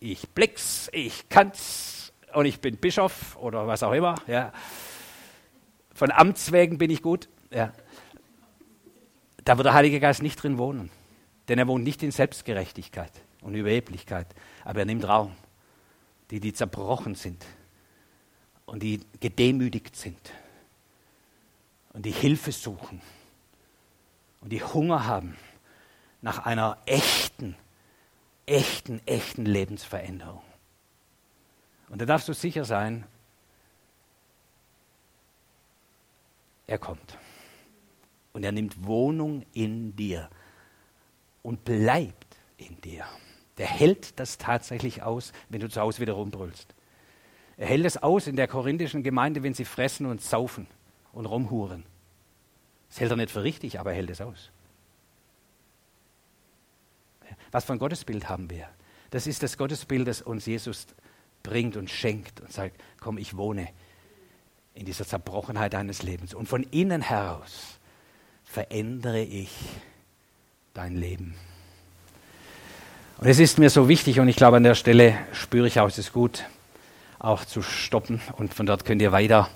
ich 0.00 0.28
blick's, 0.30 0.88
ich 0.92 1.28
kann's 1.28 2.12
und 2.32 2.46
ich 2.46 2.60
bin 2.60 2.76
Bischof 2.78 3.36
oder 3.36 3.66
was 3.66 3.82
auch 3.82 3.92
immer. 3.92 4.14
Ja. 4.26 4.52
Von 5.94 6.10
Amts 6.10 6.52
wegen 6.52 6.78
bin 6.78 6.90
ich 6.90 7.02
gut. 7.02 7.28
Ja. 7.50 7.72
Da 9.44 9.58
wird 9.58 9.66
der 9.66 9.74
Heilige 9.74 10.00
Geist 10.00 10.22
nicht 10.22 10.42
drin 10.42 10.56
wohnen. 10.56 10.90
Denn 11.48 11.58
er 11.58 11.66
wohnt 11.66 11.84
nicht 11.84 12.02
in 12.02 12.12
Selbstgerechtigkeit 12.12 13.12
und 13.42 13.54
Überheblichkeit, 13.54 14.28
aber 14.64 14.80
er 14.80 14.86
nimmt 14.86 15.06
Raum. 15.06 15.34
Die, 16.30 16.40
die 16.40 16.52
zerbrochen 16.52 17.14
sind 17.14 17.44
und 18.64 18.82
die 18.82 19.00
gedemütigt 19.20 19.96
sind 19.96 20.32
und 21.92 22.06
die 22.06 22.10
Hilfe 22.10 22.52
suchen 22.52 23.02
und 24.40 24.50
die 24.50 24.62
Hunger 24.62 25.06
haben 25.06 25.36
nach 26.22 26.46
einer 26.46 26.78
echten, 26.86 27.54
echten, 28.46 29.06
echten 29.06 29.44
Lebensveränderung. 29.44 30.42
Und 31.90 32.00
da 32.00 32.06
darfst 32.06 32.28
du 32.28 32.32
sicher 32.32 32.64
sein, 32.64 33.04
er 36.66 36.78
kommt. 36.78 37.18
Und 38.32 38.44
er 38.44 38.52
nimmt 38.52 38.86
Wohnung 38.86 39.44
in 39.52 39.94
dir 39.94 40.30
und 41.42 41.64
bleibt 41.64 42.38
in 42.56 42.80
dir. 42.80 43.04
Der 43.58 43.66
hält 43.66 44.18
das 44.18 44.38
tatsächlich 44.38 45.02
aus, 45.02 45.32
wenn 45.48 45.60
du 45.60 45.68
zu 45.68 45.80
Hause 45.80 46.00
wieder 46.00 46.14
rumbrüllst. 46.14 46.74
Er 47.56 47.66
hält 47.66 47.84
es 47.84 48.02
aus 48.02 48.26
in 48.26 48.36
der 48.36 48.48
korinthischen 48.48 49.02
Gemeinde, 49.02 49.42
wenn 49.42 49.54
sie 49.54 49.64
fressen 49.64 50.06
und 50.06 50.22
saufen 50.22 50.66
und 51.12 51.26
rumhuren. 51.26 51.84
Das 52.88 53.00
hält 53.00 53.10
er 53.10 53.16
nicht 53.16 53.30
für 53.30 53.42
richtig, 53.42 53.78
aber 53.78 53.90
er 53.90 53.96
hält 53.96 54.10
es 54.10 54.20
aus. 54.20 54.50
Was 57.50 57.64
für 57.64 57.72
ein 57.74 57.78
Gottesbild 57.78 58.28
haben 58.28 58.50
wir? 58.50 58.68
Das 59.10 59.26
ist 59.26 59.42
das 59.42 59.58
Gottesbild, 59.58 60.08
das 60.08 60.22
uns 60.22 60.46
Jesus 60.46 60.86
bringt 61.42 61.76
und 61.76 61.90
schenkt 61.90 62.40
und 62.40 62.52
sagt, 62.52 62.80
komm, 63.00 63.18
ich 63.18 63.36
wohne 63.36 63.68
in 64.74 64.86
dieser 64.86 65.06
Zerbrochenheit 65.06 65.74
deines 65.74 66.02
Lebens. 66.02 66.32
Und 66.32 66.48
von 66.48 66.62
innen 66.64 67.02
heraus 67.02 67.78
verändere 68.44 69.22
ich 69.22 69.50
dein 70.72 70.96
Leben. 70.96 71.34
Und 73.22 73.28
es 73.28 73.38
ist 73.38 73.60
mir 73.60 73.70
so 73.70 73.88
wichtig 73.88 74.18
und 74.18 74.26
ich 74.26 74.34
glaube, 74.34 74.56
an 74.56 74.64
der 74.64 74.74
Stelle 74.74 75.16
spüre 75.32 75.68
ich 75.68 75.78
auch, 75.78 75.86
es 75.86 75.96
ist 75.96 76.12
gut, 76.12 76.42
auch 77.20 77.44
zu 77.44 77.62
stoppen 77.62 78.20
und 78.36 78.52
von 78.52 78.66
dort 78.66 78.84
könnt 78.84 79.00
ihr 79.00 79.12
weiter 79.12 79.48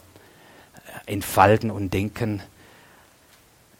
entfalten 1.06 1.72
und 1.72 1.92
denken. 1.92 2.44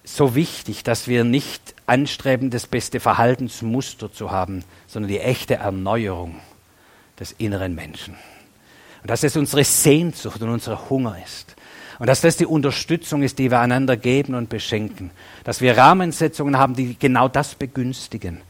So 0.02 0.34
wichtig, 0.34 0.82
dass 0.82 1.06
wir 1.06 1.22
nicht 1.22 1.76
anstreben, 1.86 2.50
das 2.50 2.66
beste 2.66 2.98
Verhaltensmuster 2.98 4.12
zu 4.12 4.32
haben, 4.32 4.64
sondern 4.88 5.08
die 5.08 5.20
echte 5.20 5.54
Erneuerung 5.54 6.40
des 7.20 7.30
inneren 7.38 7.76
Menschen. 7.76 8.16
Und 9.02 9.10
dass 9.10 9.22
es 9.22 9.36
unsere 9.36 9.62
Sehnsucht 9.62 10.42
und 10.42 10.48
unser 10.48 10.90
Hunger 10.90 11.16
ist. 11.24 11.54
Und 12.00 12.08
dass 12.08 12.22
das 12.22 12.36
die 12.36 12.46
Unterstützung 12.46 13.22
ist, 13.22 13.38
die 13.38 13.52
wir 13.52 13.60
einander 13.60 13.96
geben 13.96 14.34
und 14.34 14.48
beschenken. 14.48 15.12
Dass 15.44 15.60
wir 15.60 15.78
Rahmensetzungen 15.78 16.58
haben, 16.58 16.74
die 16.74 16.98
genau 16.98 17.28
das 17.28 17.54
begünstigen. 17.54 18.40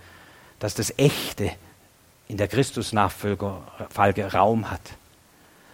Dass 0.59 0.74
das 0.74 0.98
Echte 0.98 1.52
in 2.28 2.36
der 2.36 2.48
Christusnachfolge 2.48 4.32
Raum 4.32 4.70
hat. 4.70 4.80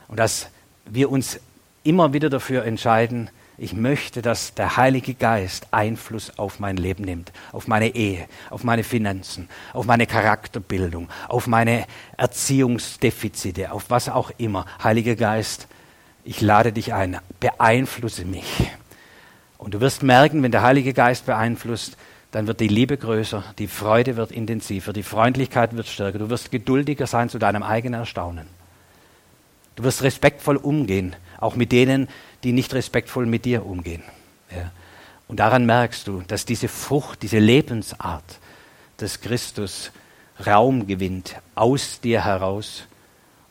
Und 0.08 0.18
dass 0.18 0.48
wir 0.84 1.10
uns 1.10 1.40
immer 1.84 2.12
wieder 2.12 2.30
dafür 2.30 2.64
entscheiden, 2.64 3.30
ich 3.58 3.74
möchte, 3.74 4.22
dass 4.22 4.54
der 4.54 4.76
Heilige 4.76 5.14
Geist 5.14 5.68
Einfluss 5.70 6.38
auf 6.38 6.58
mein 6.58 6.76
Leben 6.76 7.04
nimmt, 7.04 7.32
auf 7.52 7.68
meine 7.68 7.94
Ehe, 7.94 8.26
auf 8.50 8.64
meine 8.64 8.82
Finanzen, 8.82 9.48
auf 9.72 9.86
meine 9.86 10.06
Charakterbildung, 10.06 11.08
auf 11.28 11.46
meine 11.46 11.86
Erziehungsdefizite, 12.16 13.70
auf 13.70 13.88
was 13.88 14.08
auch 14.08 14.32
immer. 14.38 14.66
Heiliger 14.82 15.16
Geist, 15.16 15.68
ich 16.24 16.40
lade 16.40 16.72
dich 16.72 16.92
ein, 16.92 17.18
beeinflusse 17.40 18.24
mich. 18.24 18.70
Und 19.58 19.74
du 19.74 19.80
wirst 19.80 20.02
merken, 20.02 20.42
wenn 20.42 20.50
der 20.50 20.62
Heilige 20.62 20.92
Geist 20.92 21.26
beeinflusst, 21.26 21.96
dann 22.32 22.46
wird 22.46 22.60
die 22.60 22.68
Liebe 22.68 22.96
größer, 22.96 23.44
die 23.58 23.68
Freude 23.68 24.16
wird 24.16 24.32
intensiver, 24.32 24.92
die 24.92 25.02
Freundlichkeit 25.02 25.76
wird 25.76 25.86
stärker, 25.86 26.18
du 26.18 26.30
wirst 26.30 26.50
geduldiger 26.50 27.06
sein 27.06 27.28
zu 27.28 27.38
deinem 27.38 27.62
eigenen 27.62 28.00
Erstaunen. 28.00 28.46
Du 29.76 29.84
wirst 29.84 30.02
respektvoll 30.02 30.56
umgehen, 30.56 31.14
auch 31.38 31.56
mit 31.56 31.72
denen, 31.72 32.08
die 32.42 32.52
nicht 32.52 32.74
respektvoll 32.74 33.26
mit 33.26 33.44
dir 33.44 33.64
umgehen. 33.64 34.02
Ja. 34.50 34.70
Und 35.28 35.40
daran 35.40 35.66
merkst 35.66 36.08
du, 36.08 36.22
dass 36.26 36.44
diese 36.44 36.68
Frucht, 36.68 37.22
diese 37.22 37.38
Lebensart 37.38 38.38
des 39.00 39.20
Christus 39.20 39.92
Raum 40.46 40.86
gewinnt 40.86 41.36
aus 41.54 42.00
dir 42.00 42.24
heraus 42.24 42.84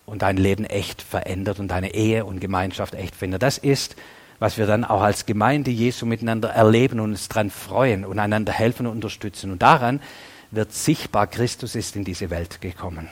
und 0.05 0.23
dein 0.23 0.37
Leben 0.37 0.65
echt 0.65 1.01
verändert 1.01 1.59
und 1.59 1.69
deine 1.69 1.93
Ehe 1.93 2.25
und 2.25 2.39
Gemeinschaft 2.39 2.95
echt 2.95 3.15
verändert. 3.15 3.43
Das 3.43 3.57
ist, 3.57 3.95
was 4.41 4.57
wir 4.57 4.65
dann 4.65 4.83
auch 4.83 5.01
als 5.01 5.27
Gemeinde 5.27 5.69
Jesu 5.69 6.07
miteinander 6.07 6.49
erleben 6.49 6.99
und 6.99 7.11
uns 7.11 7.29
daran 7.29 7.51
freuen 7.51 8.03
und 8.03 8.17
einander 8.17 8.51
helfen 8.51 8.87
und 8.87 8.93
unterstützen. 8.93 9.51
Und 9.51 9.61
daran 9.61 10.01
wird 10.49 10.73
sichtbar, 10.73 11.27
Christus 11.27 11.75
ist 11.75 11.95
in 11.95 12.03
diese 12.03 12.31
Welt 12.31 12.59
gekommen. 12.59 13.07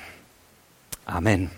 Amen. 1.05 1.51